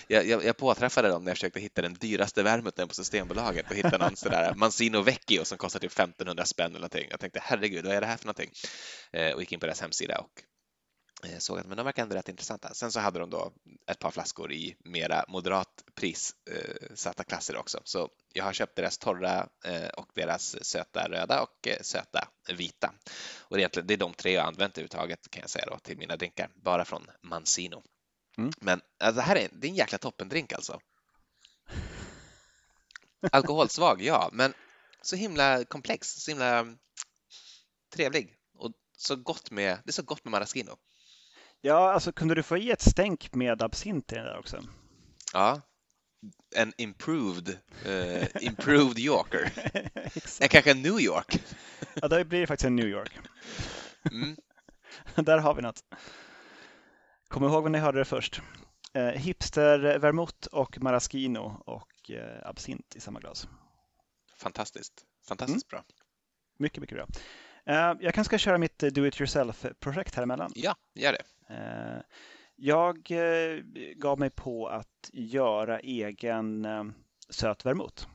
jag, 0.08 0.46
jag 0.46 0.58
påträffade 0.58 1.08
dem 1.08 1.24
när 1.24 1.30
jag 1.30 1.38
försökte 1.38 1.60
hitta 1.60 1.82
den 1.82 1.94
dyraste 1.94 2.44
vermouthen 2.44 2.88
på 2.88 2.94
Systembolaget 2.94 3.70
och 3.70 3.76
hittade 3.76 3.98
någon 3.98 4.16
sådär 4.16 4.54
Manzino 4.56 5.02
Vecchio 5.02 5.46
som 5.46 5.58
kostar 5.58 5.80
typ 5.80 5.92
1500 5.92 6.46
spänn 6.46 6.66
eller 6.66 6.80
någonting. 6.80 7.08
Jag 7.10 7.20
tänkte 7.20 7.40
herregud, 7.44 7.86
vad 7.86 7.96
är 7.96 8.02
det 8.02 8.08
här 8.08 8.18
för 8.18 8.26
någonting? 8.26 8.52
Eh, 9.12 9.32
och 9.32 9.42
gick 9.42 9.52
in 9.52 9.60
på 9.60 9.66
deras 9.66 9.82
hemsida 9.82 10.18
och 10.18 10.44
såg 11.40 11.60
att 11.60 11.66
men 11.66 11.78
de 11.78 11.84
verkar 11.84 12.04
ändå 12.04 12.16
rätt 12.16 12.30
intressanta. 12.30 12.74
Sen 12.74 12.92
så 12.92 13.00
hade 13.00 13.20
de 13.20 13.30
då 13.30 13.54
ett 13.92 14.00
par 14.00 14.12
flaskor 14.12 14.52
i 14.52 14.76
mera 14.80 15.26
moderat 15.28 15.84
prissatta 15.96 17.24
klasser 17.24 17.58
också. 17.58 17.82
Så 17.84 18.10
jag 18.34 18.44
har 18.44 18.54
köpt 18.54 18.76
deras 18.76 18.98
torra 18.98 19.50
och 19.98 20.10
deras 20.14 20.66
söta 20.66 21.10
röda 21.10 21.42
och 21.42 21.68
söta 21.82 22.28
vita. 22.54 22.94
Och 23.40 23.58
det 23.58 23.78
är, 23.78 23.82
det 23.82 23.94
är 23.94 23.98
de 23.98 24.14
tre 24.14 24.32
jag 24.32 24.46
använt 24.46 24.78
överhuvudtaget 24.78 25.32
kan 25.32 25.42
jag 25.42 25.50
säga 25.50 25.66
då 25.66 25.80
till 25.80 25.98
mina 25.98 26.16
drinkar, 26.16 26.50
bara 26.56 26.86
från 26.86 27.08
Mansino. 27.22 27.84
Mm. 28.38 28.52
Men 28.58 28.82
alltså, 29.00 29.16
det 29.16 29.22
här 29.22 29.36
är, 29.36 29.50
det 29.52 29.68
är 29.68 29.70
en 29.70 29.76
jäkla 29.76 29.98
toppendrink 29.98 30.54
alltså. 30.54 30.80
Alkoholsvag, 33.32 34.02
ja, 34.02 34.30
men 34.34 34.54
så 35.02 35.16
himla 35.16 35.66
komplex, 35.66 36.14
så 36.14 36.32
himla 36.32 36.76
trevlig 37.94 38.36
och 38.58 38.72
så 38.98 39.16
gott 39.16 39.52
med, 39.52 39.80
det 39.84 39.90
är 39.90 39.94
så 39.94 40.04
gott 40.04 40.26
med 40.26 40.32
maraschino. 40.32 40.78
Ja, 41.62 41.94
alltså 41.94 42.12
kunde 42.12 42.36
du 42.36 42.44
få 42.44 42.58
i 42.58 42.72
ett 42.72 42.82
stänk 42.82 43.34
med 43.34 43.62
absint 43.62 44.12
i 44.12 44.16
den 44.16 44.26
där 44.26 44.40
också? 44.40 44.64
Ja, 45.34 45.62
en 46.56 46.74
improved, 46.78 47.58
uh, 47.86 48.26
improved 48.42 49.00
Yorker. 49.00 49.52
en 50.42 50.50
kanske 50.50 50.72
en 50.72 50.82
New 50.82 51.00
York. 51.00 51.44
ja, 51.94 52.08
då 52.08 52.24
blir 52.24 52.40
det 52.40 52.48
faktiskt 52.48 52.66
en 52.66 52.76
New 52.76 52.88
York. 52.88 53.20
Mm. 54.12 54.38
Där 55.26 55.38
har 55.38 55.54
vi 55.54 55.62
något. 55.62 55.84
Kom 57.28 57.44
ihåg 57.44 57.64
när 57.64 57.70
ni 57.70 57.78
hörde 57.80 57.98
det 57.98 58.06
först. 58.06 58.42
Eh, 58.94 59.08
hipster, 59.08 60.00
vermouth 60.00 60.48
och 60.52 60.82
maraschino 60.82 61.62
och 61.66 62.12
eh, 62.12 62.48
absint 62.50 62.96
i 62.96 63.00
samma 63.00 63.20
glas. 63.20 63.48
Fantastiskt. 64.38 65.04
Fantastiskt 65.28 65.74
mm. 65.74 65.84
bra. 65.84 65.96
Mycket, 66.60 66.82
mycket 66.82 66.98
bra. 66.98 67.08
Eh, 67.66 67.98
jag 68.00 68.14
kanske 68.14 68.24
ska 68.24 68.38
köra 68.38 68.58
mitt 68.58 68.80
do 68.80 69.06
it 69.06 69.22
yourself-projekt 69.22 70.16
här 70.16 70.24
emellan. 70.24 70.52
Ja, 70.56 70.76
gör 70.96 71.14
det. 71.14 71.24
Eh, 71.50 72.00
jag 72.56 73.12
eh, 73.12 73.64
gav 73.96 74.20
mig 74.20 74.30
på 74.30 74.68
att 74.68 75.10
göra 75.14 75.80
egen 75.80 76.66
eh, 76.66 76.84
söt 77.30 77.66
vermouth. 77.66 78.08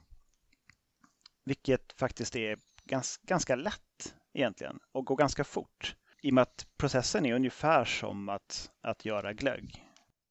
Vilket 1.45 1.93
faktiskt 1.93 2.37
är 2.37 2.59
ganska, 2.85 3.23
ganska 3.27 3.57
lätt 3.57 4.15
egentligen 4.33 4.79
och 4.93 5.07
går 5.07 5.17
ganska 5.17 5.45
fort. 5.45 5.97
I 6.23 6.31
och 6.31 6.35
med 6.35 6.43
att 6.43 6.67
processen 6.77 7.27
är 7.27 7.35
ungefär 7.35 7.85
som 7.85 8.29
att, 8.29 8.71
att 8.81 9.05
göra 9.05 9.33
glögg. 9.33 9.85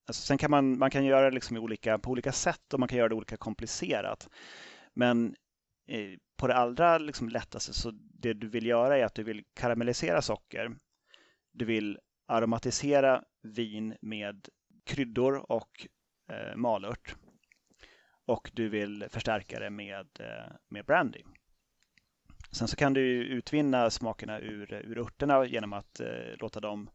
Alltså, 0.07 0.21
sen 0.21 0.37
kan 0.37 0.51
man, 0.51 0.77
man 0.77 0.91
kan 0.91 1.05
göra 1.05 1.29
det 1.29 1.35
liksom 1.35 1.57
olika, 1.57 1.99
på 1.99 2.11
olika 2.11 2.31
sätt 2.31 2.73
och 2.73 2.79
man 2.79 2.89
kan 2.89 2.97
göra 2.97 3.09
det 3.09 3.15
olika 3.15 3.37
komplicerat. 3.37 4.29
Men 4.93 5.35
eh, 5.87 6.17
på 6.37 6.47
det 6.47 6.55
allra 6.55 6.97
liksom 6.97 7.29
lättaste 7.29 7.73
så 7.73 7.91
det 7.93 8.33
du 8.33 8.49
vill 8.49 8.65
göra 8.65 8.97
är 8.97 9.05
att 9.05 9.15
du 9.15 9.23
vill 9.23 9.43
karamellisera 9.53 10.21
socker. 10.21 10.75
Du 11.51 11.65
vill 11.65 11.99
aromatisera 12.31 13.23
vin 13.41 13.97
med 14.01 14.49
kryddor 14.83 15.51
och 15.51 15.87
eh, 16.31 16.55
malört. 16.55 17.15
Och 18.25 18.51
du 18.53 18.69
vill 18.69 19.05
förstärka 19.09 19.59
det 19.59 19.69
med, 19.69 20.07
eh, 20.19 20.53
med 20.69 20.85
brandy. 20.85 21.21
Sen 22.51 22.67
så 22.67 22.75
kan 22.75 22.93
du 22.93 23.23
utvinna 23.23 23.89
smakerna 23.89 24.39
ur, 24.39 24.73
ur 24.73 24.97
örterna 24.97 25.45
genom 25.45 25.73
att 25.73 25.99
eh, 25.99 26.37
låta 26.39 26.59
dem 26.59 26.89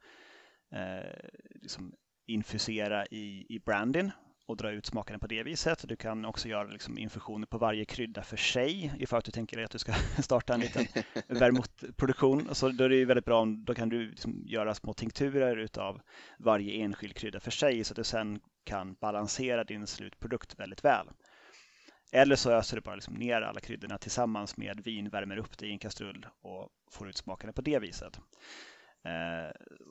eh, 0.72 1.30
liksom 1.54 1.94
infusera 2.26 3.06
i, 3.06 3.46
i 3.48 3.58
brandyn 3.58 4.10
och 4.46 4.56
dra 4.56 4.70
ut 4.70 4.86
smakerna 4.86 5.18
på 5.18 5.26
det 5.26 5.42
viset. 5.42 5.88
Du 5.88 5.96
kan 5.96 6.24
också 6.24 6.48
göra 6.48 6.68
liksom 6.68 6.98
infusioner 6.98 7.46
på 7.46 7.58
varje 7.58 7.84
krydda 7.84 8.22
för 8.22 8.36
sig 8.36 8.92
ifall 8.98 9.18
att 9.18 9.24
du 9.24 9.32
tänker 9.32 9.56
dig 9.56 9.64
att 9.64 9.70
du 9.70 9.78
ska 9.78 9.92
starta 10.22 10.54
en 10.54 10.60
liten 10.60 10.86
vermouthproduktion. 11.28 12.54
Så 12.54 12.68
då 12.68 12.84
är 12.84 12.88
det 12.88 13.04
väldigt 13.04 13.24
bra 13.24 13.40
om 13.40 13.64
då 13.64 13.74
kan 13.74 13.88
du 13.88 14.10
liksom 14.10 14.42
göra 14.46 14.74
små 14.74 14.92
tinkturer 14.92 15.56
utav 15.56 16.00
varje 16.38 16.84
enskild 16.84 17.16
krydda 17.16 17.40
för 17.40 17.50
sig 17.50 17.84
så 17.84 17.92
att 17.92 17.96
du 17.96 18.04
sen 18.04 18.40
kan 18.64 18.94
balansera 18.94 19.64
din 19.64 19.86
slutprodukt 19.86 20.60
väldigt 20.60 20.84
väl. 20.84 21.06
Eller 22.12 22.36
så 22.36 22.50
öser 22.50 22.76
du 22.76 22.80
bara 22.80 22.94
liksom 22.94 23.14
ner 23.14 23.42
alla 23.42 23.60
kryddorna 23.60 23.98
tillsammans 23.98 24.56
med 24.56 24.80
vin, 24.84 25.08
värmer 25.08 25.36
upp 25.36 25.58
det 25.58 25.66
i 25.66 25.70
en 25.70 25.78
kastrull 25.78 26.26
och 26.40 26.68
får 26.90 27.08
ut 27.08 27.16
smakerna 27.16 27.52
på 27.52 27.62
det 27.62 27.78
viset. 27.78 28.20
Eh, 29.04 29.50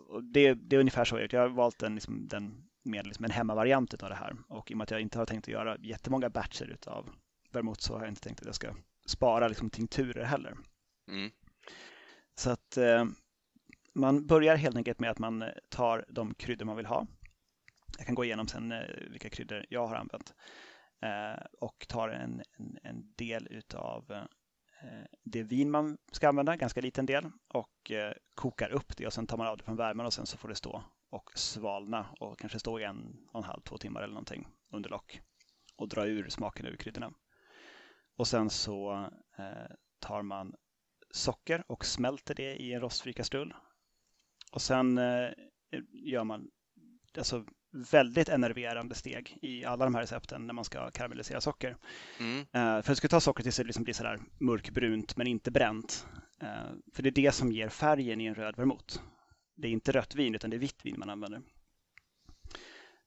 och 0.10 0.24
det, 0.24 0.54
det, 0.54 0.76
är 0.76 0.80
ungefär 0.80 1.06
så 1.06 1.20
jag 1.20 1.42
har 1.42 1.50
valt 1.50 1.84
en, 1.84 1.96
liksom, 1.96 2.28
den 2.28 2.64
med 2.86 3.08
liksom 3.08 3.26
en 3.26 3.32
hemmavariant 3.32 4.04
av 4.04 4.10
det 4.10 4.16
här. 4.16 4.36
Och 4.48 4.72
i 4.72 4.74
och 4.74 4.78
med 4.78 4.84
att 4.84 4.92
jag 4.92 5.02
inte 5.02 5.20
har 5.20 5.26
tänkt 5.26 5.44
att 5.44 5.54
göra 5.54 5.78
jättemånga 5.80 6.30
batcher 6.30 6.78
av 6.88 7.10
vermouth 7.52 7.82
så 7.82 7.94
har 7.94 8.02
jag 8.02 8.10
inte 8.10 8.22
tänkt 8.22 8.40
att 8.40 8.46
jag 8.46 8.56
ska 8.56 8.76
spara 9.06 9.48
liksom 9.48 9.70
tinkturer 9.70 10.24
heller. 10.24 10.58
Mm. 11.08 11.32
Så 12.36 12.50
att 12.50 12.78
eh, 12.78 13.06
man 13.94 14.28
börjar 14.28 14.56
helt 14.56 14.76
enkelt 14.76 15.00
med 15.00 15.12
att 15.12 15.20
man 15.20 15.44
tar 15.70 16.06
de 16.10 16.34
kryddor 16.34 16.66
man 16.66 16.78
vill 16.78 16.86
ha. 16.86 17.08
Jag 17.98 18.06
kan 18.06 18.16
gå 18.16 18.24
igenom 18.24 18.48
sen 18.48 18.72
eh, 18.72 18.80
vilka 19.12 19.30
kryddor 19.30 19.66
jag 19.70 19.88
har 19.88 19.96
använt. 19.96 20.34
Eh, 21.02 21.46
och 21.60 21.86
tar 21.88 22.10
en, 22.10 22.42
en, 22.58 22.78
en 22.84 23.14
del 23.16 23.48
utav 23.52 24.12
eh, 24.82 25.04
det 25.24 25.44
vin 25.44 25.72
man 25.72 25.98
ska 26.12 26.30
använda, 26.30 26.56
ganska 26.56 26.82
liten 26.82 27.06
del, 27.06 27.32
och 27.48 27.92
eh, 27.92 28.14
kokar 28.36 28.70
upp 28.70 28.98
det 28.98 29.08
och 29.08 29.14
sen 29.14 29.28
tar 29.28 29.38
man 29.38 29.48
av 29.48 29.58
det 29.58 29.64
från 29.64 29.76
värmen 29.76 30.06
och 30.06 30.14
sen 30.14 30.26
så 30.26 30.38
får 30.38 30.50
det 30.50 30.56
stå 30.56 30.84
och 31.16 31.32
svalna 31.36 32.06
och 32.20 32.40
kanske 32.40 32.60
stå 32.60 32.80
i 32.80 32.84
en 32.84 33.28
och 33.32 33.40
en 33.40 33.44
halv, 33.44 33.62
två 33.62 33.78
timmar 33.78 34.02
eller 34.02 34.14
någonting 34.14 34.48
under 34.72 34.90
lock 34.90 35.22
och 35.76 35.90
dra 35.90 36.06
ur 36.06 36.30
smaken 36.30 36.66
ur 36.66 36.76
kryddorna. 36.76 37.14
Och 38.18 38.28
sen 38.28 38.50
så 38.50 39.10
tar 40.00 40.22
man 40.22 40.56
socker 41.12 41.64
och 41.68 41.86
smälter 41.86 42.36
det 42.36 42.56
i 42.56 42.74
en 42.74 42.82
rostfri 42.82 43.14
kastrull. 43.14 43.54
Och 44.52 44.62
sen 44.62 44.98
gör 45.92 46.24
man 46.24 46.48
alltså 47.18 47.46
väldigt 47.92 48.30
enerverande 48.30 48.96
steg 48.96 49.38
i 49.42 49.66
alla 49.66 49.86
de 49.86 49.96
här 49.96 50.02
recepten 50.02 50.48
när 50.48 50.54
man 50.54 50.66
ska 50.66 50.92
karamellisera 50.92 51.42
socker. 51.42 51.78
Mm. 52.20 52.40
Uh, 52.40 52.46
för 52.54 52.78
att 52.78 52.86
det 52.86 52.96
ska 52.96 53.08
ta 53.08 53.20
socker 53.20 53.44
tills 53.44 53.58
det 53.58 53.64
liksom 53.64 53.84
blir 53.84 53.94
sådär 53.94 54.20
mörkbrunt 54.40 55.18
men 55.18 55.28
inte 55.28 55.52
bränt. 55.52 56.08
Uh, 56.44 56.74
för 56.94 57.04
det 57.04 57.10
är 57.10 57.24
det 57.24 57.32
som 57.32 57.52
ger 57.52 57.70
färgen 57.70 58.22
i 58.22 58.26
en 58.26 58.36
röd 58.36 58.58
vermouth. 58.58 59.00
Det 59.56 59.68
är 59.68 59.72
inte 59.72 59.92
rött 59.92 60.16
vin 60.16 60.36
utan 60.36 60.50
det 60.50 60.56
är 60.56 60.60
vitt 60.60 60.86
vin 60.86 60.96
man 60.98 61.10
använder. 61.10 61.42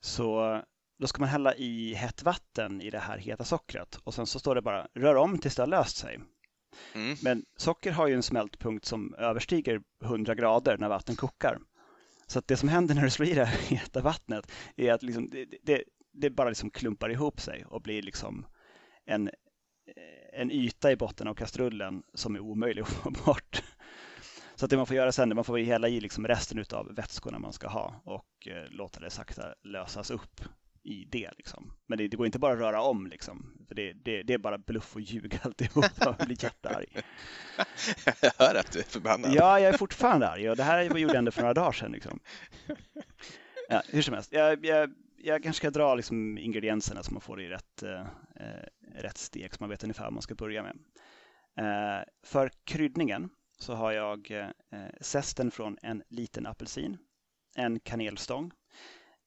Så 0.01 0.63
då 0.99 1.07
ska 1.07 1.21
man 1.21 1.29
hälla 1.29 1.55
i 1.55 1.95
hett 1.95 2.23
vatten 2.23 2.81
i 2.83 2.91
det 2.91 2.99
här 2.99 3.19
heta 3.19 3.45
sockret 3.45 3.99
och 4.05 4.15
sen 4.15 4.27
så 4.27 4.39
står 4.39 4.55
det 4.55 4.63
bara 4.63 4.89
rör 4.95 5.15
om 5.15 5.39
tills 5.39 5.57
det 5.57 5.63
har 5.63 5.67
löst 5.67 5.97
sig. 5.97 6.21
Mm. 6.95 7.17
Men 7.23 7.45
socker 7.57 7.93
har 7.93 8.07
ju 8.07 8.15
en 8.15 8.23
smältpunkt 8.23 8.85
som 8.85 9.15
överstiger 9.15 9.81
100 10.05 10.35
grader 10.35 10.79
när 10.79 10.89
vatten 10.89 11.17
kokar. 11.17 11.59
Så 12.27 12.39
att 12.39 12.49
det 12.49 12.57
som 12.57 12.69
händer 12.69 12.95
när 12.95 13.03
du 13.03 13.11
slår 13.11 13.29
i 13.29 13.35
det 13.35 13.47
heta 13.69 14.01
vattnet 14.01 14.53
är 14.77 14.93
att 14.93 15.03
liksom, 15.03 15.31
det, 15.31 15.47
det, 15.63 15.85
det, 16.13 16.31
bara 16.31 16.49
liksom 16.49 16.71
klumpar 16.71 17.11
ihop 17.11 17.41
sig 17.41 17.65
och 17.65 17.83
blir 17.83 18.03
liksom 18.03 18.47
en, 19.07 19.31
en 20.33 20.51
yta 20.51 20.93
i 20.93 20.97
botten 20.97 21.29
av 21.29 21.35
kastrullen 21.35 22.03
som 22.15 22.35
är 22.35 22.41
omöjlig 22.41 22.83
att 22.83 22.89
få 22.89 23.11
bort. 23.25 23.63
Så 24.59 24.65
att 24.65 24.71
det 24.71 24.77
man 24.77 24.87
får 24.87 24.97
göra 24.97 25.13
sen 25.13 25.29
är 25.29 25.33
att 25.33 25.37
man 25.37 25.45
får 25.45 25.59
hälla 25.59 25.89
i 25.89 26.01
liksom 26.01 26.27
resten 26.27 26.65
av 26.73 26.95
vätskorna 26.95 27.39
man 27.39 27.53
ska 27.53 27.69
ha 27.69 28.03
och 28.05 28.49
eh, 28.49 28.71
låta 28.71 29.01
det 29.01 29.11
sakta 29.11 29.55
lösas 29.63 30.11
upp 30.11 30.41
i 30.83 31.05
det. 31.05 31.31
Liksom. 31.37 31.73
Men 31.87 31.99
det, 31.99 32.09
det, 32.09 32.17
går 32.17 32.27
inte 32.27 32.39
bara 32.39 32.53
att 32.53 32.59
röra 32.59 32.83
om. 32.83 33.07
Liksom. 33.07 33.67
Det, 33.71 33.93
det, 33.93 34.23
det 34.23 34.35
är 34.35 34.39
bara 34.39 34.59
bluff 34.59 34.95
och 34.95 35.01
ljug 35.01 35.39
alltihop. 35.43 35.85
Jag 36.01 36.17
blir 36.17 36.45
jättearg. 36.45 36.87
Jag 38.23 38.33
hör 38.39 38.55
att 38.55 38.73
du 38.73 38.79
är 38.79 38.85
förbannad. 38.85 39.35
Ja, 39.35 39.61
jag 39.61 39.75
är 39.75 39.79
fortfarande 39.79 40.29
arg 40.29 40.51
och 40.51 40.57
det 40.57 40.63
här 40.63 40.83
gjorde 40.83 41.01
jag 41.01 41.15
ändå 41.15 41.31
för 41.31 41.41
några 41.41 41.55
dagar 41.55 41.73
sedan. 41.73 41.93
Liksom. 41.93 42.21
Ja, 43.69 43.83
hur 43.89 44.03
som 44.03 44.15
helst, 44.15 44.33
jag, 44.33 44.65
jag, 44.65 44.91
jag 45.17 45.43
kanske 45.43 45.61
ska 45.61 45.71
dra 45.71 45.95
liksom 45.95 46.39
ingredienserna 46.39 47.03
så 47.03 47.13
man 47.13 47.21
får 47.21 47.37
det 47.37 47.43
i 47.43 47.49
rätt, 47.49 47.83
eh, 47.83 48.07
rätt 48.95 49.19
steg 49.19 49.55
så 49.55 49.57
man 49.61 49.71
vet 49.71 49.83
ungefär 49.83 50.05
vad 50.05 50.13
man 50.13 50.23
ska 50.23 50.35
börja 50.35 50.63
med. 50.63 50.77
Eh, 51.59 52.05
för 52.25 52.51
kryddningen 52.65 53.31
så 53.59 53.75
har 53.75 53.93
jag 53.93 54.31
eh, 54.31 54.49
zesten 55.01 55.51
från 55.51 55.77
en 55.83 56.03
liten 56.09 56.47
apelsin, 56.47 56.99
en 57.57 57.81
kanelstång, 57.81 58.51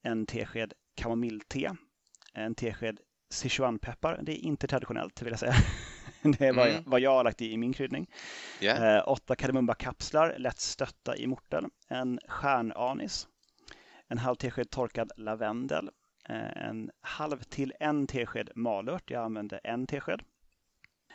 en 0.02 0.26
tesked 0.26 0.72
kamomillte, 0.96 1.76
en 2.34 2.54
tesked 2.54 3.00
Sichuanpeppar. 3.30 4.20
Det 4.22 4.32
är 4.32 4.44
inte 4.44 4.66
traditionellt 4.66 5.22
vill 5.22 5.30
jag 5.30 5.40
säga. 5.40 5.54
Det 6.22 6.40
är 6.40 6.52
vad, 6.52 6.66
mm. 6.66 6.76
jag, 6.76 6.90
vad 6.90 7.00
jag 7.00 7.10
har 7.10 7.24
lagt 7.24 7.42
i 7.42 7.52
i 7.52 7.56
min 7.56 7.72
kryddning. 7.72 8.10
Yeah. 8.60 8.96
Eh, 8.96 9.02
åtta 9.06 9.36
kardemummakapslar, 9.36 10.34
lätt 10.38 10.60
stötta 10.60 11.16
i 11.16 11.26
mortel. 11.26 11.66
En 11.88 12.20
stjärnanis. 12.28 13.28
En 14.08 14.18
halv 14.18 14.36
tesked 14.36 14.70
torkad 14.70 15.12
lavendel. 15.16 15.90
Eh, 16.28 16.66
en 16.66 16.90
halv 17.00 17.42
till 17.42 17.72
en 17.80 18.06
tesked 18.06 18.50
malört. 18.54 19.10
Jag 19.10 19.24
använde 19.24 19.58
en 19.58 19.86
tesked. 19.86 20.22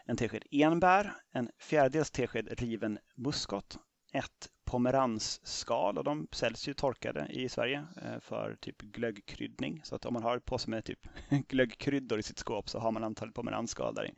En 0.08 0.18
tesked 0.18 0.44
enbär. 0.52 1.14
En 1.32 1.50
fjärdedels 1.60 2.12
tesked 2.12 2.60
riven 2.60 3.00
muskot 3.16 3.78
ett 4.14 4.50
pomeransskal 4.66 5.98
och 5.98 6.04
de 6.04 6.28
säljs 6.32 6.68
ju 6.68 6.74
torkade 6.74 7.28
i 7.30 7.50
Sverige 7.50 7.86
eh, 8.02 8.20
för 8.20 8.58
typ 8.62 8.82
glöggkryddning. 8.82 9.82
Så 9.84 9.96
att 9.96 10.06
om 10.06 10.14
man 10.14 10.24
har 10.24 10.40
på 10.40 10.58
sig 10.58 10.70
med 10.72 10.86
typ 10.86 11.08
glöggkryddor 11.48 12.20
i 12.20 12.24
sitt 12.24 12.40
skåp 12.40 12.70
så 12.70 12.80
har 12.80 12.92
man 12.92 13.04
antalet 13.04 13.36
pomeransskal 13.36 13.96
där 13.96 14.06
i. 14.06 14.14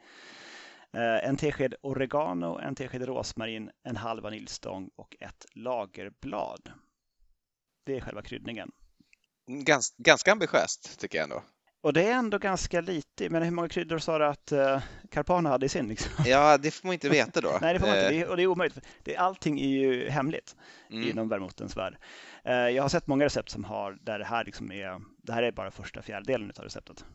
Eh, 0.93 1.29
en 1.29 1.37
tesked 1.37 1.75
oregano, 1.81 2.59
en 2.59 2.75
tesked 2.75 3.01
rosmarin, 3.01 3.71
en 3.83 3.95
halv 3.95 4.23
vaniljstång 4.23 4.89
och 4.95 5.15
ett 5.19 5.45
lagerblad. 5.53 6.71
Det 7.85 7.97
är 7.97 8.01
själva 8.01 8.21
kryddningen. 8.21 8.71
Gans, 9.47 9.95
ganska 9.97 10.31
ambitiöst 10.31 10.99
tycker 10.99 11.17
jag 11.17 11.23
ändå. 11.23 11.43
Och 11.81 11.93
det 11.93 12.03
är 12.03 12.13
ändå 12.13 12.37
ganska 12.37 12.81
lite. 12.81 13.29
Men 13.29 13.43
hur 13.43 13.51
många 13.51 13.69
kryddor 13.69 13.97
sa 13.97 14.17
du 14.17 14.25
att 14.25 14.51
uh, 14.51 14.81
Carpana 15.11 15.49
hade 15.49 15.65
i 15.65 15.69
sin? 15.69 15.87
Liksom? 15.87 16.11
Ja, 16.25 16.57
det 16.57 16.71
får 16.71 16.87
man 16.87 16.93
inte 16.93 17.09
veta 17.09 17.41
då. 17.41 17.57
Nej, 17.61 17.73
det 17.73 17.79
får 17.79 17.87
man 17.87 18.13
inte. 18.13 18.27
och 18.27 18.37
det 18.37 18.43
är 18.43 18.47
omöjligt. 18.47 18.79
Det, 19.03 19.17
allting 19.17 19.59
är 19.59 19.67
ju 19.67 20.09
hemligt 20.09 20.55
mm. 20.89 21.09
inom 21.09 21.29
vermoutens 21.29 21.77
värld. 21.77 21.97
Uh, 22.47 22.53
jag 22.53 22.83
har 22.83 22.89
sett 22.89 23.07
många 23.07 23.25
recept 23.25 23.49
som 23.49 23.63
har 23.63 23.97
där 24.01 24.19
det 24.19 24.25
här 24.25 24.45
liksom 24.45 24.71
är, 24.71 25.01
det 25.23 25.33
här 25.33 25.43
är 25.43 25.51
bara 25.51 25.71
första 25.71 26.01
fjärdedelen 26.01 26.51
av 26.57 26.63
receptet. 26.63 27.05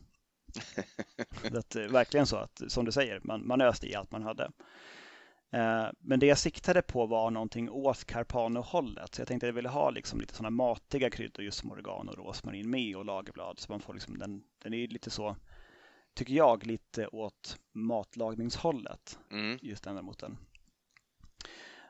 det 1.51 1.75
är 1.75 1.87
verkligen 1.87 2.27
så 2.27 2.37
att, 2.37 2.61
som 2.67 2.85
du 2.85 2.91
säger, 2.91 3.19
man, 3.23 3.47
man 3.47 3.61
öste 3.61 3.87
i 3.87 3.95
allt 3.95 4.11
man 4.11 4.23
hade. 4.23 4.51
Eh, 5.55 5.89
men 5.99 6.19
det 6.19 6.25
jag 6.25 6.37
siktade 6.37 6.81
på 6.81 7.05
var 7.05 7.31
någonting 7.31 7.69
åt 7.69 8.05
Carpano-hållet. 8.05 9.15
Så 9.15 9.21
jag 9.21 9.27
tänkte 9.27 9.45
att 9.45 9.49
jag 9.49 9.55
ville 9.55 9.69
ha 9.69 9.89
liksom 9.89 10.19
lite 10.19 10.33
sådana 10.33 10.49
matiga 10.49 11.09
kryddor 11.09 11.45
just 11.45 11.59
som 11.59 11.71
oregano 11.71 12.11
och 12.11 12.17
rosmarin 12.17 12.69
med 12.69 12.95
och 12.95 13.05
lagerblad. 13.05 13.59
Så 13.59 13.71
man 13.71 13.81
får 13.81 13.93
liksom 13.93 14.17
den, 14.17 14.43
den 14.63 14.73
är 14.73 14.87
lite 14.87 15.09
så, 15.09 15.35
tycker 16.13 16.33
jag, 16.33 16.65
lite 16.65 17.07
åt 17.07 17.59
matlagningshållet. 17.73 19.19
Mm. 19.31 19.59
Just 19.61 19.83
den. 19.83 20.37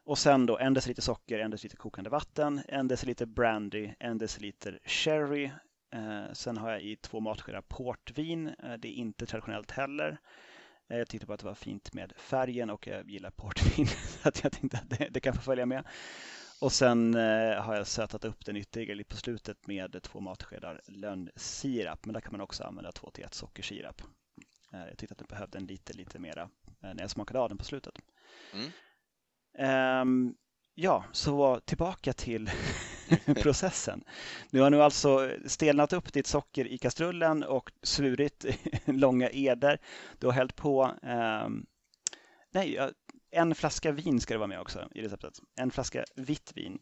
Och 0.04 0.18
sen 0.18 0.46
då 0.46 0.58
en 0.58 0.74
deciliter 0.74 1.02
socker, 1.02 1.40
en 1.40 1.52
deciliter 1.52 1.78
kokande 1.78 2.10
vatten, 2.10 2.62
en 2.68 2.88
deciliter 2.88 3.26
brandy, 3.26 3.94
en 4.00 4.18
deciliter 4.18 4.80
sherry. 4.84 5.52
Eh, 5.94 6.34
sen 6.34 6.58
har 6.58 6.72
jag 6.72 6.82
i 6.82 6.96
två 6.96 7.20
matskedar 7.20 7.62
portvin. 7.62 8.48
Eh, 8.48 8.74
det 8.74 8.88
är 8.88 8.94
inte 8.94 9.26
traditionellt 9.26 9.72
heller. 9.72 10.20
Eh, 10.90 10.98
jag 10.98 11.08
tyckte 11.08 11.28
bara 11.28 11.34
att 11.34 11.40
det 11.40 11.46
var 11.46 11.56
fint 11.56 11.94
med 11.94 12.14
färgen 12.18 12.70
och 12.70 12.88
jag 12.88 13.10
gillar 13.10 13.30
portvin 13.30 13.88
så 14.22 14.30
att 14.30 14.44
jag 14.44 14.52
tänkte 14.52 14.78
att 14.78 14.90
det, 14.90 15.10
det 15.12 15.20
kan 15.20 15.34
få 15.34 15.42
följa 15.42 15.66
med. 15.66 15.84
Och 16.62 16.72
sen 16.72 17.16
eh, 17.16 17.62
har 17.62 17.76
jag 17.76 17.88
sötat 17.88 18.26
upp 18.26 18.46
den 18.46 18.58
ytterligare 18.58 18.96
lite 18.96 19.10
på 19.10 19.16
slutet 19.16 19.68
med 19.68 20.04
två 20.04 20.20
matskedar 20.20 20.82
lönnsirap. 20.88 22.06
Men 22.06 22.14
där 22.14 22.22
kan 22.22 22.32
man 22.32 22.42
också 22.42 22.64
använda 22.64 22.92
två 22.92 23.12
till 23.12 23.24
ett 23.24 23.34
sockersirap. 23.34 24.02
Eh, 24.74 24.88
jag 24.88 24.98
tyckte 24.98 25.14
att 25.14 25.18
den 25.18 25.28
behövde 25.30 25.58
en 25.58 25.66
lite, 25.66 25.94
lite 25.94 26.20
mera 26.20 26.42
eh, 26.42 26.94
när 26.94 27.00
jag 27.00 27.10
smakade 27.10 27.40
av 27.40 27.50
den 27.50 27.58
på 27.58 27.64
slutet. 27.64 27.96
Mm. 28.54 30.36
Ja, 30.78 31.04
så 31.12 31.60
tillbaka 31.60 32.14
till 32.14 32.50
processen. 33.26 34.04
Du 34.52 34.62
har 34.62 34.70
nu 34.70 34.82
alltså 34.82 35.32
stelnat 35.46 35.94
upp 35.94 36.14
ditt 36.14 36.28
socker 36.28 36.68
i 36.68 36.78
kastrullen 36.78 37.44
och 37.44 37.72
svurit 37.84 38.46
långa 38.86 39.30
eder. 39.30 39.80
Du 40.20 40.28
har 40.28 40.34
hällt 40.34 40.56
på 40.56 40.92
eh, 41.04 41.48
nej, 42.52 42.80
en 43.32 43.56
flaska 43.56 43.92
vin 43.92 44.22
ska 44.22 44.34
det 44.34 44.38
vara 44.38 44.48
med 44.48 44.60
också 44.60 44.90
i 44.96 45.02
receptet. 45.02 45.40
En 45.56 45.72
flaska 45.72 46.06
vitt 46.16 46.52
vin. 46.56 46.80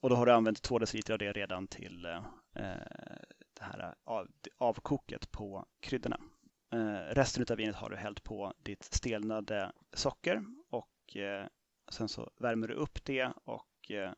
Och 0.00 0.10
då 0.10 0.16
har 0.16 0.26
du 0.26 0.32
använt 0.32 0.62
två 0.62 0.78
deciliter 0.78 1.12
av 1.12 1.18
det 1.18 1.32
redan 1.32 1.66
till 1.66 2.04
eh, 2.04 2.22
det 3.54 3.64
här 3.64 3.94
av, 4.04 4.28
avkoket 4.58 5.30
på 5.30 5.66
kryddorna. 5.80 6.20
Eh, 6.72 7.14
resten 7.14 7.46
av 7.50 7.56
vinet 7.56 7.76
har 7.76 7.90
du 7.90 7.96
hällt 7.96 8.24
på 8.24 8.52
ditt 8.62 8.84
stelnade 8.84 9.72
socker 9.92 10.44
och 10.70 10.88
eh, 11.16 11.46
Sen 11.88 12.08
så 12.08 12.30
värmer 12.36 12.68
du 12.68 12.74
upp 12.74 13.04
det 13.04 13.32
och 13.44 13.90
eh, 13.90 14.12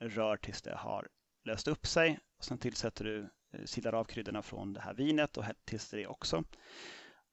rör 0.00 0.36
tills 0.36 0.62
det 0.62 0.76
har 0.76 1.08
löst 1.44 1.68
upp 1.68 1.86
sig. 1.86 2.18
Och 2.38 2.44
sen 2.44 2.58
tillsätter 2.58 3.04
du 3.04 3.28
eh, 3.52 3.64
silar 3.64 3.92
av 3.92 4.04
kryddorna 4.04 4.42
från 4.42 4.72
det 4.72 4.80
här 4.80 4.94
vinet 4.94 5.36
och 5.36 5.44
tills 5.64 5.90
det 5.90 6.06
också. 6.06 6.44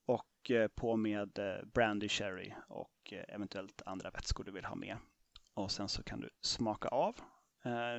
Och 0.06 0.52
eh, 0.52 0.68
på 0.68 0.96
med 0.96 1.40
eh, 1.40 1.66
brandy 1.66 2.10
sherry 2.10 2.54
och 2.68 3.14
eventuellt 3.28 3.82
andra 3.86 4.12
vätskor 4.12 4.44
du 4.44 4.52
vill 4.52 4.66
ha 4.66 4.76
med. 4.76 4.98
Och 5.54 5.72
sen 5.72 5.90
så 5.90 6.04
kan 6.04 6.20
du 6.20 6.30
smaka 6.42 6.88
av. 6.88 7.16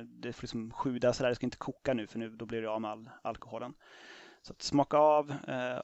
Det 0.05 0.33
får 0.33 0.43
liksom 0.43 0.71
sjuda 0.71 1.13
sådär, 1.13 1.29
det 1.29 1.35
ska 1.35 1.45
inte 1.45 1.57
koka 1.57 1.93
nu 1.93 2.07
för 2.07 2.19
nu 2.19 2.29
då 2.29 2.45
blir 2.45 2.61
du 2.61 2.67
av 2.67 2.81
med 2.81 2.91
all 2.91 3.09
alkoholen. 3.23 3.73
Så 4.41 4.53
att 4.53 4.61
smaka 4.61 4.97
av 4.97 5.35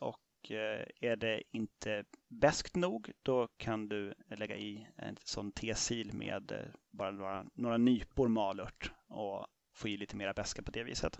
och 0.02 0.20
Eh, 0.44 0.86
är 1.10 1.16
det 1.16 1.44
inte 1.52 2.06
bäst 2.28 2.76
nog, 2.76 3.12
då 3.24 3.48
kan 3.58 3.90
du 3.90 4.14
lägga 4.28 4.56
i 4.56 4.88
en 4.96 5.18
sån 5.24 5.52
tesil 5.52 6.14
med 6.14 6.52
eh, 6.52 6.66
bara 6.92 7.12
några, 7.12 7.46
några 7.54 7.78
nypor 7.78 8.28
malört 8.28 8.92
och 9.08 9.48
få 9.74 9.88
i 9.88 9.98
lite 9.98 10.16
mera 10.16 10.34
beska 10.34 10.62
på 10.62 10.72
det 10.72 10.84
viset. 10.84 11.20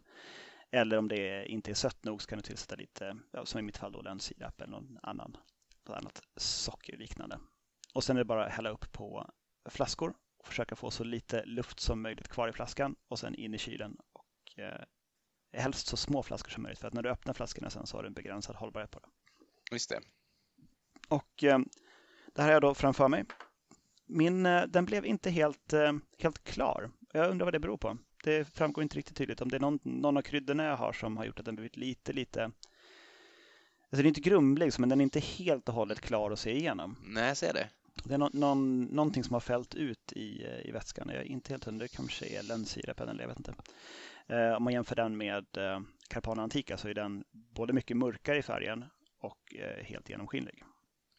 Eller 0.72 0.98
om 0.98 1.08
det 1.08 1.46
inte 1.46 1.72
är 1.72 1.76
sött 1.76 2.04
nog 2.04 2.22
så 2.22 2.28
kan 2.28 2.38
du 2.38 2.44
tillsätta 2.44 2.76
lite, 2.76 3.18
som 3.44 3.60
i 3.60 3.64
mitt 3.64 3.78
fall 3.78 3.92
då, 3.92 4.02
lönnsirap 4.02 4.62
eller 4.62 4.72
någon 4.72 5.00
annan, 5.04 5.38
något 5.88 5.98
annat 5.98 6.22
sockerliknande. 6.36 7.40
Och 7.94 8.04
sen 8.04 8.18
är 8.18 8.20
det 8.20 8.26
bara 8.26 8.46
att 8.46 8.54
hälla 8.54 8.70
upp 8.70 8.92
på 8.92 9.32
flaskor 9.70 10.14
och 10.38 10.48
försöka 10.48 10.76
få 10.76 10.92
så 10.92 11.04
lite 11.04 11.46
luft 11.46 11.80
som 11.80 12.02
möjligt 12.02 12.28
kvar 12.28 12.48
i 12.48 12.54
flaskan 12.54 12.96
och 13.08 13.20
sen 13.20 13.36
in 13.36 13.54
i 13.54 13.58
kylen 13.58 13.98
och 14.14 14.60
eh, 14.60 14.82
helst 15.54 15.88
så 15.88 15.98
små 15.98 16.24
flaskor 16.24 16.50
som 16.50 16.64
möjligt 16.64 16.80
för 16.80 16.88
att 16.88 16.94
när 16.94 17.04
du 17.04 17.10
öppnar 17.10 17.34
flaskorna 17.34 17.70
sen 17.70 17.88
så 17.88 17.98
har 17.98 18.04
du 18.04 18.08
en 18.08 18.14
begränsad 18.14 18.56
hållbarhet 18.56 18.92
på 18.92 19.00
det. 19.00 19.08
Just 19.72 19.90
det. 19.90 20.02
Och 21.08 21.44
eh, 21.44 21.60
det 22.36 22.42
här 22.42 22.46
har 22.46 22.54
jag 22.54 22.62
då 22.62 22.74
framför 22.74 23.08
mig. 23.08 23.26
Min, 24.06 24.46
eh, 24.46 24.64
den 24.64 24.86
blev 24.86 25.06
inte 25.06 25.30
helt, 25.30 25.74
eh, 25.74 25.94
helt 26.20 26.44
klar. 26.44 26.92
Jag 27.14 27.32
undrar 27.32 27.46
vad 27.46 27.54
det 27.54 27.60
beror 27.60 27.78
på. 27.78 27.98
Det 28.24 28.46
framgår 28.46 28.82
inte 28.82 28.98
riktigt 28.98 29.18
tydligt 29.18 29.42
om 29.42 29.50
det 29.50 29.58
är 29.58 29.60
någon, 29.60 29.80
någon 29.84 30.18
av 30.18 30.22
kryddorna 30.22 30.64
jag 30.64 30.78
har 30.78 30.94
som 30.94 31.18
har 31.18 31.26
gjort 31.26 31.40
att 31.40 31.46
den 31.46 31.56
blivit 31.56 31.78
lite, 31.78 32.14
lite 32.14 32.52
Alltså 33.92 34.04
den 34.04 34.06
är 34.06 34.08
inte 34.08 34.22
grumlig, 34.22 34.72
men 34.80 34.90
den 34.90 35.02
är 35.02 35.04
inte 35.04 35.20
helt 35.20 35.70
och 35.70 35.76
hållet 35.76 36.02
klar 36.02 36.32
att 36.32 36.40
se 36.40 36.58
igenom. 36.58 36.96
Nej, 37.04 37.28
jag 37.28 37.38
ser 37.38 37.54
det. 37.54 37.70
Det 38.04 38.14
är 38.14 38.18
no 38.18 38.30
någon, 38.34 38.84
någonting 38.84 39.24
som 39.24 39.34
har 39.34 39.40
fällt 39.40 39.76
ut 39.76 40.14
i, 40.14 40.46
i 40.64 40.72
vätskan. 40.72 41.10
Jag 41.10 41.22
är 41.22 41.24
inte 41.24 41.54
helt 41.54 41.64
hundra, 41.64 41.84
det 41.84 41.96
kanske 41.96 42.26
är 42.26 42.44
lönnsirap 42.44 43.00
eller 43.00 43.22
jag 43.22 43.28
vet 43.28 43.38
inte. 43.38 43.54
Eh, 44.30 44.54
om 44.54 44.64
man 44.64 44.74
jämför 44.74 44.96
den 44.96 45.18
med 45.18 45.58
eh, 45.58 45.80
Carpana 46.10 46.44
Antica 46.44 46.78
så 46.78 46.88
är 46.88 46.94
den 46.94 47.24
både 47.32 47.74
mycket 47.74 47.98
mörkare 47.98 48.38
i 48.38 48.42
färgen 48.42 48.86
och 49.20 49.56
eh, 49.56 49.84
helt 49.86 50.10
genomskinlig. 50.10 50.64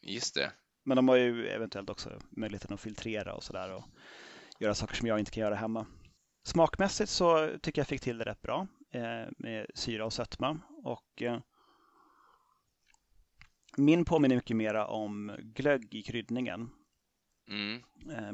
Just 0.01 0.35
det. 0.35 0.51
Men 0.83 0.95
de 0.95 1.07
har 1.07 1.15
ju 1.15 1.47
eventuellt 1.47 1.89
också 1.89 2.19
möjligheten 2.31 2.73
att 2.73 2.81
filtrera 2.81 3.33
och 3.33 3.43
sådär 3.43 3.75
och 3.75 3.83
göra 4.59 4.73
saker 4.73 4.95
som 4.95 5.07
jag 5.07 5.19
inte 5.19 5.31
kan 5.31 5.41
göra 5.41 5.55
hemma. 5.55 5.85
Smakmässigt 6.43 7.09
så 7.09 7.57
tycker 7.61 7.81
jag 7.81 7.87
fick 7.87 8.01
till 8.01 8.17
det 8.17 8.25
rätt 8.25 8.41
bra 8.41 8.67
eh, 8.91 9.29
med 9.37 9.65
syra 9.75 10.05
och 10.05 10.13
sötma 10.13 10.59
och 10.83 11.23
min 13.77 14.05
påminner 14.05 14.35
mycket 14.35 14.57
mera 14.57 14.87
om 14.87 15.37
glögg 15.39 15.95
i 15.95 16.03
kryddningen. 16.03 16.69
Mm. 17.47 17.81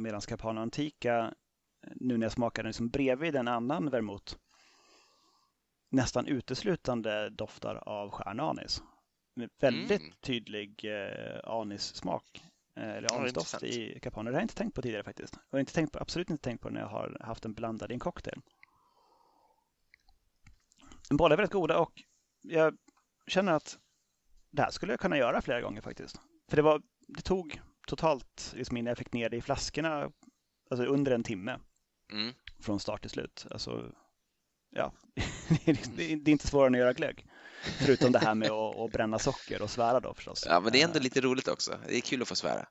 Medan 0.04 0.22
Capano 0.22 0.62
Antica, 0.62 1.34
nu 1.96 2.18
när 2.18 2.26
jag 2.26 2.32
smakar 2.32 2.64
den 2.64 2.70
liksom 2.70 2.90
bredvid 2.90 3.36
en 3.36 3.48
annan 3.48 3.90
vermouth, 3.90 4.36
nästan 5.98 6.28
uteslutande 6.28 7.30
doftar 7.30 7.76
av 7.76 8.12
stjärnanis. 8.12 8.84
Med 9.36 9.50
väldigt 9.60 10.02
mm. 10.02 10.14
tydlig 10.22 10.86
eh, 10.86 11.40
anissmak. 11.44 12.44
Eh, 12.76 12.90
eller 12.90 13.14
anisdoft 13.20 13.64
i 13.64 14.00
Capone. 14.00 14.30
Det 14.30 14.36
har 14.36 14.40
jag 14.40 14.44
inte 14.44 14.56
tänkt 14.56 14.76
på 14.76 14.82
tidigare 14.82 15.04
faktiskt. 15.04 15.34
Jag 15.34 15.58
har 15.58 15.60
inte 15.60 15.74
tänkt 15.74 15.92
på, 15.92 16.00
absolut 16.00 16.30
inte 16.30 16.44
tänkt 16.44 16.62
på 16.62 16.70
när 16.70 16.82
jag 16.82 16.88
har 16.88 17.18
haft 17.22 17.44
den 17.44 17.54
blandad 17.54 17.92
i 17.92 17.94
en 17.94 18.00
cocktail. 18.00 18.42
Båda 21.10 21.34
är 21.34 21.38
väldigt 21.38 21.54
goda 21.54 21.80
och 21.80 22.04
jag 22.42 22.78
känner 23.28 23.52
att 23.52 23.78
det 24.52 24.62
här 24.62 24.72
skulle 24.72 24.94
jag 24.94 25.00
kunna 25.00 25.18
göra 25.18 25.42
flera 25.42 25.62
gånger 25.62 25.82
faktiskt. 25.82 26.22
För 26.50 26.56
det, 26.56 26.62
var, 26.62 26.82
det 27.08 27.22
tog 27.22 27.62
totalt, 27.88 28.54
liksom 28.56 28.78
innan 28.78 28.90
jag 28.90 28.98
fick 28.98 29.14
ner 29.14 29.30
det 29.30 29.38
i 29.38 29.42
flaskorna, 29.42 30.12
alltså 30.70 30.86
under 30.86 31.12
en 31.12 31.24
timme. 31.24 31.60
Mm. 32.12 32.34
Från 32.60 32.80
start 32.80 33.02
till 33.02 33.10
slut. 33.10 33.48
Alltså, 33.52 33.92
ja, 34.78 34.92
det 35.96 36.12
är 36.12 36.30
inte 36.30 36.48
svårare 36.48 36.68
än 36.68 36.74
att 36.74 36.80
göra 36.80 36.94
glögg. 36.94 37.26
Förutom 37.80 38.12
det 38.12 38.20
här 38.20 38.36
med 38.36 38.52
att, 38.52 38.92
bränna 38.92 39.20
socker 39.20 39.62
och 39.62 39.70
svära 39.70 40.00
då 40.00 40.14
förstås. 40.14 40.44
Ja, 40.50 40.60
men 40.60 40.72
det 40.72 40.82
är 40.82 40.86
ändå 40.86 41.00
lite 41.00 41.22
roligt 41.22 41.48
också. 41.48 41.80
Det 41.88 41.96
är 41.96 42.02
kul 42.02 42.22
att 42.22 42.28
få 42.28 42.36
svära. 42.36 42.68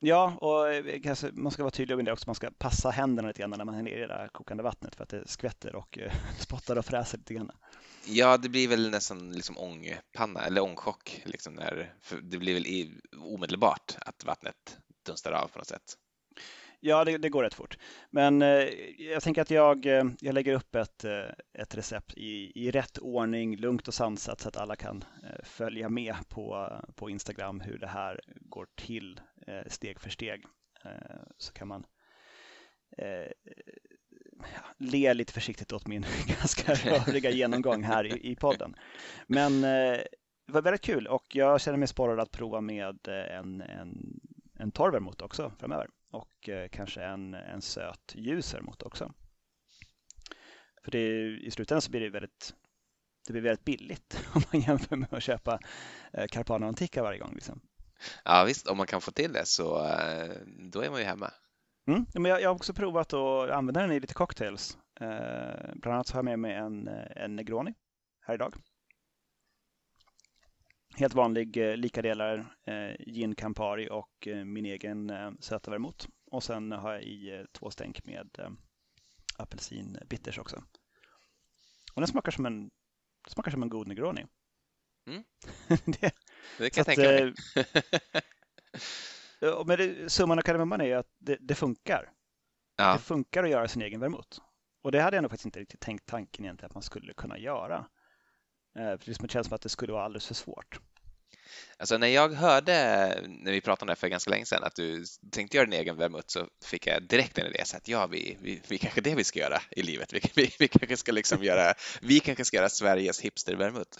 Ja, 0.00 0.36
och 0.40 0.68
eh, 0.68 1.00
kanske, 1.00 1.30
man 1.32 1.52
ska 1.52 1.62
vara 1.62 1.70
tydlig 1.70 1.96
med 1.96 2.04
det 2.04 2.12
också. 2.12 2.28
Man 2.28 2.34
ska 2.34 2.50
passa 2.58 2.90
händerna 2.90 3.28
lite 3.28 3.40
grann 3.40 3.50
när 3.50 3.64
man 3.64 3.74
är 3.74 3.82
nere 3.82 3.96
i 3.96 4.00
det 4.00 4.06
där 4.06 4.28
kokande 4.32 4.62
vattnet 4.62 4.94
för 4.94 5.02
att 5.02 5.08
det 5.08 5.28
skvätter 5.28 5.76
och 5.76 5.98
eh, 5.98 6.12
spottar 6.38 6.76
och 6.76 6.84
fräser 6.84 7.18
lite 7.18 7.34
grann. 7.34 7.50
Ja, 8.06 8.36
det 8.36 8.48
blir 8.48 8.68
väl 8.68 8.90
nästan 8.90 9.32
liksom 9.32 9.58
ångpanna 9.58 10.40
eller 10.40 10.62
ångchock. 10.62 11.22
Liksom 11.24 11.54
när, 11.54 11.94
det 12.22 12.38
blir 12.38 12.54
väl 12.54 13.00
omedelbart 13.18 13.96
att 14.00 14.24
vattnet 14.24 14.78
dunstar 15.06 15.32
av 15.32 15.48
på 15.48 15.58
något 15.58 15.68
sätt. 15.68 15.94
Ja, 16.80 17.04
det, 17.04 17.18
det, 17.18 17.28
går 17.28 17.42
rätt 17.42 17.54
fort. 17.54 17.78
Men 18.10 18.42
eh, 18.42 18.68
jag 18.98 19.22
tänker 19.22 19.42
att 19.42 19.50
jag, 19.50 19.86
eh, 19.86 20.04
jag 20.20 20.34
lägger 20.34 20.54
upp 20.54 20.74
ett, 20.74 21.04
eh, 21.04 21.30
ett 21.52 21.74
recept 21.74 22.14
i, 22.14 22.52
i 22.54 22.70
rätt 22.70 22.98
ordning, 22.98 23.56
lugnt 23.56 23.88
och 23.88 23.94
sansat 23.94 24.40
så 24.40 24.48
att 24.48 24.56
alla 24.56 24.76
kan 24.76 25.04
eh, 25.22 25.44
följa 25.44 25.88
med 25.88 26.14
på, 26.28 26.72
på 26.94 27.10
Instagram 27.10 27.60
hur 27.60 27.78
det 27.78 27.86
här 27.86 28.20
går 28.40 28.66
till 28.76 29.20
eh, 29.46 29.62
steg 29.66 30.00
för 30.00 30.10
steg. 30.10 30.44
Eh, 30.84 31.20
så 31.38 31.52
kan 31.52 31.68
man 31.68 31.86
eh, 32.98 33.32
le 34.78 35.14
lite 35.14 35.32
försiktigt 35.32 35.72
åt 35.72 35.86
min 35.86 36.04
ganska 36.26 36.74
röriga 36.74 37.30
genomgång 37.30 37.82
här 37.82 38.04
i, 38.04 38.30
i 38.30 38.36
podden. 38.36 38.74
Men 39.26 39.64
eh, 39.64 40.00
det 40.46 40.52
var 40.52 40.62
väldigt 40.62 40.82
kul 40.82 41.06
och 41.06 41.36
jag 41.36 41.60
känner 41.60 41.78
mig 41.78 41.88
sporrad 41.88 42.20
att 42.20 42.30
prova 42.30 42.60
med 42.60 43.08
eh, 43.08 43.38
en, 43.38 43.60
en, 43.60 44.20
en 44.58 44.70
torv 44.70 45.08
också 45.08 45.52
framöver 45.58 45.88
och 46.10 46.48
eh, 46.48 46.68
kanske 46.68 47.02
en, 47.02 47.34
en 47.34 47.62
söt 47.62 48.14
ljus 48.14 48.56
mot 48.60 48.82
också. 48.82 49.12
För 50.84 50.90
det, 50.90 50.98
i 51.40 51.50
slutändan 51.50 51.82
så 51.82 51.90
blir 51.90 52.00
det 52.00 52.10
väldigt 52.10 52.54
det 53.26 53.32
blir 53.32 53.42
väldigt 53.42 53.64
billigt 53.64 54.28
om 54.34 54.42
man 54.52 54.60
jämför 54.60 54.96
med 54.96 55.14
att 55.14 55.22
köpa 55.22 55.58
eh, 56.12 56.26
Carpana 56.26 56.66
Antica 56.66 57.02
varje 57.02 57.18
gång. 57.18 57.34
Liksom. 57.34 57.60
Ja 58.24 58.44
visst, 58.46 58.66
om 58.66 58.76
man 58.76 58.86
kan 58.86 59.00
få 59.00 59.10
till 59.10 59.32
det 59.32 59.46
så 59.46 59.86
eh, 59.86 60.36
då 60.72 60.80
är 60.80 60.90
man 60.90 61.00
ju 61.00 61.06
hemma. 61.06 61.30
Mm, 61.88 62.06
men 62.14 62.24
jag, 62.24 62.40
jag 62.40 62.48
har 62.48 62.54
också 62.54 62.74
provat 62.74 63.12
att 63.12 63.50
använda 63.50 63.80
den 63.80 63.92
i 63.92 64.00
lite 64.00 64.14
cocktails. 64.14 64.78
bland 65.74 65.94
annat 65.94 66.06
så 66.06 66.14
har 66.14 66.18
jag 66.18 66.24
med 66.24 66.38
mig 66.38 66.54
en, 66.54 66.88
en 67.16 67.36
Negroni 67.36 67.74
här 68.20 68.34
idag 68.34 68.54
helt 70.98 71.14
vanlig 71.14 71.56
eh, 71.56 71.76
lika 71.76 72.02
delar 72.02 72.56
eh, 72.64 73.06
gin 73.06 73.34
Campari 73.34 73.88
och 73.90 74.28
eh, 74.28 74.44
min 74.44 74.66
egen 74.66 75.10
eh, 75.10 75.30
söta 75.40 75.70
vermouth. 75.70 76.08
Och 76.30 76.42
sen 76.42 76.72
har 76.72 76.92
jag 76.92 77.02
i 77.02 77.30
eh, 77.36 77.44
två 77.52 77.70
stänk 77.70 78.04
med 78.04 78.28
eh, 78.38 78.50
apelsin 79.36 79.98
bitters 80.06 80.38
också. 80.38 80.62
Och 81.94 82.00
den 82.00 82.08
smakar 82.08 82.32
som 82.32 82.46
en, 82.46 82.70
smakar 83.28 83.50
som 83.50 83.62
en 83.62 83.68
god 83.68 83.88
Negroni. 83.88 84.26
Mm. 85.06 85.24
det, 85.84 86.12
det, 86.58 86.70
kan 86.70 86.80
jag 86.80 86.86
tänka 86.86 87.02
mig. 87.02 87.34
Eh, 89.42 89.64
men 89.66 89.78
det, 89.78 90.12
summan 90.12 90.38
av 90.38 90.42
kardemumman 90.42 90.80
är 90.80 90.96
att 90.96 91.14
det, 91.18 91.36
det 91.40 91.54
funkar. 91.54 92.12
Ja. 92.76 92.92
Det 92.92 92.98
funkar 92.98 93.44
att 93.44 93.50
göra 93.50 93.68
sin 93.68 93.82
egen 93.82 94.00
vermouth. 94.00 94.40
Och 94.82 94.92
det 94.92 95.00
hade 95.00 95.16
jag 95.16 95.22
nog 95.22 95.30
faktiskt 95.30 95.46
inte 95.46 95.60
riktigt 95.60 95.80
tänkt 95.80 96.06
tanken 96.06 96.44
egentligen 96.44 96.66
att 96.66 96.74
man 96.74 96.82
skulle 96.82 97.14
kunna 97.14 97.38
göra. 97.38 97.86
Eh, 98.78 98.98
för 98.98 99.22
det 99.22 99.32
känns 99.32 99.46
som 99.46 99.54
att 99.54 99.62
det 99.62 99.68
skulle 99.68 99.92
vara 99.92 100.04
alldeles 100.04 100.26
för 100.26 100.34
svårt. 100.34 100.80
Alltså 101.76 101.98
när 101.98 102.08
jag 102.08 102.32
hörde, 102.32 102.74
när 103.28 103.52
vi 103.52 103.60
pratade 103.60 103.82
om 103.82 103.94
det 103.94 103.96
för 103.96 104.08
ganska 104.08 104.30
länge 104.30 104.44
sedan, 104.44 104.64
att 104.64 104.74
du 104.74 105.04
tänkte 105.30 105.56
göra 105.56 105.66
din 105.66 105.80
egen 105.80 105.96
vermouth 105.96 106.26
så 106.26 106.46
fick 106.64 106.86
jag 106.86 107.02
direkt 107.02 107.38
en 107.38 107.46
idé, 107.46 107.62
så 107.64 107.76
att 107.76 107.88
ja, 107.88 108.06
vi, 108.06 108.36
vi, 108.40 108.62
vi 108.68 108.78
kanske 108.78 109.00
det 109.00 109.14
vi 109.14 109.24
ska 109.24 109.38
göra 109.38 109.62
i 109.70 109.82
livet. 109.82 110.12
Vi, 110.12 110.20
vi, 110.34 110.50
vi 110.58 110.68
kanske 110.68 110.96
ska 110.96 111.12
liksom 111.12 111.44
göra, 111.44 111.74
vi 112.00 112.20
kanske 112.20 112.44
ska 112.44 112.56
göra 112.56 112.68
Sveriges 112.68 113.20
hipster-vermouth. 113.20 113.98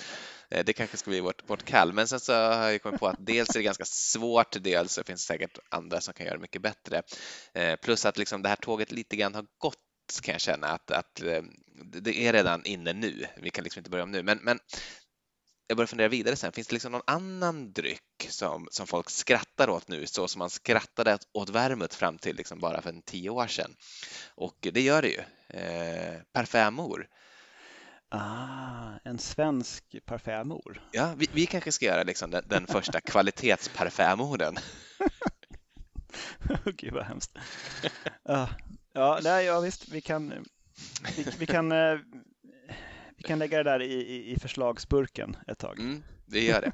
Eh, 0.50 0.64
det 0.64 0.72
kanske 0.72 0.96
ska 0.96 1.10
bli 1.10 1.20
vårt, 1.20 1.50
vårt 1.50 1.64
kall. 1.64 1.92
Men 1.92 2.08
sen 2.08 2.20
så 2.20 2.32
har 2.32 2.70
jag 2.70 2.82
kommit 2.82 3.00
på 3.00 3.06
att 3.06 3.16
dels 3.18 3.50
är 3.50 3.58
det 3.58 3.62
ganska 3.62 3.84
svårt, 3.84 4.56
dels 4.60 4.92
så 4.92 5.04
finns 5.04 5.26
det 5.26 5.32
säkert 5.32 5.58
andra 5.68 6.00
som 6.00 6.14
kan 6.14 6.26
göra 6.26 6.36
det 6.36 6.42
mycket 6.42 6.62
bättre. 6.62 7.02
Eh, 7.52 7.76
plus 7.76 8.06
att 8.06 8.18
liksom 8.18 8.42
det 8.42 8.48
här 8.48 8.56
tåget 8.56 8.92
lite 8.92 9.16
grann 9.16 9.34
har 9.34 9.46
gått 9.58 9.88
kan 10.22 10.32
jag 10.32 10.40
känna 10.40 10.66
att, 10.66 10.90
att 10.90 11.22
eh, 11.22 11.42
det 11.84 12.26
är 12.26 12.32
redan 12.32 12.64
inne 12.64 12.92
nu. 12.92 13.26
Vi 13.36 13.50
kan 13.50 13.64
liksom 13.64 13.80
inte 13.80 13.90
börja 13.90 14.04
om 14.04 14.11
nu. 14.11 14.22
Men, 14.22 14.38
men 14.42 14.59
jag 15.66 15.76
börjar 15.76 15.86
fundera 15.86 16.09
vidare 16.09 16.36
sen, 16.36 16.52
finns 16.52 16.66
det 16.66 16.74
liksom 16.74 16.92
någon 16.92 17.02
annan 17.06 17.72
dryck 17.72 18.26
som, 18.28 18.68
som 18.70 18.86
folk 18.86 19.11
skrattar 19.11 19.70
åt 19.70 19.88
nu 19.88 20.06
så 20.06 20.28
som 20.28 20.38
man 20.38 20.50
skrattade 20.50 21.18
åt 21.32 21.50
värmet 21.50 21.94
fram 21.94 22.18
till 22.18 22.36
liksom 22.36 22.61
bara 22.61 22.82
för 22.82 22.90
en 22.90 23.02
tio 23.02 23.30
år 23.30 23.46
sedan? 23.46 23.74
Och 24.34 24.68
det 24.72 24.80
gör 24.80 25.02
det 25.02 25.09
ju. 25.09 25.20
Eh, 25.61 26.20
parfymor. 26.32 27.09
Ah, 28.11 28.98
en 29.04 29.18
svensk 29.18 29.84
parfymor. 30.04 30.82
Ja, 30.92 31.14
vi, 31.16 31.28
vi 31.32 31.46
kanske 31.46 31.72
ska 31.72 31.86
göra 31.86 32.02
liksom 32.02 32.30
den, 32.30 32.44
den 32.46 32.66
första 32.66 33.00
kvalitetsparfymoren. 33.11 34.56
Gud 36.76 36.92
vad 36.92 37.04
hemskt. 37.04 37.38
Uh, 38.30 38.50
Ja, 38.99 39.20
nej, 39.22 39.44
ja 39.44 39.61
visst, 39.61 39.88
vi 39.88 40.01
kan, 40.01 40.46
vi, 41.16 41.24
vi 41.38 41.46
kan, 41.46 41.72
eh, 41.72 41.99
Vi 43.16 43.22
kan 43.22 43.38
lägga 43.38 43.57
det 43.57 43.70
där 43.70 43.82
i, 43.82 43.94
i, 43.94 44.32
i 44.32 44.38
förslagsburken 44.38 45.36
ett 45.46 45.59
tag. 45.59 45.78
Mm, 45.78 46.03
vi 46.26 46.46
gör 46.46 46.61
det. 46.61 46.72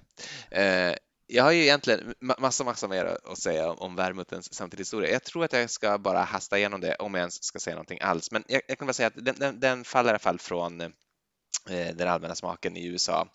Eh, 0.61 0.95
jag 1.27 1.45
har 1.45 1.53
ju 1.53 1.63
egentligen 1.63 2.15
massa, 2.39 2.65
massa 2.65 2.89
mer 2.89 3.19
att 3.25 3.39
säga 3.39 3.71
om 3.71 3.97
Värmutens 3.97 4.55
samtidshistoria. 4.55 5.13
Jag 5.13 5.25
tror 5.25 5.45
att 5.45 5.53
jag 5.53 5.71
ska 5.71 5.99
bara 5.99 6.23
hasta 6.23 6.59
igenom 6.59 6.81
det 6.81 6.95
om 6.95 7.15
jag 7.15 7.21
ens 7.21 7.45
ska 7.45 7.59
säga 7.59 7.75
någonting 7.75 8.01
alls. 8.01 8.31
Men 8.31 8.45
jag, 8.49 8.63
jag 8.69 8.79
kan 8.79 8.87
bara 8.87 8.93
säga 8.93 9.07
att 9.07 9.25
den, 9.25 9.35
den, 9.39 9.61
den 9.61 9.85
faller 9.85 10.09
i 10.09 10.11
alla 10.11 10.19
fall 10.19 10.39
från 10.39 10.81
eh, 10.81 11.95
den 11.95 12.09
allmänna 12.09 12.35
smaken 12.35 12.77
i 12.77 12.87
USA. 12.87 13.29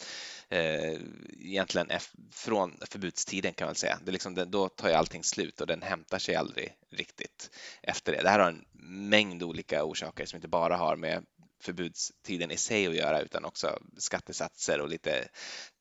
Eh, 0.50 1.00
egentligen 1.40 1.88
från 2.32 2.78
förbudstiden 2.90 3.54
kan 3.54 3.66
man 3.66 3.76
säga. 3.76 4.00
Det 4.06 4.12
liksom, 4.12 4.52
då 4.52 4.70
tar 4.70 4.90
ju 4.90 4.94
allting 4.94 5.24
slut 5.24 5.62
och 5.62 5.68
den 5.68 5.82
hämtar 5.82 6.20
sig 6.20 6.36
aldrig 6.36 6.74
riktigt 6.92 7.50
efter 7.82 8.12
det. 8.12 8.22
Det 8.22 8.30
här 8.30 8.40
har 8.40 8.48
en 8.48 8.66
mängd 8.90 9.44
olika 9.44 9.84
orsaker 9.84 10.26
som 10.26 10.38
inte 10.38 10.48
bara 10.48 10.76
har 10.76 10.96
med 10.96 11.26
förbudstiden 11.62 12.52
i 12.52 12.58
sig 12.58 12.88
att 12.88 12.96
göra 12.96 13.22
utan 13.22 13.46
också 13.46 13.80
skattesatser 13.98 14.82
och 14.82 14.90
lite 14.90 15.28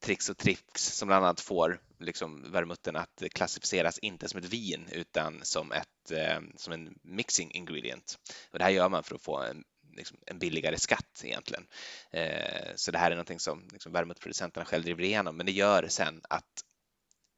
tricks 0.02 0.28
och 0.28 0.38
tricks 0.38 0.96
som 0.96 1.08
bland 1.08 1.24
annat 1.24 1.40
får 1.40 1.80
liksom 1.98 2.52
vermutten 2.52 2.96
att 2.96 3.22
klassificeras 3.32 3.98
inte 3.98 4.28
som 4.28 4.38
ett 4.38 4.52
vin 4.52 4.88
utan 4.92 5.40
som, 5.42 5.72
ett, 5.72 6.10
eh, 6.10 6.40
som 6.56 6.72
en 6.72 6.94
mixing 7.02 7.50
ingredient. 7.50 8.18
Och 8.50 8.58
det 8.58 8.64
här 8.64 8.70
gör 8.70 8.88
man 8.88 9.04
för 9.04 9.14
att 9.14 9.22
få 9.22 9.38
en, 9.42 9.64
liksom, 9.96 10.18
en 10.26 10.38
billigare 10.38 10.78
skatt 10.78 11.22
egentligen. 11.24 11.66
Eh, 12.10 12.72
så 12.76 12.90
det 12.90 12.98
här 12.98 13.10
är 13.10 13.14
någonting 13.14 13.40
som 13.40 13.68
liksom, 13.72 13.92
vermutproducenterna 13.92 14.66
själv 14.66 14.84
driver 14.84 15.02
igenom 15.02 15.36
men 15.36 15.46
det 15.46 15.52
gör 15.52 15.88
sen 15.88 16.20
att 16.28 16.64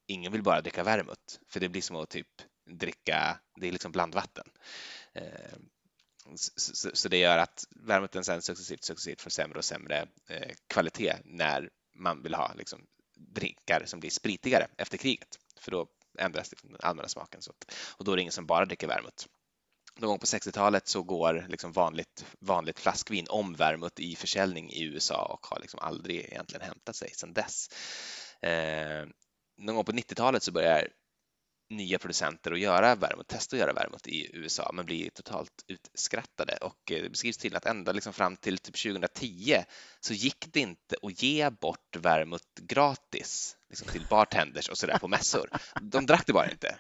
ingen 0.07 0.33
vill 0.33 0.43
bara 0.43 0.61
dricka 0.61 0.85
vermut 0.85 1.41
för 1.49 1.61
det 1.61 1.69
blir 1.69 1.83
som 1.83 1.97
att 1.97 2.09
typ 2.09 2.29
dricka, 2.67 3.39
det 3.61 3.69
är 3.69 3.73
liksom 3.73 3.93
blandvatten. 3.93 4.47
Eh, 5.13 5.59
så, 6.35 6.91
så, 6.95 7.09
det 7.09 7.19
gör 7.19 7.39
att 7.39 7.65
vermuten 7.71 8.25
sen 8.25 8.43
successivt, 8.43 8.85
successivt 8.85 9.21
får 9.21 9.31
sämre 9.31 9.59
och 9.59 9.65
sämre 9.65 10.09
eh, 10.29 10.55
kvalitet 10.67 11.17
när 11.25 11.71
man 11.95 12.23
vill 12.23 12.35
ha 12.35 12.55
liksom, 12.55 12.87
drinkar 13.17 13.83
som 13.87 14.01
blir 14.01 14.11
spritigare 14.11 14.69
efter 14.77 14.99
kriget. 14.99 15.39
För 15.61 15.71
då 15.71 15.87
ändras 16.19 16.51
liksom, 16.51 16.71
den 16.71 16.81
allmänna 16.83 17.09
smaken. 17.09 17.43
Så 17.43 17.51
att, 17.51 17.75
och 17.97 18.05
då 18.05 18.13
är 18.13 18.17
det 18.17 18.23
ingen 18.23 18.33
som 18.33 18.47
bara 18.47 18.65
dricker 18.65 18.87
vermouth. 18.87 19.27
Någon 19.99 20.09
gång 20.09 20.19
på 20.19 20.27
60-talet 20.27 20.89
så 20.89 21.03
går 21.03 21.47
liksom 21.49 21.73
vanligt, 21.73 22.25
vanligt 22.41 22.81
flaskvin 22.81 23.27
om 23.29 23.55
vermouth 23.55 24.03
i 24.03 24.17
försäljning 24.17 24.71
i 24.71 24.83
USA 24.83 25.25
och 25.25 25.47
har 25.47 25.61
liksom 25.61 25.81
aldrig 25.81 26.17
egentligen 26.17 26.67
hämtat 26.67 26.97
sig 26.97 27.11
sedan 27.15 27.33
dess. 27.33 27.69
Eh, 28.43 29.07
någon 29.59 29.77
gång 29.77 29.85
på 29.85 29.93
90-talet 29.93 30.43
så 30.43 30.53
börjar 30.53 30.89
nya 31.71 31.99
producenter 31.99 32.53
att 32.53 32.61
göra 32.61 32.95
värmet, 32.95 33.29
testa 33.29 33.57
att 33.57 33.61
göra 33.61 33.73
vermouth 33.73 34.09
i 34.09 34.31
USA, 34.33 34.71
men 34.75 34.87
blir 34.87 35.11
totalt 35.11 35.65
utskrattade. 35.67 36.57
Och 36.61 36.93
eh, 36.93 37.03
det 37.03 37.11
beskrivs 37.11 37.39
till 37.39 37.57
att 37.57 37.67
ända 37.67 37.93
liksom 37.93 38.13
fram 38.13 38.37
till 38.37 38.59
typ 38.59 38.83
2010 38.83 39.65
så 40.01 40.15
gick 40.15 40.53
det 40.53 40.61
inte 40.61 40.97
att 41.03 41.23
ge 41.23 41.51
bort 41.51 41.97
vermouth 41.97 42.47
gratis 42.61 43.57
liksom 43.69 43.89
till 43.89 44.07
bartenders 44.11 44.69
och 44.69 44.79
sådär 44.79 44.99
på 44.99 45.09
mässor. 45.09 45.51
De 45.81 46.07
drack 46.07 46.27
det 46.27 46.33
bara 46.33 46.51
inte. 46.51 46.77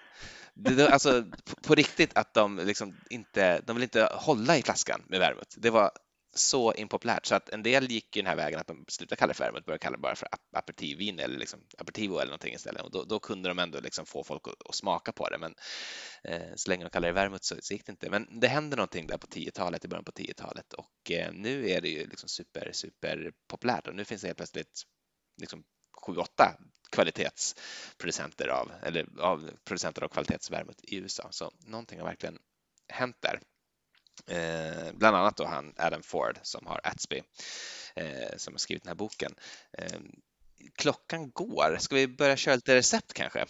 Det, 0.54 0.88
alltså 0.88 1.24
på, 1.44 1.56
på 1.62 1.74
riktigt 1.74 2.16
att 2.16 2.34
de 2.34 2.56
liksom 2.56 2.96
inte, 3.10 3.60
de 3.60 3.76
vill 3.76 3.82
inte 3.82 4.08
hålla 4.12 4.56
i 4.56 4.62
flaskan 4.62 5.02
med 5.06 5.20
vermouth. 5.20 5.56
Det 5.56 5.70
var 5.70 5.90
så 6.34 6.74
impopulärt 6.74 7.26
så 7.26 7.34
att 7.34 7.48
en 7.48 7.62
del 7.62 7.90
gick 7.90 8.16
ju 8.16 8.22
den 8.22 8.28
här 8.28 8.36
vägen 8.36 8.60
att 8.60 8.66
de 8.66 8.84
slutade 8.88 9.18
kalla 9.18 9.28
det 9.28 9.34
för 9.34 9.44
vermouth, 9.44 9.66
började 9.66 9.82
kalla 9.82 9.96
det 9.96 10.00
bara 10.00 10.16
för 10.16 10.28
aperitivvin 10.52 11.18
eller 11.18 11.38
liksom 11.38 11.60
aperitivo 11.78 12.18
eller 12.18 12.30
någonting 12.30 12.54
istället 12.54 12.82
och 12.82 12.90
då, 12.90 13.04
då 13.04 13.18
kunde 13.18 13.48
de 13.48 13.58
ändå 13.58 13.80
liksom 13.80 14.06
få 14.06 14.24
folk 14.24 14.48
att, 14.48 14.68
att, 14.68 14.74
smaka 14.74 15.12
på 15.12 15.28
det. 15.28 15.38
Men 15.38 15.54
eh, 16.24 16.54
så 16.56 16.70
länge 16.70 16.84
de 16.84 16.90
kallade 16.90 17.12
det 17.12 17.20
vermouth 17.20 17.42
så, 17.42 17.56
så 17.60 17.74
gick 17.74 17.86
det 17.86 17.90
inte. 17.90 18.10
Men 18.10 18.40
det 18.40 18.48
hände 18.48 18.76
någonting 18.76 19.06
där 19.06 19.18
på 19.18 19.26
10-talet, 19.26 19.84
i 19.84 19.88
början 19.88 20.04
på 20.04 20.12
10-talet 20.12 20.72
och 20.72 21.10
eh, 21.10 21.32
nu 21.32 21.70
är 21.70 21.80
det 21.80 21.88
ju 21.88 22.06
liksom 22.06 22.28
super, 22.28 22.70
super 22.72 23.32
populärt 23.48 23.86
och 23.86 23.94
nu 23.94 24.04
finns 24.04 24.22
det 24.22 24.28
helt 24.28 24.38
plötsligt 24.38 24.82
liksom 25.40 25.64
7-8 26.06 26.26
kvalitetsproducenter 26.90 28.48
av, 28.48 28.72
eller 28.82 29.06
av 29.20 29.50
producenter 29.64 30.02
av 30.02 30.08
kvalitetsvermouth 30.08 30.80
i 30.82 30.96
USA. 30.96 31.28
Så 31.30 31.52
någonting 31.66 31.98
har 31.98 32.06
verkligen 32.06 32.38
hänt 32.88 33.16
där. 33.20 33.40
Eh, 34.26 34.92
bland 34.94 35.16
annat 35.16 35.36
då 35.36 35.44
han 35.44 35.74
Adam 35.76 36.02
Ford 36.02 36.38
som 36.42 36.66
har 36.66 36.80
Atsby 36.84 37.22
eh, 37.94 38.36
som 38.36 38.54
har 38.54 38.58
skrivit 38.58 38.82
den 38.82 38.90
här 38.90 38.94
boken. 38.94 39.34
Eh, 39.78 40.00
klockan 40.76 41.30
går. 41.30 41.76
Ska 41.78 41.94
vi 41.94 42.08
börja 42.08 42.36
köra 42.36 42.54
lite 42.54 42.74
recept 42.74 43.12
kanske? 43.12 43.46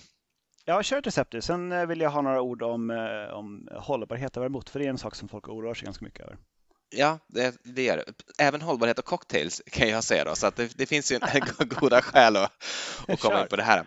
Ja, 0.65 0.83
kör 0.83 0.99
ett 0.99 1.07
recept. 1.07 1.45
Sen 1.45 1.73
eh, 1.73 1.87
vill 1.87 2.01
jag 2.01 2.11
ha 2.11 2.21
några 2.21 2.41
ord 2.41 2.63
om, 2.63 2.91
eh, 2.91 3.35
om 3.35 3.69
hållbarhet 3.73 4.37
av 4.37 4.43
vermouth, 4.43 4.73
för 4.73 4.79
det 4.79 4.87
är 4.87 4.91
en 4.91 4.99
sak 4.99 5.15
som 5.15 5.29
folk 5.29 5.49
oroar 5.49 5.75
sig 5.75 5.85
ganska 5.85 6.05
mycket 6.05 6.21
över. 6.21 6.39
Ja, 6.91 7.19
det, 7.27 7.57
det 7.65 7.83
gör 7.83 7.97
det. 7.97 8.05
Även 8.39 8.63
hållbarhet 8.63 8.99
och 8.99 9.05
cocktails 9.05 9.63
kan 9.67 9.89
jag 9.89 10.05
säga 10.05 10.25
då, 10.25 10.35
så 10.35 10.47
att 10.47 10.57
det, 10.57 10.79
det 10.79 10.87
finns 10.87 11.13
ju 11.13 11.19
en 11.23 11.41
goda 11.69 12.03
skäl 12.03 12.37
att, 12.37 12.53
att 13.09 13.21
komma 13.21 13.41
in 13.41 13.49
på 13.49 13.57
det 13.57 13.63
här. 13.63 13.85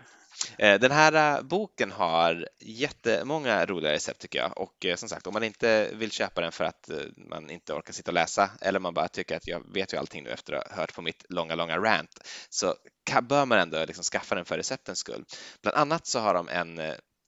Eh, 0.58 0.80
den 0.80 0.90
här 0.90 1.36
eh, 1.36 1.42
boken 1.42 1.92
har 1.92 2.48
jättemånga 2.60 3.66
roliga 3.66 3.92
recept 3.92 4.20
tycker 4.20 4.38
jag 4.38 4.58
och 4.58 4.84
eh, 4.86 4.96
som 4.96 5.08
sagt 5.08 5.26
om 5.26 5.32
man 5.32 5.44
inte 5.44 5.90
vill 5.94 6.10
köpa 6.10 6.40
den 6.40 6.52
för 6.52 6.64
att 6.64 6.90
man 7.16 7.50
inte 7.50 7.72
orkar 7.72 7.92
sitta 7.92 8.10
och 8.10 8.14
läsa 8.14 8.50
eller 8.60 8.80
man 8.80 8.94
bara 8.94 9.08
tycker 9.08 9.36
att 9.36 9.46
jag 9.46 9.72
vet 9.74 9.92
ju 9.92 9.96
allting 9.96 10.24
nu 10.24 10.30
efter 10.30 10.52
att 10.52 10.68
ha 10.68 10.76
hört 10.76 10.94
på 10.94 11.02
mitt 11.02 11.24
långa, 11.28 11.54
långa 11.54 11.78
rant 11.78 12.28
så 12.48 12.74
bör 13.22 13.46
man 13.46 13.58
ändå 13.58 13.84
liksom 13.84 14.04
skaffa 14.04 14.34
den 14.34 14.44
för 14.44 14.56
receptens 14.56 14.98
skull. 14.98 15.24
Bland 15.62 15.76
annat 15.76 16.06
så 16.06 16.18
har 16.18 16.34
de 16.34 16.48
en, 16.48 16.78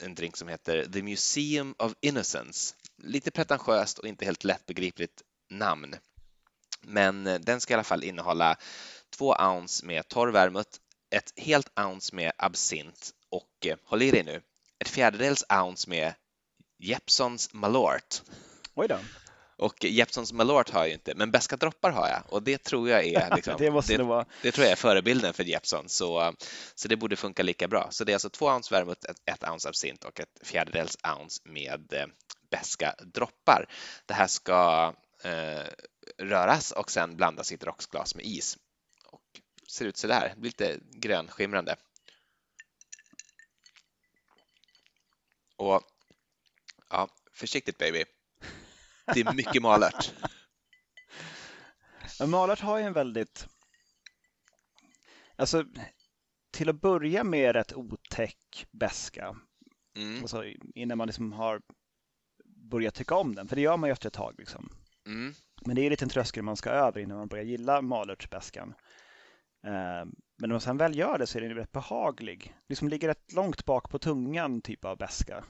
en 0.03 0.15
drink 0.15 0.37
som 0.37 0.49
heter 0.49 0.87
The 0.93 1.03
Museum 1.03 1.75
of 1.79 1.95
Innocence. 2.01 2.75
Lite 3.03 3.31
pretentiöst 3.31 3.99
och 3.99 4.07
inte 4.09 4.25
helt 4.25 4.45
lättbegripligt 4.45 5.23
namn. 5.51 5.95
Men 6.83 7.25
den 7.25 7.61
ska 7.61 7.73
i 7.73 7.75
alla 7.75 7.85
fall 7.85 8.05
innehålla 8.05 8.57
två 9.17 9.37
ounce 9.39 9.87
med 9.87 10.09
torr 10.09 10.29
vermouth, 10.29 10.71
ett 11.11 11.33
helt 11.37 11.79
ounce 11.79 12.17
med 12.17 12.33
absint 12.39 13.11
och 13.31 13.67
eh, 13.67 13.77
håll 13.85 14.03
i 14.03 14.11
dig 14.11 14.23
nu, 14.23 14.43
ett 14.79 14.89
fjärdedels 14.89 15.45
ounce 15.49 15.91
med 15.91 16.15
Jeppsons 16.79 17.53
Malort. 17.53 18.23
Oj 18.75 18.89
då. 18.89 18.99
Och 19.59 19.85
Jeppsons 19.85 20.33
Malort 20.33 20.71
har 20.71 20.81
jag 20.81 20.89
ju 20.89 20.95
inte, 20.95 21.15
men 21.15 21.31
beska 21.31 21.57
droppar 21.57 21.91
har 21.91 22.09
jag 22.09 22.23
och 22.29 22.43
det 22.43 22.59
tror 22.59 22.89
jag 22.89 23.07
är, 23.07 23.31
liksom, 23.37 23.55
det, 23.59 23.97
det, 23.97 24.03
vara. 24.03 24.27
det 24.43 24.53
tror 24.53 24.65
jag 24.65 24.73
är 24.73 24.77
förebilden 24.77 25.35
för 25.35 25.45
Jeppson, 25.45 25.89
så, 25.89 26.35
så 26.75 26.89
det 26.89 26.97
borde 26.97 27.17
funka 27.17 27.43
lika 27.43 27.69
bra. 27.69 27.89
Så 27.91 28.05
det 28.05 28.13
är 28.13 28.15
alltså 28.15 28.31
två 28.31 28.47
ounce 28.47 28.75
vermouth, 28.75 29.11
ett, 29.11 29.23
ett 29.25 29.49
ounce 29.51 29.69
absint 29.69 30.05
och 30.05 30.21
ett 30.21 30.41
fjärdedels 30.43 30.99
ounce 31.19 31.43
med 31.45 31.93
eh, 31.93 32.07
beska 32.51 32.95
droppar. 33.15 33.69
Det 34.07 34.15
här 34.15 34.27
ska 34.27 34.93
eh, 35.23 35.67
röras 36.19 36.73
och 36.73 36.91
sen 36.91 37.17
blandas 37.17 37.53
i 37.53 37.55
ett 37.55 37.65
rocksglas 37.65 38.15
med 38.15 38.25
is 38.25 38.59
ser 39.71 39.85
ut 39.85 39.97
så 39.97 40.07
där, 40.07 40.35
lite 40.37 40.79
grönskimrande. 40.93 41.77
Och 45.57 45.83
ja, 46.89 47.09
försiktigt 47.33 47.79
baby. 47.79 48.05
Det 49.15 49.21
är 49.21 49.35
mycket 49.35 49.63
malört. 49.63 50.13
malört 52.27 52.61
har 52.61 52.79
ju 52.79 52.85
en 52.85 52.93
väldigt, 52.93 53.47
alltså 55.37 55.65
till 56.51 56.69
att 56.69 56.81
börja 56.81 57.25
med 57.25 57.53
rätt 57.53 57.73
otäck 57.73 58.67
beska. 58.71 59.37
Mm. 59.97 60.21
Alltså, 60.21 60.45
innan 60.75 60.99
man 60.99 61.07
liksom 61.07 61.33
har 61.33 61.61
börjat 62.45 62.95
tycka 62.95 63.15
om 63.15 63.35
den, 63.35 63.49
för 63.49 63.57
det 63.57 63.63
gör 63.63 63.77
man 63.77 63.89
ju 63.89 63.93
efter 63.93 64.09
ett 64.09 64.15
tag. 64.15 64.35
Liksom. 64.39 64.73
Mm. 65.07 65.35
Men 65.61 65.77
det 65.77 65.83
är 65.83 65.85
en 65.85 65.91
liten 65.91 66.09
tröskel 66.09 66.43
man 66.43 66.57
ska 66.57 66.71
över 66.71 67.01
innan 67.01 67.19
man 67.19 67.29
börjar 67.29 67.45
gilla 67.45 67.83
malörtsbäskan. 67.83 68.75
Ehm, 69.67 70.15
men 70.39 70.49
när 70.49 70.55
man 70.55 70.61
sen 70.61 70.77
väl 70.77 70.97
gör 70.97 71.19
det 71.19 71.27
så 71.27 71.39
är 71.39 71.43
den 71.43 71.55
rätt 71.55 71.73
behaglig. 71.73 72.57
Liksom 72.69 72.89
ligger 72.89 73.09
rätt 73.09 73.33
långt 73.33 73.65
bak 73.65 73.91
på 73.91 73.99
tungan 73.99 74.61
typ 74.61 74.85
av 74.85 74.99
beska. 74.99 75.45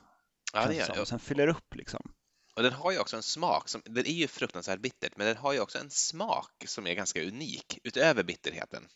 Ja, 0.52 0.66
det 0.66 0.74
gör 0.74 0.94
det. 0.94 1.00
Och 1.00 1.08
sen 1.08 1.18
fyller 1.18 1.48
upp 1.48 1.74
liksom. 1.74 2.12
Och 2.56 2.62
den 2.62 2.72
har 2.72 2.92
ju 2.92 2.98
också 2.98 3.16
en 3.16 3.22
smak, 3.22 3.68
som, 3.68 3.82
den 3.84 4.06
är 4.06 4.10
ju 4.10 4.28
fruktansvärt 4.28 4.80
bittert, 4.80 5.12
men 5.16 5.26
den 5.26 5.36
har 5.36 5.52
ju 5.52 5.60
också 5.60 5.78
en 5.78 5.90
smak 5.90 6.64
som 6.66 6.86
är 6.86 6.94
ganska 6.94 7.22
unik 7.22 7.78
utöver 7.84 8.22
bitterheten. 8.22 8.88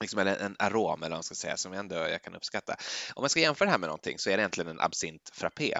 Liksom 0.00 0.18
en, 0.18 0.28
en 0.28 0.56
arom, 0.58 1.02
eller 1.02 1.10
vad 1.10 1.16
man 1.16 1.22
ska 1.22 1.34
säga, 1.34 1.56
som 1.56 1.72
ändå 1.72 1.94
jag 1.94 2.22
kan 2.22 2.34
uppskatta. 2.34 2.76
Om 3.14 3.22
man 3.22 3.30
ska 3.30 3.40
jämföra 3.40 3.66
det 3.66 3.70
här 3.70 3.78
med 3.78 3.86
någonting 3.86 4.18
så 4.18 4.30
är 4.30 4.36
det 4.36 4.40
egentligen 4.40 4.70
en 4.70 4.80
absint 4.80 5.30
frappé. 5.32 5.74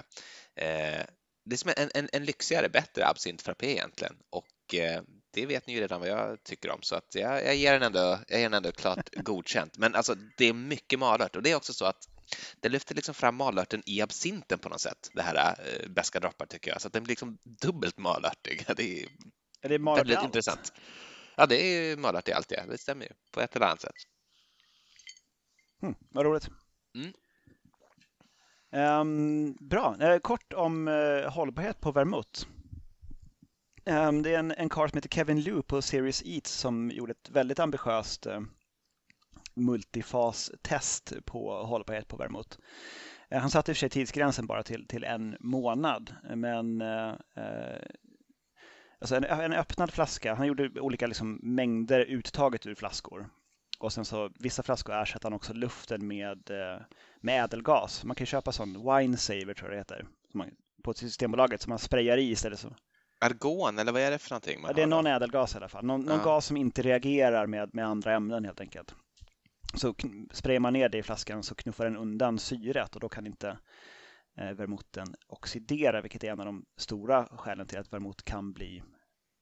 Eh, 0.55 1.05
det 1.45 1.55
är 1.55 1.57
som 1.57 1.71
en, 1.77 1.89
en, 1.93 2.09
en 2.13 2.25
lyxigare, 2.25 2.69
bättre 2.69 3.07
absint 3.07 3.41
frappé 3.41 3.71
egentligen. 3.71 4.17
Och 4.29 4.75
eh, 4.75 5.01
det 5.33 5.45
vet 5.45 5.67
ni 5.67 5.73
ju 5.73 5.79
redan 5.79 5.99
vad 5.99 6.09
jag 6.09 6.43
tycker 6.43 6.71
om 6.71 6.81
så 6.81 6.95
att 6.95 7.15
jag, 7.15 7.45
jag 7.45 7.55
ger 7.55 7.73
den 7.73 7.83
ändå, 7.83 8.19
jag 8.27 8.39
ger 8.39 8.49
den 8.49 8.53
ändå 8.53 8.71
klart 8.71 9.09
godkänt. 9.15 9.77
Men 9.77 9.95
alltså 9.95 10.15
det 10.37 10.45
är 10.45 10.53
mycket 10.53 10.99
malört 10.99 11.35
och 11.35 11.43
det 11.43 11.51
är 11.51 11.55
också 11.55 11.73
så 11.73 11.85
att 11.85 12.07
det 12.59 12.69
lyfter 12.69 12.95
liksom 12.95 13.13
fram 13.13 13.35
malörten 13.35 13.83
i 13.85 14.01
absinten 14.01 14.59
på 14.59 14.69
något 14.69 14.81
sätt, 14.81 15.09
det 15.13 15.21
här 15.21 15.35
äh, 15.35 15.89
beska 15.89 16.19
droppar 16.19 16.45
tycker 16.45 16.71
jag, 16.71 16.81
så 16.81 16.87
att 16.87 16.93
den 16.93 17.03
blir 17.03 17.11
liksom 17.11 17.37
dubbelt 17.43 17.97
malörtig. 17.97 18.65
Det 18.75 19.03
är, 19.03 19.07
är 19.61 19.69
det 19.69 19.79
malört 19.79 19.99
väldigt 19.99 20.23
intressant. 20.23 20.73
Ja, 21.35 21.45
det 21.45 21.55
är 21.55 21.97
malört 21.97 22.27
i 22.27 22.33
allt, 22.33 22.51
ja. 22.51 22.65
det 22.65 22.77
stämmer 22.77 23.05
ju 23.05 23.11
på 23.31 23.41
ett 23.41 23.55
eller 23.55 23.65
annat 23.65 23.81
sätt. 23.81 23.95
Hmm, 25.81 25.95
vad 26.09 26.25
roligt. 26.25 26.47
Mm. 26.95 27.13
Um, 28.73 29.53
bra. 29.59 29.97
Eh, 29.99 30.19
kort 30.19 30.53
om 30.53 30.87
uh, 30.87 31.29
hållbarhet 31.29 31.79
på 31.79 31.91
vermouth. 31.91 32.45
Um, 33.85 34.23
det 34.23 34.35
är 34.35 34.39
en, 34.39 34.51
en 34.51 34.69
karl 34.69 34.89
som 34.89 34.97
heter 34.97 35.09
Kevin 35.09 35.41
Liu 35.41 35.61
på 35.61 35.81
Series 35.81 36.23
Eats 36.25 36.51
som 36.51 36.91
gjorde 36.91 37.11
ett 37.11 37.29
väldigt 37.29 37.59
ambitiöst 37.59 38.27
uh, 38.27 38.39
multifas-test 39.55 41.13
på 41.25 41.63
hållbarhet 41.63 42.07
på 42.07 42.17
vermouth. 42.17 42.57
Eh, 43.29 43.35
uh, 43.35 43.41
han 43.41 43.49
satte 43.49 43.71
i 43.71 43.73
och 43.73 43.77
för 43.77 43.79
sig 43.79 43.89
tidsgränsen 43.89 44.47
bara 44.47 44.63
till, 44.63 44.87
till 44.87 45.03
en 45.03 45.37
månad, 45.39 46.15
men 46.35 46.81
uh, 46.81 47.13
alltså 48.99 49.15
en, 49.15 49.23
en, 49.23 49.53
öppnad 49.53 49.91
flaska, 49.91 50.35
han 50.35 50.47
gjorde 50.47 50.79
olika 50.79 51.07
liksom, 51.07 51.39
mängder 51.43 52.05
uttaget 52.05 52.65
ur 52.65 52.75
flaskor. 52.75 53.29
Och 53.79 53.93
sen 53.93 54.05
så 54.05 54.31
vissa 54.39 54.63
flaskor 54.63 54.95
ersatte 54.95 55.27
han 55.27 55.33
också 55.33 55.53
luften 55.53 56.07
med, 56.07 56.51
med 57.21 57.43
ädelgas. 57.43 58.03
Man 58.03 58.15
kan 58.15 58.27
köpa 58.27 58.51
sån 58.51 58.73
wine 58.73 59.17
saver 59.17 59.53
tror 59.53 59.69
jag 59.69 59.71
det 59.71 59.77
heter. 59.77 60.07
Man, 60.33 60.51
på 60.83 60.93
Systembolaget 60.93 61.61
som 61.61 61.69
man 61.69 61.79
sprayar 61.79 62.17
i 62.17 62.31
istället. 62.31 62.59
Så. 62.59 62.75
Argon 63.21 63.79
eller 63.79 63.91
vad 63.91 64.01
är 64.01 64.11
det 64.11 64.17
för 64.17 64.29
någonting? 64.29 64.59
Ja, 64.63 64.73
det 64.73 64.81
är 64.81 64.87
någon 64.87 65.07
ädelgas 65.07 65.53
i 65.53 65.57
alla 65.57 65.69
fall. 65.69 65.85
Någon, 65.85 66.05
ja. 66.05 66.15
någon, 66.15 66.25
gas 66.25 66.45
som 66.45 66.57
inte 66.57 66.81
reagerar 66.81 67.47
med, 67.47 67.73
med 67.73 67.85
andra 67.85 68.13
ämnen 68.15 68.45
helt 68.45 68.61
enkelt. 68.61 68.95
Så 69.73 69.95
sprayar 70.31 70.59
man 70.59 70.73
ner 70.73 70.89
det 70.89 70.97
i 70.97 71.03
flaskan 71.03 71.43
så 71.43 71.55
knuffar 71.55 71.85
den 71.85 71.97
undan 71.97 72.39
syret 72.39 72.95
och 72.95 73.01
då 73.01 73.09
kan 73.09 73.27
inte 73.27 73.57
eh, 74.37 74.51
vermouten 74.51 75.15
oxidera, 75.27 76.01
vilket 76.01 76.23
är 76.23 76.31
en 76.31 76.39
av 76.39 76.45
de 76.45 76.65
stora 76.77 77.25
skälen 77.25 77.67
till 77.67 77.79
att 77.79 77.93
vermouth 77.93 78.23
kan 78.23 78.53
bli 78.53 78.83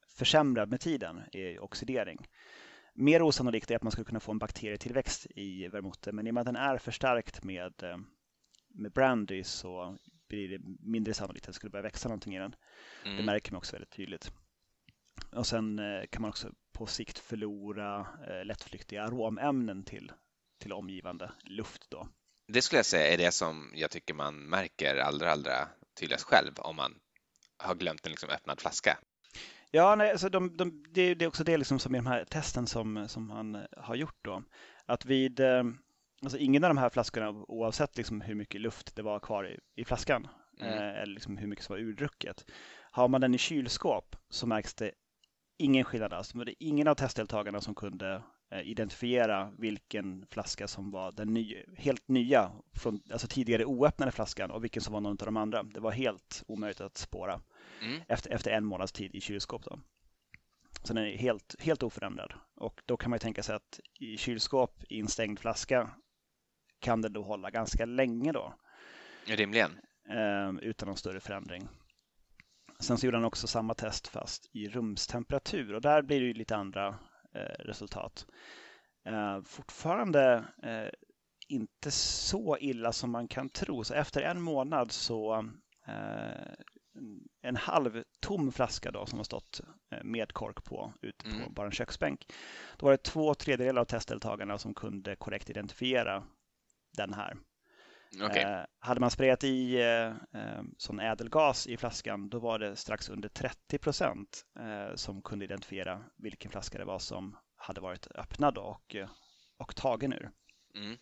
försämrad 0.08 0.70
med 0.70 0.80
tiden, 0.80 1.22
är 1.32 1.64
oxidering. 1.64 2.28
Mer 2.94 3.22
osannolikt 3.22 3.72
är 3.72 3.76
att 3.76 3.84
man 3.84 3.92
skulle 3.92 4.06
kunna 4.06 4.20
få 4.20 4.32
en 4.32 4.40
bakterietillväxt 4.40 5.28
i 5.30 5.68
vermouten, 5.68 6.16
men 6.16 6.28
i 6.28 6.30
och 6.30 6.34
med 6.34 6.42
att 6.42 6.46
den 6.46 6.56
är 6.56 6.78
förstärkt 6.78 7.44
med, 7.44 7.84
eh, 7.84 7.98
med 8.70 8.92
brandy 8.92 9.44
så 9.44 9.98
blir 10.30 10.50
det 10.50 10.60
mindre 10.80 11.14
sannolikt 11.14 11.46
att 11.46 11.48
det 11.48 11.54
skulle 11.54 11.70
börja 11.70 11.84
växa 11.84 12.10
någonting 12.10 12.36
i 12.36 12.40
den. 12.40 12.56
Mm. 13.06 13.18
Det 13.18 13.24
märker 13.24 13.52
man 13.52 13.58
också 13.58 13.76
väldigt 13.76 13.92
tydligt. 13.92 14.32
Och 15.32 15.48
sen 15.48 15.80
eh, 15.80 16.06
kan 16.10 16.22
man 16.22 16.30
också 16.30 16.52
på 16.72 16.86
sikt 16.86 17.20
förlora 17.20 18.08
eh, 18.28 18.46
lättflyktiga 18.46 19.04
aromämnen 19.04 19.84
till, 19.84 20.12
till 20.60 20.74
omgivande 20.74 21.32
luft. 21.44 21.86
Då. 21.90 22.08
Det 22.48 22.62
skulle 22.62 22.80
jag 22.80 22.86
säga 22.86 23.14
är 23.14 23.18
det 23.18 23.32
som 23.32 23.72
jag 23.76 23.92
tycker 23.92 24.14
man 24.14 24.36
märker 24.36 24.96
allra, 24.96 25.32
allra 25.32 25.68
tydligast 26.00 26.26
själv 26.26 26.52
om 26.58 26.76
man 26.76 27.00
har 27.58 27.76
glömt 27.76 28.06
en 28.06 28.12
liksom 28.12 28.30
öppnad 28.30 28.62
flaska. 28.62 28.98
Ja, 29.72 29.96
nej, 29.96 30.12
alltså 30.12 30.30
de, 30.30 30.58
de, 30.58 30.84
det, 30.90 31.02
är 31.02 31.28
också 31.28 31.44
det 31.44 31.58
liksom 31.58 31.80
som 31.80 31.96
i 31.96 31.98
de 31.98 32.08
här 32.08 32.26
testen 32.26 32.68
som, 32.68 33.08
som 33.08 33.30
han 33.30 33.66
har 33.78 33.96
gjort 33.96 34.20
då. 34.22 34.44
Att 34.86 35.06
vid 35.06 35.40
eh, 35.40 35.64
Alltså 36.22 36.38
ingen 36.38 36.64
av 36.64 36.70
de 36.70 36.78
här 36.78 36.90
flaskorna, 36.90 37.30
oavsett 37.30 37.98
liksom 37.98 38.22
hur 38.22 38.36
mycket 38.36 38.62
luft 38.62 38.96
det 38.96 39.02
var 39.02 39.20
kvar 39.20 39.48
i, 39.48 39.60
i 39.82 39.86
flaskan, 39.86 40.28
mm. 40.60 40.74
eh, 40.74 41.02
eller 41.02 41.14
liksom 41.14 41.38
hur 41.38 41.48
mycket 41.48 41.66
som 41.66 41.74
var 41.74 41.82
urdrucket. 41.82 42.46
Har 42.92 43.08
man 43.08 43.22
den 43.22 43.36
i 43.36 43.38
kylskåp 43.38 44.16
så 44.30 44.48
märks 44.48 44.74
det 44.74 44.92
ingen 45.58 45.84
skillnad 45.84 46.14
alls. 46.14 46.32
Det 46.32 46.52
är 46.52 46.56
ingen 46.60 46.88
av 46.88 46.96
testdeltagarna 46.96 47.62
som 47.62 47.76
kunde 47.76 48.24
eh, 48.52 48.62
identifiera 48.62 49.52
vilken 49.58 50.26
flaska 50.32 50.68
som 50.68 50.92
var 50.92 51.12
den 51.12 51.34
ny, 51.34 51.64
helt 51.78 52.08
nya, 52.08 52.52
från, 52.74 53.02
alltså 53.12 53.28
tidigare 53.28 53.66
oöppnade 53.66 54.12
flaskan 54.12 54.52
och 54.52 54.64
vilken 54.64 54.82
som 54.82 54.94
var 54.94 55.02
någon 55.02 55.12
av 55.12 55.26
de 55.26 55.38
andra. 55.38 55.64
Det 55.64 55.80
var 55.80 55.92
helt 55.92 56.44
omöjligt 56.48 56.82
att 56.82 56.98
spåra 56.98 57.42
mm. 57.82 58.02
efter, 58.08 58.32
efter 58.32 58.52
en 58.52 58.66
månads 58.66 58.92
tid 58.92 59.16
i 59.16 59.22
kylskåp. 59.22 59.64
Då. 59.64 59.80
Så 60.84 60.94
den 60.94 61.04
är 61.04 61.18
helt, 61.18 61.56
helt 61.60 61.84
oförändrad. 61.84 62.34
Och 62.56 62.82
då 62.86 62.98
kan 62.98 63.10
man 63.10 63.20
tänka 63.20 63.44
sig 63.44 63.56
att 63.56 63.80
i 64.00 64.18
kylskåp 64.18 64.84
i 64.90 65.00
en 65.00 65.08
stängd 65.08 65.40
flaska 65.40 65.90
kan 66.80 67.02
det 67.02 67.10
då 67.10 67.24
hålla 67.24 67.50
ganska 67.50 67.86
länge 67.86 68.32
då. 68.32 68.54
Rimligen. 69.26 69.80
Eh, 70.10 70.50
utan 70.62 70.88
någon 70.88 70.98
större 70.98 71.20
förändring. 71.20 71.68
Sen 72.80 72.98
så 72.98 73.06
gjorde 73.06 73.18
han 73.18 73.26
också 73.26 73.48
samma 73.48 73.74
test 73.74 74.08
fast 74.08 74.50
i 74.54 74.70
rumstemperatur 74.70 75.74
och 75.74 75.82
där 75.82 76.02
blir 76.02 76.20
det 76.20 76.26
ju 76.26 76.34
lite 76.34 76.56
andra 76.56 76.88
eh, 77.36 77.64
resultat. 77.66 78.26
Eh, 79.06 79.42
fortfarande 79.42 80.44
eh, 80.64 80.90
inte 81.48 81.92
så 81.92 82.58
illa 82.58 82.92
som 82.92 83.12
man 83.12 83.28
kan 83.28 83.50
tro. 83.50 83.84
Så 83.84 83.94
efter 83.94 84.22
en 84.22 84.42
månad 84.42 84.92
så 84.92 85.46
eh, 85.88 86.54
en 87.42 87.56
halv 87.56 88.04
tom 88.20 88.52
flaska 88.52 88.92
då 88.92 89.06
som 89.06 89.20
har 89.20 89.24
stått 89.24 89.62
med 90.04 90.34
kork 90.34 90.64
på 90.64 90.94
ute 91.02 91.26
på 91.26 91.36
mm. 91.36 91.54
bara 91.54 91.66
en 91.66 91.72
köksbänk. 91.72 92.26
Då 92.78 92.86
var 92.86 92.92
det 92.92 93.04
två 93.04 93.34
tredjedelar 93.34 93.82
av 93.82 93.86
testdeltagarna 93.86 94.58
som 94.58 94.74
kunde 94.74 95.16
korrekt 95.16 95.50
identifiera 95.50 96.24
den 97.08 97.14
här. 97.14 97.38
Okay. 98.16 98.44
Eh, 98.44 98.66
hade 98.80 99.00
man 99.00 99.12
sprayat 99.12 99.44
i 99.44 99.76
eh, 99.76 100.08
eh, 100.42 100.62
sån 100.78 101.00
ädelgas 101.00 101.68
i 101.68 101.78
flaskan 101.78 102.30
då 102.30 102.40
var 102.40 102.60
det 102.60 102.76
strax 102.76 103.10
under 103.10 103.30
30 103.30 103.78
procent 103.78 104.46
eh, 104.60 104.96
som 104.96 105.22
kunde 105.22 105.46
identifiera 105.46 106.04
vilken 106.18 106.52
flaska 106.52 106.78
det 106.78 106.86
var 106.86 107.00
som 107.00 107.38
hade 107.56 107.82
varit 107.82 108.08
öppnad 108.16 108.58
och, 108.58 108.96
eh, 108.96 109.10
och 109.58 109.76
tagen 109.76 110.14
ur. 110.14 110.32
Mm. 110.76 110.98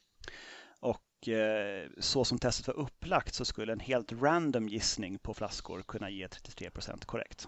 Och 0.79 1.27
eh, 1.27 1.89
så 1.99 2.25
som 2.25 2.39
testet 2.39 2.67
var 2.67 2.73
upplagt 2.73 3.33
så 3.33 3.45
skulle 3.45 3.73
en 3.73 3.79
helt 3.79 4.11
random 4.11 4.67
gissning 4.67 5.19
på 5.19 5.33
flaskor 5.33 5.81
kunna 5.81 6.09
ge 6.09 6.27
33 6.27 6.69
procent 6.69 7.05
korrekt. 7.05 7.47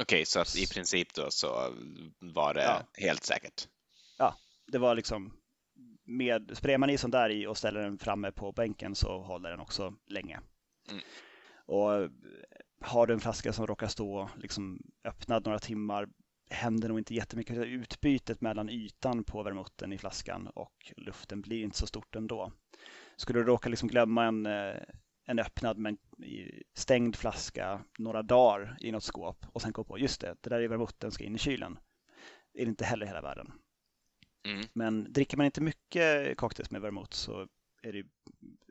Okej, 0.00 0.22
okay, 0.22 0.24
så 0.24 0.58
i 0.58 0.66
princip 0.66 1.14
då 1.14 1.30
så 1.30 1.74
var 2.20 2.54
det 2.54 2.62
ja. 2.62 2.82
helt 2.94 3.24
säkert? 3.24 3.68
Ja, 4.18 4.36
det 4.66 4.78
var 4.78 4.94
liksom 4.94 5.37
med, 6.08 6.50
sprayar 6.54 6.78
man 6.78 6.90
i 6.90 6.98
sån 6.98 7.10
där 7.10 7.30
i 7.30 7.46
och 7.46 7.56
ställer 7.56 7.80
den 7.80 7.98
framme 7.98 8.32
på 8.32 8.52
bänken 8.52 8.94
så 8.94 9.18
håller 9.18 9.50
den 9.50 9.60
också 9.60 9.94
länge. 10.06 10.40
Mm. 10.90 11.02
Och 11.66 12.10
har 12.80 13.06
du 13.06 13.14
en 13.14 13.20
flaska 13.20 13.52
som 13.52 13.66
råkar 13.66 13.86
stå 13.86 14.30
liksom 14.36 14.82
öppnad 15.04 15.44
några 15.44 15.58
timmar 15.58 16.08
händer 16.50 16.88
nog 16.88 16.98
inte 16.98 17.14
jättemycket. 17.14 17.56
Utbytet 17.56 18.40
mellan 18.40 18.68
ytan 18.68 19.24
på 19.24 19.42
vermouten 19.42 19.92
i 19.92 19.98
flaskan 19.98 20.46
och 20.46 20.92
luften 20.96 21.40
blir 21.40 21.62
inte 21.62 21.78
så 21.78 21.86
stort 21.86 22.16
ändå. 22.16 22.52
Skulle 23.16 23.38
du 23.38 23.44
råka 23.44 23.68
liksom 23.68 23.88
glömma 23.88 24.24
en, 24.24 24.46
eh, 24.46 24.76
en 25.24 25.38
öppnad 25.38 25.78
men 25.78 25.98
stängd 26.74 27.16
flaska 27.16 27.84
några 27.98 28.22
dagar 28.22 28.76
i 28.80 28.92
något 28.92 29.04
skåp 29.04 29.46
och 29.52 29.62
sen 29.62 29.72
gå 29.72 29.84
på 29.84 29.98
just 29.98 30.20
det, 30.20 30.36
det 30.40 30.50
där 30.50 30.60
är 30.60 30.68
vermouten 30.68 31.10
ska 31.10 31.24
in 31.24 31.34
i 31.34 31.38
kylen. 31.38 31.78
är 32.54 32.64
det 32.64 32.70
inte 32.70 32.84
heller 32.84 33.06
hela 33.06 33.20
världen. 33.20 33.52
Mm. 34.44 34.66
Men 34.72 35.12
dricker 35.12 35.36
man 35.36 35.46
inte 35.46 35.60
mycket 35.60 36.36
cocktails 36.36 36.70
med 36.70 36.80
vermouth 36.80 37.12
så 37.12 37.48
är 37.82 37.92
det 37.92 38.04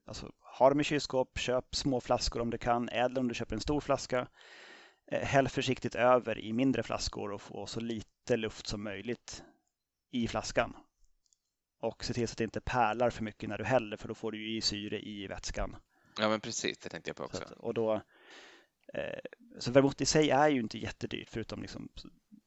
alltså, 0.05 0.31
ha 0.59 0.69
dem 0.69 0.79
i 0.79 0.83
kylskåp, 0.83 1.39
köp 1.39 1.75
små 1.75 2.01
flaskor 2.01 2.41
om 2.41 2.49
du 2.49 2.57
kan, 2.57 2.89
eller 2.89 3.19
om 3.19 3.27
du 3.27 3.35
köper 3.35 3.55
en 3.55 3.61
stor 3.61 3.81
flaska. 3.81 4.27
Eh, 5.11 5.21
häll 5.21 5.49
försiktigt 5.49 5.95
över 5.95 6.39
i 6.39 6.53
mindre 6.53 6.83
flaskor 6.83 7.31
och 7.31 7.41
få 7.41 7.65
så 7.65 7.79
lite 7.79 8.37
luft 8.37 8.67
som 8.67 8.83
möjligt 8.83 9.43
i 10.11 10.27
flaskan. 10.27 10.75
Och 11.79 12.05
se 12.05 12.13
till 12.13 12.27
så 12.27 12.31
att 12.31 12.37
det 12.37 12.43
inte 12.43 12.61
pärlar 12.61 13.09
för 13.09 13.23
mycket 13.23 13.49
när 13.49 13.57
du 13.57 13.63
häller 13.63 13.97
för 13.97 14.07
då 14.07 14.13
får 14.13 14.31
du 14.31 14.49
ju 14.49 14.57
i 14.57 14.61
syre 14.61 14.99
i 14.99 15.27
vätskan. 15.27 15.75
Ja 16.19 16.29
men 16.29 16.41
precis, 16.41 16.77
det 16.77 16.89
tänkte 16.89 17.09
jag 17.09 17.17
på 17.17 17.23
också. 17.23 17.43
Att, 17.43 17.51
och 17.51 17.73
då, 17.73 17.93
eh, 18.93 19.19
så 19.59 19.71
vermouth 19.71 20.01
i 20.01 20.05
sig 20.05 20.29
är 20.29 20.49
ju 20.49 20.59
inte 20.59 20.77
jättedyrt 20.77 21.29
förutom 21.29 21.61
liksom 21.61 21.89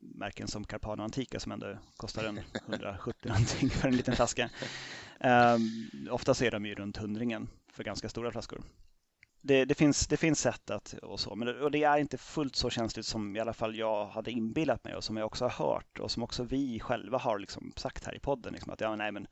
märken 0.01 0.49
som 0.49 0.65
Carpano 0.65 1.03
Antica 1.03 1.41
som 1.41 1.53
ändå 1.53 1.79
kostar 1.97 2.25
en 2.25 2.41
170 2.69 3.29
någonting 3.29 3.71
för 3.71 3.89
en 3.89 3.97
liten 3.97 4.17
flaska. 4.17 4.51
Um, 5.21 5.91
ofta 6.11 6.33
är 6.45 6.51
de 6.51 6.67
ju 6.67 6.75
runt 6.75 6.97
hundringen 6.97 7.49
för 7.73 7.85
ganska 7.85 8.09
stora 8.09 8.31
flaskor. 8.31 8.63
Det, 9.43 9.65
det, 9.65 9.75
finns, 9.75 10.07
det 10.07 10.17
finns 10.17 10.41
sätt 10.41 10.71
att 10.71 10.93
och 10.93 11.21
så, 11.21 11.35
men 11.35 11.47
det, 11.47 11.61
och 11.61 11.71
det 11.71 11.85
är 11.85 11.99
inte 11.99 12.19
fullt 12.19 12.57
så 12.57 12.71
känsligt 12.71 13.07
som 13.07 13.37
i 13.37 13.41
alla 13.41 13.53
fall 13.53 13.77
jag 13.77 14.07
hade 14.07 14.31
inbillat 14.31 14.85
mig 14.85 14.95
och 14.95 15.05
som 15.05 15.17
jag 15.17 15.27
också 15.27 15.45
har 15.45 15.67
hört 15.67 15.99
och 15.99 16.11
som 16.11 16.23
också 16.23 16.43
vi 16.43 16.81
själva 16.81 17.19
har 17.19 17.39
liksom 17.39 17.73
sagt 17.77 18.07
här 18.07 18.17
i 18.17 18.19
podden. 18.19 18.53
Liksom, 18.53 18.73
att 18.73 18.81
ja, 18.81 18.97
nej, 18.97 19.13
men 19.13 19.27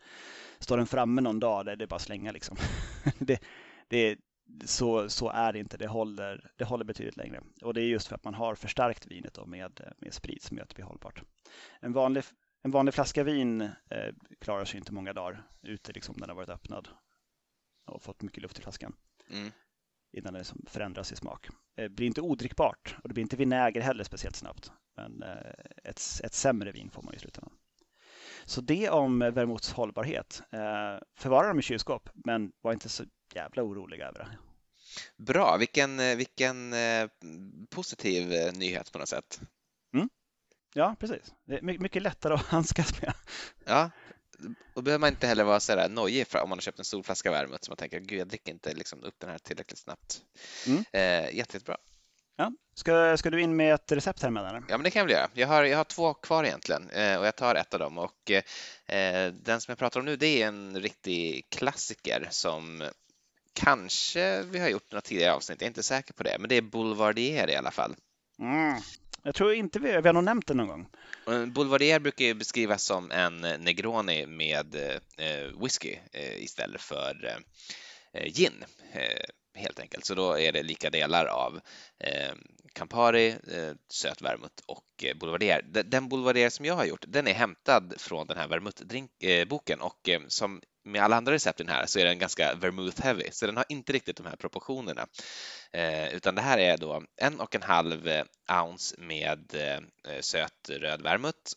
står 0.58 0.76
den 0.76 0.86
framme 0.86 1.20
någon 1.20 1.40
dag, 1.40 1.66
det 1.66 1.72
är 1.72 1.86
bara 1.86 1.96
att 1.96 2.02
slänga 2.02 2.32
liksom. 2.32 2.56
det, 3.18 3.42
det, 3.88 4.18
så, 4.64 5.08
så 5.08 5.30
är 5.30 5.52
det 5.52 5.58
inte. 5.58 5.76
Det 5.76 5.86
håller, 5.86 6.50
det 6.56 6.64
håller 6.64 6.84
betydligt 6.84 7.16
längre. 7.16 7.40
Och 7.62 7.74
det 7.74 7.80
är 7.80 7.86
just 7.86 8.08
för 8.08 8.14
att 8.14 8.24
man 8.24 8.34
har 8.34 8.54
förstärkt 8.54 9.06
vinet 9.06 9.34
då 9.34 9.46
med, 9.46 9.94
med 9.98 10.14
sprit 10.14 10.42
som 10.42 10.56
gör 10.56 10.64
att 10.64 10.68
det 10.68 10.74
blir 10.74 10.84
hållbart. 10.84 11.22
En 11.80 11.92
vanlig, 11.92 12.24
en 12.62 12.70
vanlig 12.70 12.94
flaska 12.94 13.24
vin 13.24 13.60
eh, 13.60 14.14
klarar 14.40 14.64
sig 14.64 14.78
inte 14.78 14.92
många 14.92 15.12
dagar 15.12 15.46
ute 15.62 15.92
liksom, 15.92 16.14
när 16.18 16.26
den 16.26 16.30
har 16.30 16.36
varit 16.36 16.48
öppnad 16.48 16.88
och 17.86 18.02
fått 18.02 18.22
mycket 18.22 18.42
luft 18.42 18.58
i 18.58 18.62
flaskan. 18.62 18.94
Mm. 19.30 19.50
Innan 20.12 20.32
det 20.32 20.38
liksom 20.38 20.64
förändras 20.66 21.12
i 21.12 21.16
smak. 21.16 21.48
Det 21.76 21.82
eh, 21.82 21.88
blir 21.88 22.06
inte 22.06 22.20
odrickbart 22.20 22.96
och 23.02 23.08
det 23.08 23.14
blir 23.14 23.22
inte 23.22 23.36
vinäger 23.36 23.80
heller 23.80 24.04
speciellt 24.04 24.36
snabbt. 24.36 24.72
Men 24.96 25.22
eh, 25.22 25.52
ett, 25.84 26.00
ett 26.24 26.34
sämre 26.34 26.72
vin 26.72 26.90
får 26.90 27.02
man 27.02 27.14
i 27.14 27.18
slutändan. 27.18 27.52
Så 28.44 28.60
det 28.60 28.90
om 28.90 29.18
vermouths 29.18 29.72
hållbarhet. 29.72 30.42
Eh, 30.50 30.98
förvara 31.16 31.48
dem 31.48 31.58
i 31.58 31.62
kylskåp, 31.62 32.08
men 32.14 32.52
var 32.60 32.72
inte 32.72 32.88
så 32.88 33.04
jävla 33.34 33.62
oroliga 33.62 34.06
över 34.06 34.18
det. 34.18 34.38
Bra, 35.16 35.56
vilken, 35.56 36.00
eh, 36.00 36.16
vilken 36.16 36.72
eh, 36.72 37.08
positiv 37.70 38.32
eh, 38.32 38.52
nyhet 38.52 38.92
på 38.92 38.98
något 38.98 39.08
sätt. 39.08 39.40
Mm. 39.94 40.08
Ja, 40.74 40.96
precis. 41.00 41.34
Det 41.44 41.58
är 41.58 41.62
mycket 41.62 42.02
lättare 42.02 42.34
att 42.34 42.46
handskas 42.46 43.02
med. 43.02 43.14
Ja, 43.66 43.90
och 44.74 44.82
behöver 44.82 45.00
man 45.00 45.08
inte 45.08 45.26
heller 45.26 45.44
vara 45.44 45.60
så 45.60 45.74
där 45.74 45.88
nojig 45.88 46.26
för 46.26 46.42
om 46.42 46.48
man 46.48 46.58
har 46.58 46.62
köpt 46.62 46.78
en 46.78 46.84
stor 46.84 47.02
flaska 47.02 47.30
värmut 47.30 47.64
så 47.64 47.70
man 47.70 47.76
tänker 47.76 48.00
gud 48.00 48.20
jag 48.20 48.28
dricker 48.28 48.52
inte 48.52 48.74
liksom 48.74 49.02
upp 49.02 49.14
den 49.18 49.30
här 49.30 49.38
tillräckligt 49.38 49.78
snabbt. 49.78 50.20
Mm. 50.66 50.84
Eh, 50.92 51.36
jätte, 51.36 51.56
jättebra. 51.56 51.76
Ja. 52.36 52.52
Ska, 52.74 53.16
ska 53.16 53.30
du 53.30 53.40
in 53.40 53.56
med 53.56 53.74
ett 53.74 53.92
recept 53.92 54.22
här 54.22 54.30
med? 54.30 54.64
Ja, 54.68 54.76
men 54.76 54.82
det 54.82 54.90
kan 54.90 55.00
jag 55.00 55.06
väl 55.06 55.12
göra. 55.12 55.30
Jag 55.34 55.48
har, 55.48 55.64
jag 55.64 55.76
har 55.76 55.84
två 55.84 56.14
kvar 56.14 56.44
egentligen 56.44 56.90
eh, 56.90 57.18
och 57.18 57.26
jag 57.26 57.36
tar 57.36 57.54
ett 57.54 57.74
av 57.74 57.80
dem 57.80 57.98
och 57.98 58.30
eh, 58.30 59.32
den 59.32 59.60
som 59.60 59.72
jag 59.72 59.78
pratar 59.78 60.00
om 60.00 60.06
nu 60.06 60.16
det 60.16 60.42
är 60.42 60.48
en 60.48 60.80
riktig 60.80 61.50
klassiker 61.50 62.28
som 62.30 62.84
kanske 63.58 64.42
vi 64.42 64.58
har 64.58 64.68
gjort 64.68 64.92
några 64.92 65.00
tidigare 65.00 65.34
avsnitt, 65.34 65.60
jag 65.60 65.66
är 65.66 65.70
inte 65.70 65.82
säker 65.82 66.14
på 66.14 66.22
det, 66.22 66.36
men 66.38 66.48
det 66.48 66.56
är 66.56 66.62
Boulevardier 66.62 67.50
i 67.50 67.56
alla 67.56 67.70
fall. 67.70 67.94
Mm. 68.38 68.80
Jag 69.22 69.34
tror 69.34 69.52
inte 69.52 69.78
vi, 69.78 70.00
vi 70.00 70.08
har 70.08 70.12
nog 70.12 70.24
nämnt 70.24 70.46
det 70.46 70.54
någon 70.54 70.68
gång. 70.68 70.88
Boulevardier 71.46 72.00
brukar 72.00 72.24
ju 72.24 72.34
beskrivas 72.34 72.84
som 72.84 73.10
en 73.10 73.40
Negroni 73.40 74.26
med 74.26 74.74
eh, 75.16 75.60
whisky 75.62 75.96
eh, 76.12 76.42
istället 76.42 76.80
för 76.80 77.38
eh, 78.12 78.32
gin 78.32 78.64
helt 79.58 79.80
enkelt. 79.80 80.04
Så 80.04 80.14
då 80.14 80.38
är 80.38 80.52
det 80.52 80.62
lika 80.62 80.90
delar 80.90 81.26
av 81.26 81.60
eh, 81.98 82.34
Campari, 82.72 83.28
eh, 83.28 83.72
söt 83.88 84.22
vermouth 84.22 84.62
och 84.66 85.04
eh, 85.04 85.16
Boulevardier. 85.16 85.62
Den 85.62 86.08
Boulevardier 86.08 86.50
som 86.50 86.64
jag 86.64 86.74
har 86.74 86.84
gjort, 86.84 87.04
den 87.08 87.26
är 87.26 87.34
hämtad 87.34 87.94
från 87.98 88.26
den 88.26 88.36
här 88.36 88.48
vermouth-boken 88.48 89.80
och 89.80 90.08
eh, 90.08 90.20
som 90.28 90.60
med 90.88 91.02
alla 91.02 91.16
andra 91.16 91.32
recepten 91.32 91.68
här 91.68 91.86
så 91.86 91.98
är 91.98 92.04
den 92.04 92.18
ganska 92.18 92.54
vermouth 92.54 93.02
heavy, 93.02 93.28
så 93.32 93.46
den 93.46 93.56
har 93.56 93.64
inte 93.68 93.92
riktigt 93.92 94.16
de 94.16 94.26
här 94.26 94.36
proportionerna. 94.36 95.06
Eh, 95.72 96.14
utan 96.14 96.34
det 96.34 96.40
här 96.40 96.58
är 96.58 96.76
då 96.76 97.02
en 97.16 97.40
och 97.40 97.54
en 97.54 97.62
halv 97.62 98.08
eh, 98.08 98.24
ounce 98.62 98.94
med 98.98 99.54
eh, 99.54 100.12
eh, 100.12 100.20
söt 100.20 100.70
röd 100.70 101.02
vermouth, 101.02 101.52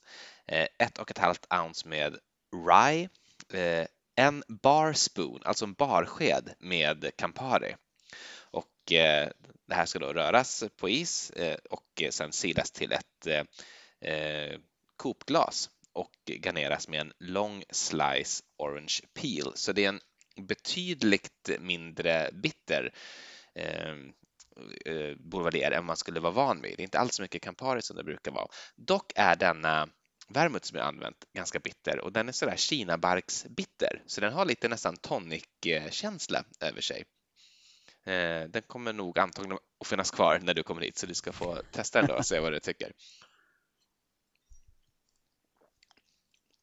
eh, 0.47 0.67
ett 0.77 0.97
och 0.97 1.11
ett 1.11 1.17
halvt 1.17 1.53
ounce 1.53 1.87
med 1.87 2.17
rye, 2.67 3.09
eh, 3.53 3.87
en 4.15 4.43
bar 4.47 4.93
spoon, 4.93 5.41
alltså 5.45 5.65
en 5.65 5.73
barsked 5.73 6.53
med 6.59 7.11
Campari. 7.17 7.75
Och 8.37 8.91
eh, 8.91 9.29
det 9.67 9.75
här 9.75 9.85
ska 9.85 9.99
då 9.99 10.13
röras 10.13 10.63
på 10.77 10.89
is 10.89 11.29
eh, 11.31 11.57
och 11.69 12.03
sen 12.09 12.31
silas 12.31 12.71
till 12.71 12.91
ett 12.91 13.27
eh, 13.27 13.43
eh 14.11 14.59
kopglas 14.97 15.69
och 15.93 16.11
garneras 16.43 16.87
med 16.87 17.01
en 17.01 17.13
lång 17.19 17.63
slice 17.69 18.43
orange 18.57 18.99
peel. 19.13 19.51
Så 19.55 19.71
det 19.71 19.85
är 19.85 19.89
en 19.89 20.01
betydligt 20.47 21.49
mindre 21.59 22.29
bitter 22.33 22.93
ehm, 23.55 24.11
eh, 24.85 25.15
boulevardier 25.17 25.71
än 25.71 25.85
man 25.85 25.97
skulle 25.97 26.19
vara 26.19 26.33
van 26.33 26.61
vid. 26.61 26.77
Det 26.77 26.81
är 26.81 26.83
inte 26.83 26.99
alls 26.99 27.15
så 27.15 27.21
mycket 27.21 27.41
Campari 27.41 27.81
som 27.81 27.97
det 27.97 28.03
brukar 28.03 28.31
vara. 28.31 28.47
Dock 28.75 29.11
är 29.15 29.35
denna 29.35 29.89
vermouth 30.27 30.65
som 30.65 30.77
jag 30.77 30.87
använt 30.87 31.25
ganska 31.33 31.59
bitter 31.59 31.99
och 31.99 32.13
den 32.13 32.27
är 32.27 32.31
sådär 32.31 32.55
kinabarksbitter 32.55 34.03
så 34.05 34.21
den 34.21 34.33
har 34.33 34.45
lite 34.45 34.67
nästan 34.67 34.95
tonic-känsla 34.95 36.43
över 36.59 36.81
sig. 36.81 37.03
Eh, 38.05 38.43
den 38.43 38.61
kommer 38.67 38.93
nog 38.93 39.19
antagligen 39.19 39.57
att 39.79 39.87
finnas 39.87 40.11
kvar 40.11 40.39
när 40.39 40.53
du 40.53 40.63
kommer 40.63 40.81
hit 40.81 40.97
så 40.97 41.05
du 41.05 41.13
ska 41.13 41.31
få 41.31 41.61
testa 41.71 41.99
den 41.99 42.07
då 42.07 42.15
och 42.15 42.25
se 42.25 42.39
vad 42.39 42.51
du 42.51 42.59
tycker. 42.59 42.91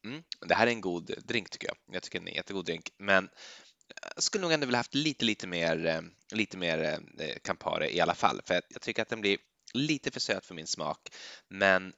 Mm, 0.05 0.23
det 0.41 0.55
här 0.55 0.67
är 0.67 0.71
en 0.71 0.81
god 0.81 1.15
drink 1.25 1.51
tycker 1.51 1.69
jag. 1.69 1.77
Jag 1.95 2.03
tycker 2.03 2.21
det 2.21 2.27
är 2.27 2.31
en 2.31 2.37
jättegod 2.37 2.65
drink, 2.65 2.91
men 2.99 3.29
jag 4.15 4.23
skulle 4.23 4.43
nog 4.43 4.53
ändå 4.53 4.67
vilja 4.67 4.79
haft 4.79 4.95
lite, 4.95 5.25
lite 5.25 5.47
mer, 5.47 5.87
eh, 5.87 6.01
lite 6.33 6.57
mer 6.57 7.01
eh, 7.19 7.39
Campari 7.43 7.97
i 7.97 8.01
alla 8.01 8.15
fall, 8.15 8.41
för 8.45 8.63
jag 8.69 8.83
tycker 8.83 9.03
att 9.03 9.09
den 9.09 9.21
blir 9.21 9.39
lite 9.75 10.11
för 10.11 10.21
söt 10.21 10.47
för 10.47 10.55
min 10.55 10.67
smak. 10.67 11.09
Men 11.49 11.93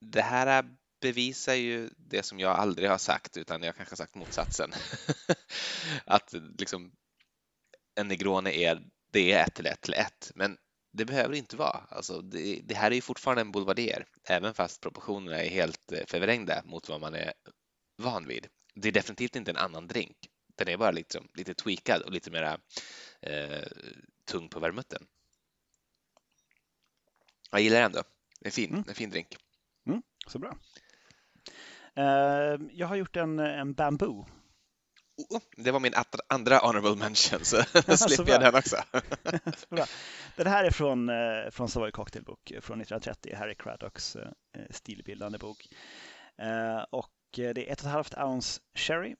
det 0.00 0.22
här 0.22 0.64
bevisar 1.00 1.54
ju 1.54 1.90
det 1.96 2.22
som 2.22 2.40
jag 2.40 2.58
aldrig 2.58 2.90
har 2.90 2.98
sagt, 2.98 3.36
utan 3.36 3.62
jag 3.62 3.76
kanske 3.76 3.92
har 3.92 3.96
sagt 3.96 4.14
motsatsen. 4.14 4.72
att 6.04 6.34
liksom 6.58 6.92
en 7.94 8.08
Negroni 8.08 8.64
är, 8.64 8.82
det 9.12 9.32
är 9.32 9.44
ett 9.44 9.54
till 9.54 9.66
ett 9.66 9.80
till 9.80 9.94
ett, 9.94 10.32
men 10.34 10.56
det 10.96 11.04
behöver 11.04 11.34
inte 11.34 11.56
vara. 11.56 11.86
Alltså, 11.88 12.20
det, 12.20 12.60
det 12.64 12.74
här 12.74 12.90
är 12.90 12.94
ju 12.94 13.00
fortfarande 13.00 13.40
en 13.40 13.52
boulevardier, 13.52 14.06
även 14.24 14.54
fast 14.54 14.80
proportionerna 14.80 15.42
är 15.42 15.48
helt 15.48 15.92
eh, 15.92 16.04
förvrängda 16.06 16.62
mot 16.64 16.88
vad 16.88 17.00
man 17.00 17.14
är 17.14 17.32
van 17.96 18.26
vid. 18.26 18.46
Det 18.74 18.88
är 18.88 18.92
definitivt 18.92 19.36
inte 19.36 19.50
en 19.50 19.56
annan 19.56 19.86
drink. 19.86 20.16
Den 20.56 20.68
är 20.68 20.76
bara 20.76 20.90
liksom, 20.90 21.28
lite 21.34 21.54
tweakad 21.54 22.02
och 22.02 22.12
lite 22.12 22.30
mera 22.30 22.58
eh, 23.20 23.66
tung 24.24 24.48
på 24.48 24.60
vermutten. 24.60 25.06
Jag 27.50 27.60
gillar 27.60 27.76
den 27.76 27.86
ändå. 27.86 28.02
Det 28.40 28.48
är 28.48 28.52
fin, 28.52 28.70
mm. 28.70 28.84
en 28.88 28.94
fin 28.94 29.10
drink. 29.10 29.36
Mm, 29.86 30.02
så 30.26 30.38
bra. 30.38 30.58
Uh, 31.98 32.60
jag 32.72 32.86
har 32.86 32.96
gjort 32.96 33.16
en, 33.16 33.38
en 33.38 33.74
bamboo 33.74 34.26
Oh, 35.16 35.40
det 35.56 35.70
var 35.70 35.80
min 35.80 35.94
andra 36.28 36.58
honorable 36.58 36.96
mention, 36.96 37.44
så 37.44 37.62
slipper 37.96 38.32
jag 38.32 38.40
den 38.40 38.54
också. 38.54 38.76
den 40.36 40.46
här 40.46 40.64
är 40.64 40.70
från, 40.70 41.08
eh, 41.08 41.50
från 41.50 41.68
Savoy 41.68 41.90
Cocktailbok 41.90 42.52
från 42.60 42.80
1930, 42.80 43.34
Harry 43.36 43.54
Craddocks 43.54 44.16
eh, 44.16 44.28
stilbildande 44.70 45.38
bok. 45.38 45.68
Eh, 46.38 46.82
och 46.90 47.10
det 47.32 47.70
är 47.70 47.74
1,5 47.74 48.24
ounce 48.24 48.60
sherry, 48.74 49.16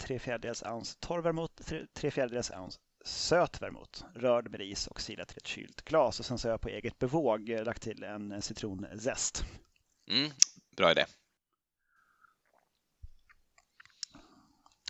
3 0.00 0.18
fjärdedels 0.18 0.62
ounce 0.62 0.96
torr 1.00 1.22
vermouth, 1.22 1.54
3 1.94 2.10
fjärdedels 2.10 2.50
ounce 2.50 2.78
söt 3.04 3.62
vermouth, 3.62 4.04
rörd 4.14 4.50
med 4.50 4.60
is 4.60 4.86
och 4.86 5.00
silat 5.00 5.28
till 5.28 5.36
ett 5.36 5.46
kylt 5.46 5.82
glas. 5.82 6.20
Och 6.20 6.26
sen 6.26 6.38
så 6.38 6.48
har 6.48 6.52
jag 6.52 6.60
på 6.60 6.68
eget 6.68 6.98
bevåg 6.98 7.48
lagt 7.48 7.82
till 7.82 8.04
en 8.04 8.42
citronzest. 8.42 9.44
Mm, 10.10 10.30
bra 10.76 10.90
idé. 10.90 11.04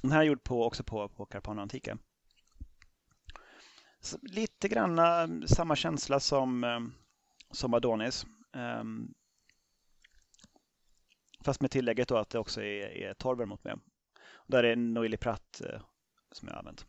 Den 0.03 0.13
här 0.13 0.21
är 0.21 0.25
gjord 0.25 0.45
på, 0.45 0.65
också 0.65 0.85
på, 0.85 1.09
på 1.09 1.27
Carpano 1.27 1.63
Antica. 1.63 1.99
Så 4.01 4.19
lite 4.23 4.69
grann 4.69 4.99
eh, 4.99 5.47
samma 5.47 5.77
känsla 5.77 6.21
som, 6.21 6.65
eh, 6.65 6.81
som 7.51 7.75
Adonis. 7.75 8.27
Um, 8.53 9.15
fast 11.41 11.61
med 11.61 11.71
tillägget 11.71 12.09
då 12.09 12.17
att 12.17 12.31
det 12.31 12.39
också 12.39 12.63
är, 12.63 12.87
är 12.87 13.15
torr 13.15 13.47
mot 13.47 13.65
med. 13.65 13.81
Där 14.47 14.65
är 14.65 14.77
Noilly 14.77 15.17
Pratt 15.17 15.63
uh, 15.65 15.81
som 16.33 16.49
jag 16.49 16.55
har 16.55 16.59
använt. 16.59 16.87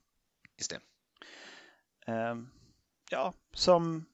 Just 0.57 0.71
det. 0.71 0.79
Um, 2.13 2.51
ja, 3.09 3.33
som, 3.53 4.05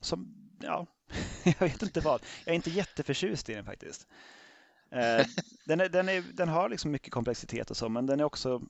som, 0.00 0.50
ja, 0.60 0.86
jag 1.44 1.60
vet 1.60 1.82
inte 1.82 2.00
vad. 2.00 2.22
Jag 2.44 2.52
är 2.52 2.56
inte 2.56 2.70
jätteförtjust 2.70 3.48
i 3.48 3.54
den 3.54 3.64
faktiskt. 3.64 4.06
Eh, 4.90 5.26
den, 5.66 5.80
är, 5.80 5.88
den, 5.88 6.08
är, 6.08 6.22
den 6.32 6.48
har 6.48 6.68
liksom 6.68 6.90
mycket 6.90 7.12
komplexitet 7.12 7.70
och 7.70 7.76
så, 7.76 7.88
men 7.88 8.06
den 8.06 8.20
är 8.20 8.24
också... 8.24 8.62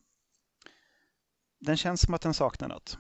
Den 1.61 1.77
känns 1.77 2.01
som 2.01 2.14
att 2.14 2.23
den 2.23 2.35
saknar 2.35 2.68
något. 2.68 2.99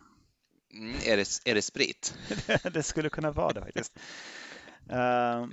Mm, 0.72 0.94
är, 1.06 1.16
det, 1.16 1.50
är 1.50 1.54
det 1.54 1.62
sprit? 1.62 2.14
det 2.72 2.82
skulle 2.82 3.10
kunna 3.10 3.30
vara 3.30 3.52
det 3.52 3.60
faktiskt. 3.60 3.98
Uh, 4.90 5.48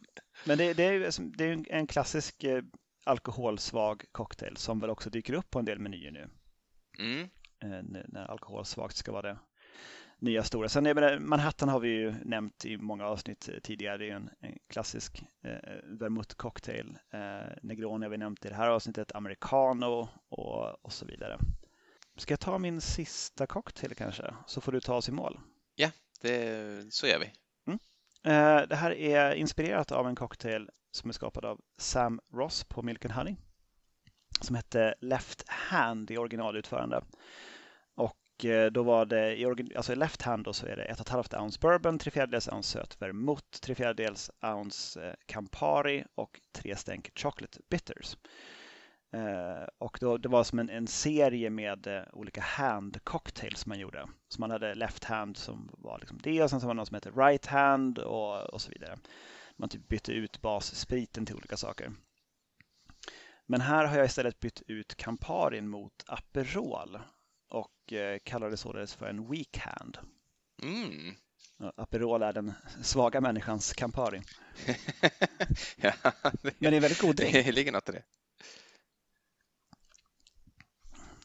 men 0.45 0.57
det, 0.57 0.73
det, 0.73 0.83
är, 0.83 1.37
det 1.37 1.45
är 1.45 1.71
en 1.71 1.87
klassisk 1.87 2.43
uh, 2.43 2.63
alkoholsvag 3.03 4.05
cocktail 4.11 4.57
som 4.57 4.79
väl 4.79 4.89
också 4.89 5.09
dyker 5.09 5.33
upp 5.33 5.49
på 5.49 5.59
en 5.59 5.65
del 5.65 5.79
menyer 5.79 6.11
nu. 6.11 6.29
Mm. 6.99 7.21
Uh, 7.63 8.03
när 8.07 8.31
alkoholsvagt 8.31 8.95
ska 8.95 9.11
vara 9.11 9.21
det 9.21 9.37
nya 10.19 10.43
stora. 10.43 10.69
Sen 10.69 10.83
menar, 10.83 11.19
Manhattan 11.19 11.69
har 11.69 11.79
vi 11.79 11.89
ju 11.89 12.13
nämnt 12.23 12.65
i 12.65 12.77
många 12.77 13.05
avsnitt 13.05 13.49
tidigare. 13.63 13.97
Det 13.97 14.09
är 14.09 14.15
en, 14.15 14.29
en 14.39 14.57
klassisk 14.69 15.23
eh, 15.43 15.51
vermouth 15.83 16.35
cocktail. 16.35 16.97
Eh, 17.13 17.53
Negroni 17.61 18.05
har 18.05 18.11
vi 18.11 18.17
nämnt 18.17 18.45
i 18.45 18.49
det 18.49 18.55
här 18.55 18.69
avsnittet, 18.69 19.15
americano 19.15 20.09
och, 20.29 20.85
och 20.85 20.93
så 20.93 21.05
vidare. 21.05 21.39
Ska 22.15 22.31
jag 22.31 22.39
ta 22.39 22.57
min 22.57 22.81
sista 22.81 23.47
cocktail 23.47 23.95
kanske? 23.95 24.33
Så 24.47 24.61
får 24.61 24.71
du 24.71 24.79
ta 24.79 24.95
oss 24.95 25.09
i 25.09 25.11
mål. 25.11 25.39
Ja, 25.75 25.91
det, 26.21 26.93
så 26.93 27.07
gör 27.07 27.19
vi. 27.19 27.31
Mm. 27.67 27.79
Eh, 28.23 28.67
det 28.67 28.75
här 28.75 28.91
är 28.91 29.35
inspirerat 29.35 29.91
av 29.91 30.07
en 30.07 30.15
cocktail 30.15 30.69
som 30.91 31.09
är 31.09 31.13
skapad 31.13 31.45
av 31.45 31.61
Sam 31.77 32.19
Ross 32.33 32.63
på 32.63 32.81
Milk 32.81 33.05
and 33.05 33.13
Honey 33.13 33.35
som 34.41 34.55
hette 34.55 34.95
Left 35.01 35.49
Hand 35.49 36.11
i 36.11 36.17
originalutförande. 36.17 37.01
Och 38.37 38.71
då 38.71 38.83
var 38.83 39.05
det 39.05 39.39
i 39.39 39.45
alltså 39.75 39.95
left 39.95 40.21
hand 40.21 40.43
då 40.43 40.53
så 40.53 40.65
är 40.65 40.75
det 40.75 40.93
1,5 40.93 41.41
ounce 41.41 41.59
bourbon, 41.61 41.99
3 41.99 42.11
fjärdedels 42.11 42.49
ounce 42.49 42.69
söt 42.69 43.01
vermouth, 43.01 43.59
3 43.61 43.75
fjärdedels 43.75 44.31
ounce 44.41 45.07
eh, 45.07 45.13
Campari 45.25 46.03
och 46.15 46.41
tre 46.51 46.75
stänk 46.75 47.11
chocolate 47.19 47.59
bitters. 47.69 48.17
Eh, 49.13 49.67
och 49.77 49.97
då, 50.01 50.17
det 50.17 50.29
var 50.29 50.43
som 50.43 50.59
en, 50.59 50.69
en 50.69 50.87
serie 50.87 51.49
med 51.49 52.05
olika 52.13 52.41
hand 52.41 53.03
cocktails 53.03 53.65
man 53.65 53.79
gjorde. 53.79 54.07
Så 54.29 54.41
man 54.41 54.51
hade 54.51 54.75
left 54.75 55.03
hand 55.03 55.37
som 55.37 55.69
var 55.77 55.99
liksom 55.99 56.19
det 56.23 56.43
och 56.43 56.49
sen 56.49 56.61
så 56.61 56.67
var 56.67 56.73
det 56.73 56.77
någon 56.77 56.85
som 56.85 56.95
hette 56.95 57.11
right 57.11 57.45
hand 57.45 57.99
och, 57.99 58.53
och 58.53 58.61
så 58.61 58.71
vidare. 58.71 58.97
Man 59.55 59.69
typ 59.69 59.87
bytte 59.87 60.11
ut 60.11 60.41
basspriten 60.41 61.25
till 61.25 61.35
olika 61.35 61.57
saker. 61.57 61.91
Men 63.45 63.61
här 63.61 63.85
har 63.85 63.97
jag 63.97 64.05
istället 64.05 64.39
bytt 64.39 64.61
ut 64.67 64.95
Camparin 64.95 65.67
mot 65.67 66.03
Aperol 66.07 66.99
och 67.49 67.93
eh, 67.93 68.19
kallar 68.23 68.49
det 68.49 68.57
således 68.57 68.95
för 68.95 69.05
en 69.05 69.31
weak 69.31 69.57
hand. 69.57 69.97
Mm. 70.63 71.15
Aperol 71.75 72.23
är 72.23 72.33
den 72.33 72.53
svaga 72.81 73.21
människans 73.21 73.73
Campari. 73.73 74.21
ja, 75.75 75.93
det, 76.41 76.53
Men 76.59 76.71
det 76.71 76.77
är 76.77 76.81
väldigt 76.81 77.01
god 77.01 77.15
drink. 77.15 77.33
Det 77.33 77.51
ligger 77.51 77.71
något 77.71 77.89
i 77.89 77.91
det. 77.91 78.03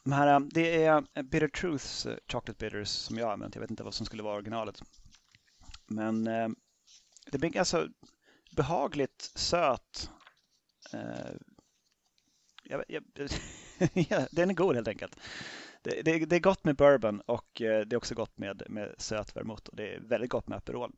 De 0.03 0.13
här, 0.13 0.41
det 0.41 0.85
är 0.85 1.23
Bitter 1.23 1.49
Truths 1.49 2.07
eh, 2.07 2.17
Chocolate 2.29 2.65
Bitters 2.65 2.89
som 2.89 3.19
jag 3.19 3.27
har 3.27 3.33
använt. 3.33 3.55
Jag 3.55 3.61
vet 3.61 3.71
inte 3.71 3.83
vad 3.83 3.95
som 3.95 4.07
skulle 4.07 4.23
vara 4.23 4.37
originalet. 4.37 4.83
Men 5.87 6.27
eh, 6.27 6.49
det 7.27 7.39
blir 7.39 7.59
alltså 7.59 7.89
behagligt 8.57 9.33
söt. 9.35 10.11
Jag, 12.63 12.85
jag, 12.89 13.05
ja, 13.95 14.27
den 14.31 14.51
är 14.51 14.55
god 14.55 14.75
helt 14.75 14.89
enkelt. 14.89 15.17
Det, 15.83 16.03
det, 16.03 16.19
det, 16.19 16.37
är 16.37 16.41
gott 16.41 16.65
med 16.65 16.77
bourbon 16.77 17.21
och 17.21 17.63
eh, 17.63 17.81
det 17.81 17.95
är 17.95 17.97
också 17.97 18.15
gott 18.15 18.39
med, 18.39 18.63
med 18.69 18.95
söt 18.99 19.37
vermouth 19.37 19.69
och 19.69 19.77
det 19.77 19.95
är 19.95 20.01
väldigt 20.01 20.31
gott 20.31 20.49
med 20.49 20.59
Aperol. 20.59 20.93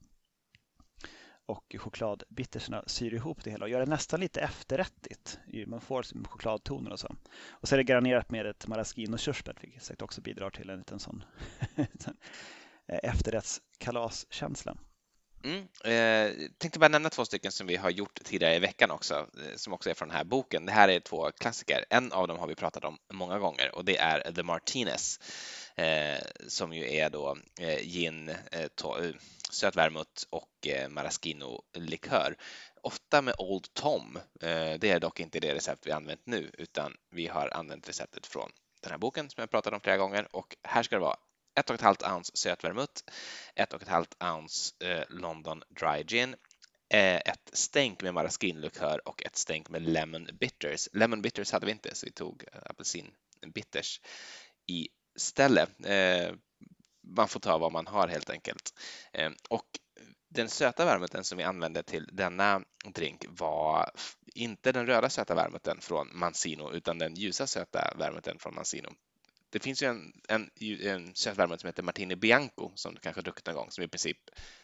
Och 1.47 1.77
chokladbitterserna 1.79 2.85
syr 2.87 3.15
ihop 3.15 3.45
det 3.45 3.51
hela 3.51 3.65
och 3.65 3.71
gör 3.71 3.81
det 3.81 3.87
nästan 3.87 4.21
lite 4.21 4.41
efterrättigt. 4.41 5.39
Man 5.67 5.81
får 5.81 6.03
chokladtoner 6.29 6.91
och 6.91 7.01
så. 7.01 7.17
Och 7.49 7.69
så 7.69 7.75
är 7.75 7.77
det 7.77 7.93
garnerat 7.93 8.31
med 8.31 8.47
ett 8.47 8.67
maraschino 8.67 9.17
körsbär 9.17 9.59
vilket 9.61 9.83
säkert 9.83 10.03
också 10.03 10.21
bidrar 10.21 10.51
till 10.51 10.71
en 10.71 10.79
liten 10.79 10.99
sån 10.99 11.25
eh, 12.87 12.99
efterrättskalaskänsla. 13.03 14.77
Mm. 15.45 15.69
Eh, 15.85 16.49
tänkte 16.59 16.79
bara 16.79 16.89
nämna 16.89 17.11
två 17.11 17.25
stycken 17.25 17.53
som 17.53 17.67
vi 17.67 17.77
har 17.77 17.91
gjort 17.91 18.25
tidigare 18.25 18.57
i 18.57 18.59
veckan 18.59 18.91
också, 18.91 19.15
eh, 19.15 19.57
som 19.57 19.73
också 19.73 19.91
är 19.91 19.95
från 19.95 20.09
den 20.09 20.17
här 20.17 20.25
boken. 20.25 20.67
Det 20.67 20.73
här 20.73 20.89
är 20.89 21.01
två 21.01 21.31
klassiker. 21.31 21.85
En 21.91 22.13
av 22.13 22.29
dem 22.29 22.39
har 22.39 22.47
vi 22.47 22.55
pratat 22.55 22.85
om 22.85 22.99
många 23.13 23.39
gånger 23.39 23.75
och 23.75 23.85
det 23.85 23.97
är 23.97 24.33
The 24.33 24.43
Martinez, 24.43 25.21
eh, 25.75 26.23
som 26.49 26.73
ju 26.73 26.95
är 26.95 27.11
då 27.11 27.37
eh, 27.61 27.79
gin, 27.83 28.29
eh, 28.29 28.61
eh 28.61 29.15
söt 29.51 29.77
vermouth 29.77 30.25
och 30.31 30.67
eh, 30.67 30.89
maraschino-likör. 30.89 32.37
Ofta 32.83 33.23
med 33.23 33.35
Old 33.39 33.75
Tom. 33.75 34.19
Eh, 34.41 34.75
det 34.79 34.91
är 34.91 35.01
dock 35.01 35.21
inte 35.21 35.41
det 35.41 35.55
recept 35.55 35.87
vi 35.87 35.91
använt 35.91 36.27
nu, 36.27 36.51
utan 36.59 36.97
vi 37.11 37.27
har 37.27 37.55
använt 37.55 37.89
receptet 37.89 38.27
från 38.27 38.51
den 38.81 38.91
här 38.91 38.99
boken 38.99 39.31
som 39.31 39.41
jag 39.41 39.51
pratat 39.51 39.73
om 39.73 39.81
flera 39.81 39.97
gånger 39.97 40.29
och 40.37 40.57
här 40.63 40.83
ska 40.83 40.97
det 40.97 41.01
vara 41.01 41.17
1,5 41.55 42.15
ounce 42.15 42.31
söt 42.35 42.65
vermouth, 42.65 43.03
1,5 43.57 44.35
ounce 44.35 44.85
eh, 44.85 45.05
London 45.09 45.63
Dry 45.81 46.05
Gin, 46.05 46.37
eh, 46.89 47.17
ett 47.17 47.51
stänk 47.53 48.03
med 48.03 48.15
Maraskinlikör 48.15 49.09
och 49.09 49.23
ett 49.23 49.37
stänk 49.37 49.69
med 49.69 49.83
Lemon 49.83 50.29
Bitters. 50.41 50.89
Lemon 50.93 51.23
Bitters 51.23 51.53
hade 51.53 51.67
vi 51.67 51.73
inte, 51.73 51.95
så 51.95 52.07
vi 52.07 52.13
tog 52.13 52.45
eh, 52.53 52.61
apelsinbitters 52.65 54.01
istället. 54.67 55.71
Eh, 55.85 56.35
man 57.07 57.29
får 57.29 57.41
ta 57.41 57.59
vad 57.59 57.73
man 57.73 57.87
har 57.87 58.09
helt 58.09 58.31
enkelt. 58.31 58.75
Eh, 59.13 59.31
och 59.49 59.67
den 60.29 60.49
söta 60.49 60.85
vermouthen 60.85 61.25
som 61.25 61.39
vi 61.39 61.45
använde 61.45 61.83
till 61.83 62.09
denna 62.13 62.63
drink 62.85 63.25
var 63.29 63.91
inte 64.35 64.73
den 64.73 64.87
röda 64.87 65.11
söta 65.11 65.35
vermouthen 65.35 65.81
från 65.81 66.11
Mancino 66.13 66.73
utan 66.73 66.99
den 66.99 67.15
ljusa 67.15 67.47
söta 67.47 67.95
vermouthen 67.99 68.39
från 68.39 68.55
Mancino. 68.55 68.89
Det 69.55 69.61
finns 69.61 69.83
ju 69.83 69.87
en, 69.87 70.13
en, 70.29 70.51
en 70.83 71.15
köttvärmare 71.15 71.59
som 71.59 71.67
heter 71.67 71.83
Martini 71.83 72.17
Bianco 72.17 72.73
som 72.75 72.95
du 72.95 73.01
kanske 73.01 73.19
har 73.19 73.25
druckit 73.25 73.47
någon 73.47 73.55
gång 73.55 73.71
som 73.71 73.85
i 73.85 73.89
princip 73.89 74.19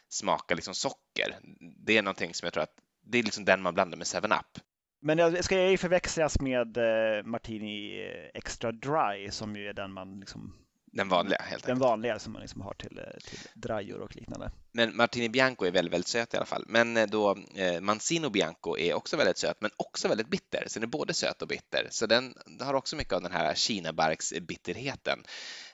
smakar 0.09 0.57
liksom 0.57 0.75
socker. 0.75 1.39
Det 1.87 1.99
är 1.99 2.03
någonting 2.03 2.35
som 2.35 2.47
jag 2.47 2.53
tror 2.53 2.63
att 2.63 2.75
det 3.03 3.19
är 3.19 3.23
liksom 3.23 3.45
den 3.45 3.63
man 3.63 3.75
blandar 3.75 3.99
med 3.99 4.05
7-Up. 4.05 4.65
Men 5.03 5.43
ska 5.43 5.59
jag 5.59 5.81
förväxlas 5.81 6.41
med 6.41 6.77
eh, 6.77 7.25
Martini 7.25 8.01
eh, 8.01 8.31
Extra 8.35 8.73
Dry 8.73 9.31
som 9.31 9.57
ju 9.57 9.69
är 9.69 9.73
den 9.73 9.93
man 9.93 10.21
liksom 10.21 10.55
den 10.93 11.09
vanliga 11.09 11.39
helt 11.39 11.53
enkelt. 11.53 11.67
Den 11.67 11.79
vanliga 11.79 12.19
som 12.19 12.33
man 12.33 12.43
liksom 12.43 12.61
har 12.61 12.75
till, 12.75 12.99
eh, 12.99 13.21
till 13.31 13.39
drajor 13.55 14.01
och 14.01 14.17
liknande. 14.17 14.51
Men 14.73 14.97
Martini 14.97 15.29
Bianco 15.29 15.65
är 15.65 15.71
väldigt, 15.71 15.93
väldigt 15.93 16.09
söt 16.09 16.35
i 16.35 16.37
alla 16.37 16.47
fall. 16.47 16.65
Men 16.67 16.97
eh, 16.97 17.07
då 17.07 17.39
eh, 17.55 17.81
Mancino 17.81 18.31
Bianco 18.31 18.77
är 18.79 18.95
också 18.95 19.17
väldigt 19.17 19.39
söt, 19.39 19.61
men 19.61 19.71
också 19.77 20.09
väldigt 20.09 20.29
bitter. 20.29 20.65
Så 20.67 20.79
den 20.79 20.89
är 20.89 20.91
både 20.91 21.15
söt 21.15 21.43
och 21.43 21.49
bitter. 21.49 21.89
Så 21.91 22.07
den 22.07 22.35
har 22.61 22.75
också 22.75 22.97
mycket 22.97 23.13
av 23.13 23.23
den 23.23 23.33
här 23.33 23.55
kinabarksbitterheten. 23.55 25.25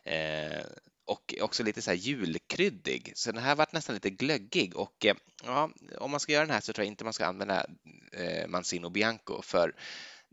Eh, 0.05 0.61
och 1.07 1.35
också 1.41 1.63
lite 1.63 1.83
så 1.83 1.91
här 1.91 1.99
julkryddig. 1.99 3.13
Så 3.15 3.33
den 3.33 3.43
här 3.43 3.55
varit 3.55 3.73
nästan 3.73 3.95
lite 3.95 4.11
glöggig 4.11 4.77
och 4.77 5.07
eh, 5.07 5.15
ja, 5.45 5.71
om 5.99 6.11
man 6.11 6.21
ska 6.21 6.33
göra 6.33 6.45
den 6.45 6.55
här 6.55 6.61
så 6.61 6.73
tror 6.73 6.85
jag 6.85 6.93
inte 6.93 7.05
man 7.05 7.13
ska 7.13 7.27
använda 7.27 7.67
eh, 8.13 8.49
Mancino 8.49 8.91
Bianco 8.91 9.43
för 9.43 9.75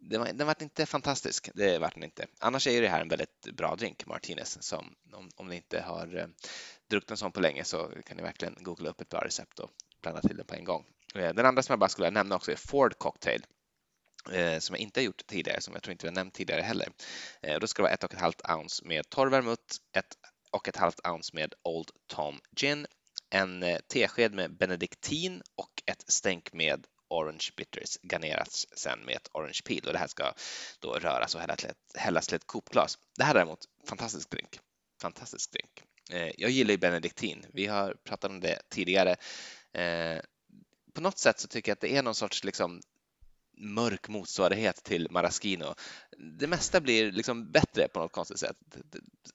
den 0.10 0.22
var, 0.22 0.34
den 0.34 0.48
var 0.48 0.56
inte 0.64 0.86
fantastisk, 0.86 1.50
det 1.54 1.80
var 1.80 1.92
den 1.94 2.04
inte. 2.04 2.26
Annars 2.40 2.68
är 2.68 2.82
det 2.82 2.88
här 2.88 3.02
en 3.02 3.10
väldigt 3.10 3.48
bra 3.54 3.76
drink, 3.76 4.06
Martinez, 4.06 4.64
som 4.64 4.96
om, 5.14 5.30
om 5.36 5.48
ni 5.48 5.56
inte 5.56 5.82
har 5.82 6.18
eh, 6.18 6.28
druckit 6.90 7.12
en 7.12 7.18
sån 7.18 7.32
på 7.32 7.42
länge 7.42 7.64
så 7.64 7.92
kan 8.06 8.18
ni 8.18 8.24
verkligen 8.24 8.58
googla 8.60 8.90
upp 8.90 9.02
ett 9.02 9.10
bra 9.10 9.22
recept 9.26 9.60
och 9.60 9.70
blanda 10.02 10.22
till 10.22 10.38
den 10.38 10.46
på 10.46 10.56
en 10.56 10.64
gång. 10.64 10.86
Eh, 11.16 11.34
den 11.34 11.46
andra 11.46 11.64
som 11.64 11.74
jag 11.74 11.80
bara 11.80 11.90
skulle 11.90 12.10
nämna 12.10 12.36
också 12.36 12.52
är 12.52 12.56
Ford 12.56 12.98
Cocktail 12.98 13.46
eh, 14.32 14.60
som 14.60 14.76
jag 14.76 14.82
inte 14.82 15.00
har 15.00 15.06
gjort 15.06 15.28
tidigare, 15.28 15.62
som 15.62 15.74
jag 15.74 15.84
tror 15.84 15.92
inte 15.92 16.06
vi 16.06 16.10
har 16.10 16.16
nämnt 16.16 16.34
tidigare 16.34 16.62
heller. 16.62 16.88
Eh, 17.42 17.60
då 17.60 17.68
ska 17.68 17.82
det 17.82 17.84
vara 17.84 17.94
ett 17.94 18.04
och 18.04 18.14
ett 18.14 18.20
halvt 18.20 18.50
ounce 18.50 18.86
med 18.86 19.10
torr 19.10 19.28
vermouth, 19.28 19.76
ett 19.98 20.18
och 20.52 20.68
ett 20.68 20.78
halvt 20.78 21.08
ounce 21.08 21.36
med 21.36 21.54
Old 21.64 21.90
Tom 22.08 22.40
Gin, 22.56 22.88
en 23.30 23.64
eh, 23.64 23.80
tesked 23.88 24.34
med 24.34 24.58
benediktin 24.58 25.42
och 25.56 25.84
ett 25.86 26.04
stänk 26.08 26.54
med 26.54 26.88
Orange 27.14 27.50
Bitters 27.58 27.98
garnerats 28.02 28.68
sen 28.76 29.00
med 29.06 29.16
ett 29.16 29.30
Orange 29.34 29.60
Peel 29.66 29.88
och 29.88 29.94
det 29.94 30.00
här 30.00 30.08
ska 30.08 30.34
då 30.80 30.94
röras 30.94 31.36
och 31.36 31.42
hällas 31.96 32.28
till 32.28 32.36
ett 32.36 32.48
kopglas. 32.48 32.98
Det 33.18 33.24
här 33.24 33.32
är 33.32 33.40
däremot 33.40 33.66
fantastisk 33.88 34.30
drink. 34.30 34.60
Fantastisk 35.02 35.52
drink. 35.52 35.84
Eh, 36.12 36.32
jag 36.38 36.52
gillar 36.52 36.72
ju 36.72 36.78
benediktin. 36.78 37.46
Vi 37.54 37.66
har 37.66 37.96
pratat 38.04 38.32
om 38.32 38.40
det 38.40 38.62
tidigare. 38.70 39.16
Eh, 39.74 40.22
på 40.94 41.02
något 41.02 41.18
sätt 41.18 41.40
så 41.40 41.48
tycker 41.48 41.72
jag 41.72 41.74
att 41.74 41.82
det 41.82 41.98
är 41.98 42.04
någon 42.04 42.16
sorts 42.16 42.44
liksom 42.44 42.82
mörk 43.58 44.08
motsvarighet 44.08 44.84
till 44.84 45.08
maraschino. 45.12 45.76
Det 46.18 46.48
mesta 46.48 46.82
blir 46.82 47.12
liksom 47.12 47.52
bättre 47.52 47.88
på 47.88 48.00
något 48.00 48.12
konstigt 48.12 48.40
sätt 48.40 48.58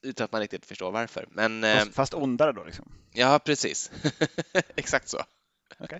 utan 0.01 0.25
att 0.25 0.31
man 0.31 0.41
riktigt 0.41 0.65
förstår 0.65 0.91
varför. 0.91 1.27
Men, 1.31 1.61
fast, 1.61 1.87
eh, 1.87 1.93
fast 1.93 2.13
ondare 2.13 2.51
då? 2.51 2.63
Liksom. 2.63 2.91
Ja, 3.11 3.39
precis. 3.39 3.91
Exakt 4.75 5.09
så. 5.09 5.23
Okay. 5.79 5.99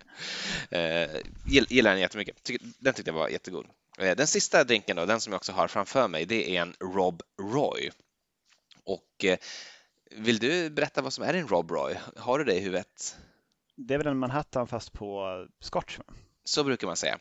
Eh, 0.69 1.09
gillar 1.45 1.91
den 1.91 1.99
jättemycket. 1.99 2.49
Den 2.79 2.93
tyckte 2.93 3.11
jag 3.11 3.15
var 3.15 3.29
jättegod. 3.29 3.65
Eh, 3.99 4.15
den 4.15 4.27
sista 4.27 4.63
drinken 4.63 4.95
då, 4.95 5.05
den 5.05 5.21
som 5.21 5.33
jag 5.33 5.37
också 5.37 5.51
har 5.51 5.67
framför 5.67 6.07
mig, 6.07 6.25
det 6.25 6.57
är 6.57 6.61
en 6.61 6.75
Rob 6.79 7.21
Roy. 7.41 7.91
Och 8.83 9.25
eh, 9.25 9.37
vill 10.11 10.39
du 10.39 10.69
berätta 10.69 11.01
vad 11.01 11.13
som 11.13 11.23
är 11.23 11.33
en 11.33 11.47
Rob 11.47 11.71
Roy? 11.71 11.95
Har 12.17 12.39
du 12.39 12.45
det 12.45 12.55
i 12.55 12.59
huvudet? 12.59 13.17
Det 13.75 13.93
är 13.93 13.97
väl 13.97 14.07
en 14.07 14.19
Manhattan 14.19 14.67
fast 14.67 14.93
på 14.93 15.47
scotch? 15.59 15.99
Så 16.43 16.63
brukar 16.63 16.87
man 16.87 16.97
säga. 16.97 17.19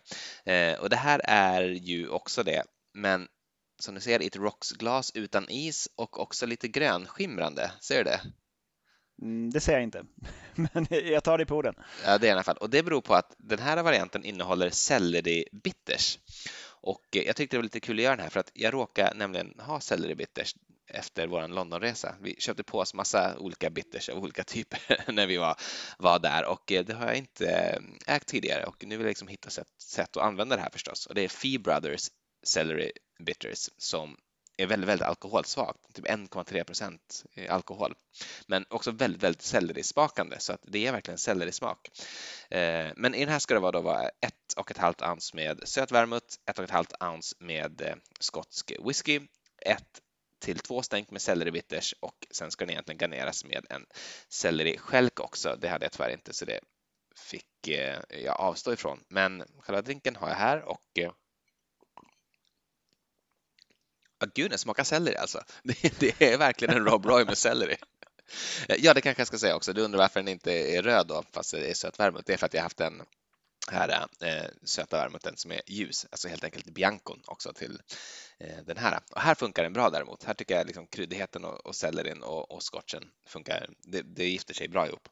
Och 0.80 0.90
det 0.90 0.96
här 0.96 1.20
är 1.24 1.62
ju 1.62 2.08
också 2.08 2.42
det, 2.42 2.62
men 2.94 3.28
som 3.78 3.94
du 3.94 4.00
ser 4.00 4.22
i 4.22 4.26
ett 4.26 4.36
rocksglas 4.36 5.10
utan 5.14 5.50
is 5.50 5.88
och 5.94 6.20
också 6.20 6.46
lite 6.46 6.68
grönskimrande. 6.68 7.70
Ser 7.80 7.98
du 7.98 8.04
det? 8.04 8.20
Mm, 9.22 9.50
det 9.50 9.60
säger 9.60 9.78
jag 9.78 9.84
inte, 9.84 10.04
men 10.54 10.86
jag 10.90 11.24
tar 11.24 11.38
dig 11.38 11.46
på 11.46 11.56
orden. 11.56 11.74
Ja, 12.04 12.18
det 12.18 12.26
är 12.26 12.28
i 12.28 12.32
alla 12.32 12.42
fall. 12.42 12.56
Och 12.56 12.70
det 12.70 12.82
beror 12.82 13.00
på 13.00 13.14
att 13.14 13.34
den 13.38 13.58
här 13.58 13.82
varianten 13.82 14.24
innehåller 14.24 14.70
selleri 14.70 15.44
bitters. 15.52 16.18
Och 16.80 17.16
eh, 17.16 17.22
jag 17.22 17.36
tyckte 17.36 17.56
det 17.56 17.58
var 17.58 17.62
lite 17.64 17.80
kul 17.80 17.98
att 17.98 18.02
göra 18.02 18.16
den 18.16 18.22
här 18.22 18.30
för 18.30 18.40
att 18.40 18.50
jag 18.54 18.74
råkar 18.74 19.14
nämligen 19.14 19.54
ha 19.58 19.80
selleri 19.80 20.14
bitters 20.14 20.54
efter 20.88 21.26
vår 21.26 21.48
Londonresa. 21.48 22.14
Vi 22.20 22.36
köpte 22.38 22.64
på 22.64 22.78
oss 22.78 22.94
massa 22.94 23.38
olika 23.38 23.70
bitters 23.70 24.08
av 24.08 24.18
olika 24.18 24.44
typer 24.44 25.12
när 25.12 25.26
vi 25.26 25.36
var, 25.36 25.56
var 25.98 26.18
där 26.18 26.44
och 26.44 26.72
eh, 26.72 26.84
det 26.84 26.94
har 26.94 27.06
jag 27.06 27.16
inte 27.16 27.50
eh, 27.50 28.14
ägt 28.14 28.26
tidigare 28.26 28.64
och 28.64 28.84
nu 28.86 28.96
vill 28.96 29.04
jag 29.04 29.10
liksom 29.10 29.28
hitta 29.28 29.50
sätt, 29.50 29.68
sätt 29.78 30.16
att 30.16 30.22
använda 30.22 30.56
det 30.56 30.62
här 30.62 30.70
förstås. 30.70 31.06
Och 31.06 31.14
det 31.14 31.22
är 31.22 31.28
Fee 31.28 31.58
Brothers 31.58 32.08
Celery 32.42 32.92
Bitters 33.18 33.70
som 33.76 34.16
är 34.62 34.66
väldigt, 34.66 34.88
väldigt 34.88 35.08
alkoholsvagt, 35.08 35.94
typ 35.94 36.06
1,3 36.06 36.64
procent 36.64 37.24
alkohol. 37.48 37.94
Men 38.46 38.64
också 38.68 38.90
väldigt, 38.90 39.22
väldigt 39.22 39.42
sellerismakande 39.42 40.36
så 40.38 40.52
att 40.52 40.64
det 40.66 40.86
är 40.86 40.92
verkligen 40.92 41.18
sellerismak. 41.18 41.88
Eh, 42.50 42.88
men 42.96 43.14
i 43.14 43.20
den 43.20 43.28
här 43.28 43.38
ska 43.38 43.54
det 43.54 43.60
vara 43.60 43.72
då 43.72 43.80
vara 43.80 44.08
ett 44.08 44.54
och 44.56 44.70
ett 44.70 44.78
halvt 44.78 45.02
ounce 45.02 45.36
med 45.36 45.60
söt 45.64 45.92
vermouth, 45.92 46.26
ett 46.50 46.58
och 46.58 46.64
ett 46.64 46.70
halvt 46.70 46.92
ounce 47.00 47.36
med 47.38 47.80
eh, 47.80 47.94
skotsk 48.20 48.72
whisky, 48.84 49.20
ett 49.66 50.00
till 50.40 50.58
två 50.58 50.82
stänk 50.82 51.10
med 51.10 51.22
selleribitters 51.22 51.94
och 52.00 52.26
sen 52.30 52.50
ska 52.50 52.64
den 52.64 52.72
egentligen 52.72 52.98
garneras 52.98 53.44
med 53.44 53.66
en 53.70 53.86
selleriskälk 54.28 55.20
också. 55.20 55.56
Det 55.60 55.68
hade 55.68 55.84
jag 55.84 55.92
tyvärr 55.92 56.10
inte 56.12 56.34
så 56.34 56.44
det 56.44 56.60
fick 57.16 57.68
eh, 57.68 58.00
jag 58.08 58.40
avstå 58.40 58.72
ifrån. 58.72 59.04
Men 59.08 59.44
själva 59.58 59.82
drinken 59.82 60.16
har 60.16 60.28
jag 60.28 60.36
här 60.36 60.62
och 60.62 60.98
Ja, 64.18 64.26
gud, 64.34 64.50
den 64.50 64.58
smakar 64.58 64.84
selleri 64.84 65.16
alltså. 65.16 65.42
Det, 65.62 66.00
det, 66.00 66.22
är 66.32 66.38
verkligen 66.38 66.76
en 66.76 66.84
Rob 66.84 67.06
Roy 67.06 67.24
med 67.24 67.38
selleri. 67.38 67.76
Eh, 68.68 68.76
ja, 68.78 68.94
det 68.94 69.00
kanske 69.00 69.20
jag 69.20 69.26
ska 69.26 69.38
säga 69.38 69.56
också. 69.56 69.72
Du 69.72 69.82
undrar 69.82 69.98
varför 69.98 70.20
den 70.20 70.28
inte 70.28 70.52
är 70.52 70.82
röd 70.82 71.06
då, 71.06 71.22
fast 71.32 71.50
det 71.50 71.70
är 71.70 71.74
söt 71.74 72.00
vermouth. 72.00 72.24
Det 72.26 72.32
är 72.32 72.36
för 72.36 72.46
att 72.46 72.54
jag 72.54 72.62
haft 72.62 72.76
den 72.76 73.02
här 73.70 74.06
eh, 74.20 74.50
söta 74.64 74.96
vermouthen 74.96 75.36
som 75.36 75.52
är 75.52 75.60
ljus, 75.66 76.06
alltså 76.10 76.28
helt 76.28 76.44
enkelt 76.44 76.64
biancon 76.74 77.22
också 77.26 77.52
till 77.52 77.80
eh, 78.38 78.58
den 78.66 78.76
här. 78.76 79.00
Och 79.10 79.20
här 79.20 79.34
funkar 79.34 79.62
den 79.62 79.72
bra 79.72 79.90
däremot. 79.90 80.24
Här 80.24 80.34
tycker 80.34 80.56
jag 80.56 80.66
liksom 80.66 80.86
kryddigheten 80.86 81.44
och, 81.44 81.66
och 81.66 81.76
sellerin 81.76 82.22
och, 82.22 82.50
och 82.50 82.62
scotchen 82.62 83.10
funkar. 83.26 83.70
Det, 83.78 84.02
det 84.02 84.28
gifter 84.28 84.54
sig 84.54 84.68
bra 84.68 84.86
ihop. 84.86 85.08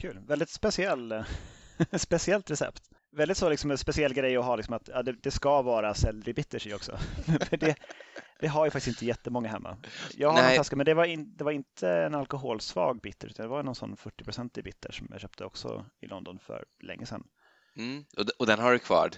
Kul, 0.00 0.18
väldigt 0.26 0.50
speciell, 0.50 1.24
speciellt 1.98 2.50
recept 2.50 2.82
väldigt 3.12 3.38
så 3.38 3.48
liksom 3.48 3.70
en 3.70 3.78
speciell 3.78 4.14
grej 4.14 4.36
att 4.36 4.44
ha, 4.44 4.56
liksom 4.56 4.74
att 4.74 4.88
ja, 4.88 5.02
det, 5.02 5.12
det, 5.12 5.30
ska 5.30 5.62
vara 5.62 5.94
selleribitters 5.94 6.66
i 6.66 6.74
också. 6.74 6.98
det, 7.50 7.76
Vi 8.40 8.46
har 8.46 8.64
ju 8.64 8.70
faktiskt 8.70 8.96
inte 8.96 9.06
jättemånga 9.06 9.48
hemma. 9.48 9.76
Jag 10.14 10.28
har 10.28 10.42
Nej. 10.42 10.50
en 10.50 10.54
flaska, 10.54 10.76
men 10.76 10.86
det 10.86 10.94
var, 10.94 11.04
in, 11.04 11.36
det 11.36 11.44
var 11.44 11.52
inte 11.52 11.88
en 11.88 12.14
alkoholsvag 12.14 13.00
bitter, 13.00 13.28
utan 13.28 13.44
det 13.44 13.50
var 13.50 13.62
någon 13.62 13.74
sån 13.74 13.96
40-procentig 13.96 14.62
bitter 14.64 14.92
som 14.92 15.06
jag 15.10 15.20
köpte 15.20 15.44
också 15.44 15.86
i 16.00 16.06
London 16.06 16.38
för 16.38 16.64
länge 16.82 17.06
sedan. 17.06 17.24
Mm, 17.76 18.04
och, 18.16 18.24
och, 18.38 18.46
den 18.46 18.58
har 18.58 18.72
du 18.72 18.78
kvar? 18.78 19.10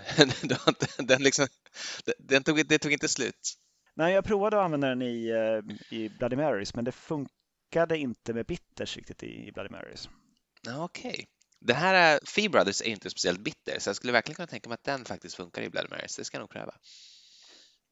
den, 1.02 1.22
liksom, 1.22 1.46
den 2.18 2.42
tog, 2.42 2.66
det 2.66 2.78
tog 2.78 2.92
inte 2.92 3.08
slut? 3.08 3.54
Nej, 3.94 4.14
jag 4.14 4.24
provade 4.24 4.58
att 4.58 4.64
använda 4.64 4.88
den 4.88 5.02
i, 5.02 5.28
eh, 5.28 5.98
i 5.98 6.08
Bloody 6.08 6.36
Marys, 6.36 6.74
men 6.74 6.84
det 6.84 6.92
funkade 6.92 7.98
inte 7.98 8.34
med 8.34 8.46
bitters 8.46 8.96
riktigt 8.96 9.22
i, 9.22 9.48
i 9.48 9.52
Bloody 9.52 9.70
Marys. 9.70 10.08
Okej. 10.68 11.10
Okay. 11.10 11.26
Det 11.60 11.74
här 11.74 12.20
Fee 12.24 12.48
Brothers 12.48 12.80
är 12.80 12.86
inte 12.86 13.10
speciellt 13.10 13.40
bitter, 13.40 13.78
så 13.78 13.88
jag 13.88 13.96
skulle 13.96 14.12
verkligen 14.12 14.36
kunna 14.36 14.46
tänka 14.46 14.68
mig 14.68 14.74
att 14.74 14.84
den 14.84 15.04
faktiskt 15.04 15.34
funkar 15.34 15.62
i 15.62 15.70
Bloody 15.70 15.88
Marys. 15.88 16.16
Det 16.16 16.24
ska 16.24 16.36
jag 16.36 16.42
nog 16.42 16.50
pröva. 16.50 16.74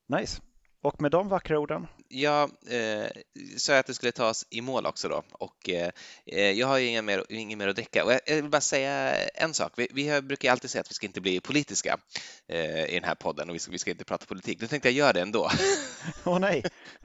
Nice. 0.09 0.41
Och 0.83 1.03
med 1.03 1.11
de 1.11 1.29
vackra 1.29 1.59
orden? 1.59 1.87
Jag 2.09 2.51
eh, 2.71 3.07
sa 3.57 3.79
att 3.79 3.87
det 3.87 3.95
skulle 3.95 4.12
tas 4.12 4.47
i 4.51 4.61
mål 4.61 4.87
också 4.87 5.09
då 5.09 5.23
och 5.33 5.69
eh, 5.69 5.91
eh 6.27 6.51
jag 6.51 6.66
har 6.66 6.79
ju 6.79 6.87
inget 6.87 7.05
mer, 7.05 7.25
inget 7.29 7.59
mer 7.59 7.69
att 7.69 7.77
dricka. 7.77 8.05
Och 8.05 8.12
jag, 8.12 8.21
jag 8.27 8.37
vill 8.37 8.51
bara 8.51 8.61
säga 8.61 9.14
en 9.27 9.55
sak. 9.55 9.73
Vi, 9.77 9.89
vi 9.93 10.23
brukar 10.23 10.53
alltid 10.53 10.71
säga 10.71 10.81
att 10.81 10.91
vi 10.91 10.95
ska 10.95 11.07
inte 11.07 11.21
bli 11.21 11.41
politiska 11.41 11.99
eh, 12.49 12.85
i 12.85 12.95
den 12.95 13.05
här 13.05 13.14
podden 13.14 13.49
och 13.49 13.55
vi 13.55 13.59
ska, 13.59 13.73
vi 13.73 13.79
ska 13.79 13.91
inte 13.91 14.05
prata 14.05 14.27
politik. 14.27 14.61
Nu 14.61 14.66
tänkte 14.66 14.89
jag 14.89 14.97
göra 14.97 15.12
det 15.12 15.21
ändå. 15.21 15.51
Åh 16.25 16.37
oh, 16.37 16.39
nej! 16.41 16.64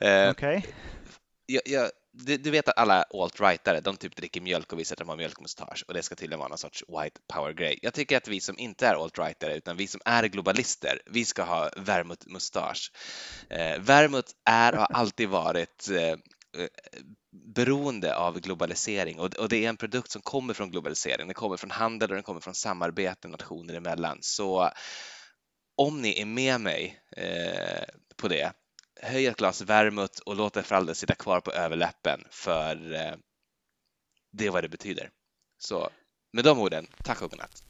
eh, 0.00 0.30
Okej. 0.30 0.30
Okay. 0.30 0.62
Jag, 1.46 1.62
jag, 1.66 1.90
du, 2.12 2.36
du, 2.36 2.50
vet 2.50 2.68
att 2.68 2.78
alla 2.78 3.02
alt-rightare, 3.02 3.80
de 3.80 3.96
typ 3.96 4.16
dricker 4.16 4.40
mjölk 4.40 4.72
och 4.72 4.78
visar 4.78 4.94
att 4.94 4.98
de 4.98 5.08
har 5.08 5.16
mjölkmustasch 5.16 5.84
och 5.88 5.94
det 5.94 6.02
ska 6.02 6.14
tydligen 6.14 6.38
vara 6.38 6.48
någon 6.48 6.58
sorts 6.58 6.84
white 6.88 7.20
power-grej. 7.34 7.78
Jag 7.82 7.94
tycker 7.94 8.16
att 8.16 8.28
vi 8.28 8.40
som 8.40 8.58
inte 8.58 8.86
är 8.86 8.94
alt-rightare 8.94 9.56
utan 9.56 9.76
vi 9.76 9.86
som 9.86 10.00
är 10.04 10.26
globalister, 10.26 11.00
vi 11.06 11.24
ska 11.24 11.42
ha 11.42 11.70
vermouth-mustasch. 11.76 12.92
Eh, 13.50 13.78
vermouth 13.80 14.32
är 14.44 14.72
och 14.72 14.78
har 14.78 14.88
alltid 14.92 15.28
varit 15.28 15.88
eh, 15.90 16.10
eh, 16.62 16.68
beroende 17.54 18.16
av 18.16 18.40
globalisering 18.40 19.18
och, 19.18 19.34
och, 19.34 19.48
det 19.48 19.64
är 19.64 19.68
en 19.68 19.76
produkt 19.76 20.10
som 20.10 20.22
kommer 20.22 20.54
från 20.54 20.70
globalisering. 20.70 21.26
Den 21.26 21.34
kommer 21.34 21.56
från 21.56 21.70
handel 21.70 22.10
och 22.10 22.14
den 22.14 22.22
kommer 22.22 22.40
från 22.40 22.54
samarbete 22.54 23.28
nationer 23.28 23.74
emellan. 23.74 24.18
Så 24.20 24.70
om 25.76 26.02
ni 26.02 26.20
är 26.20 26.26
med 26.26 26.60
mig 26.60 27.00
eh, 27.16 27.84
på 28.16 28.28
det, 28.28 28.52
höj 29.02 29.26
ett 29.26 29.36
glas 29.36 29.60
vermouth 29.60 30.20
och 30.26 30.36
låt 30.36 30.54
det 30.54 30.62
för 30.62 30.74
all 30.74 30.94
sitta 30.94 31.14
kvar 31.14 31.40
på 31.40 31.52
överläppen 31.52 32.24
för 32.30 32.94
eh, 32.94 33.14
det 34.32 34.46
är 34.46 34.50
vad 34.50 34.64
det 34.64 34.68
betyder. 34.68 35.10
Så 35.58 35.90
med 36.32 36.44
de 36.44 36.58
orden, 36.58 36.86
tack 37.04 37.22
och 37.22 37.30
godnatt. 37.30 37.62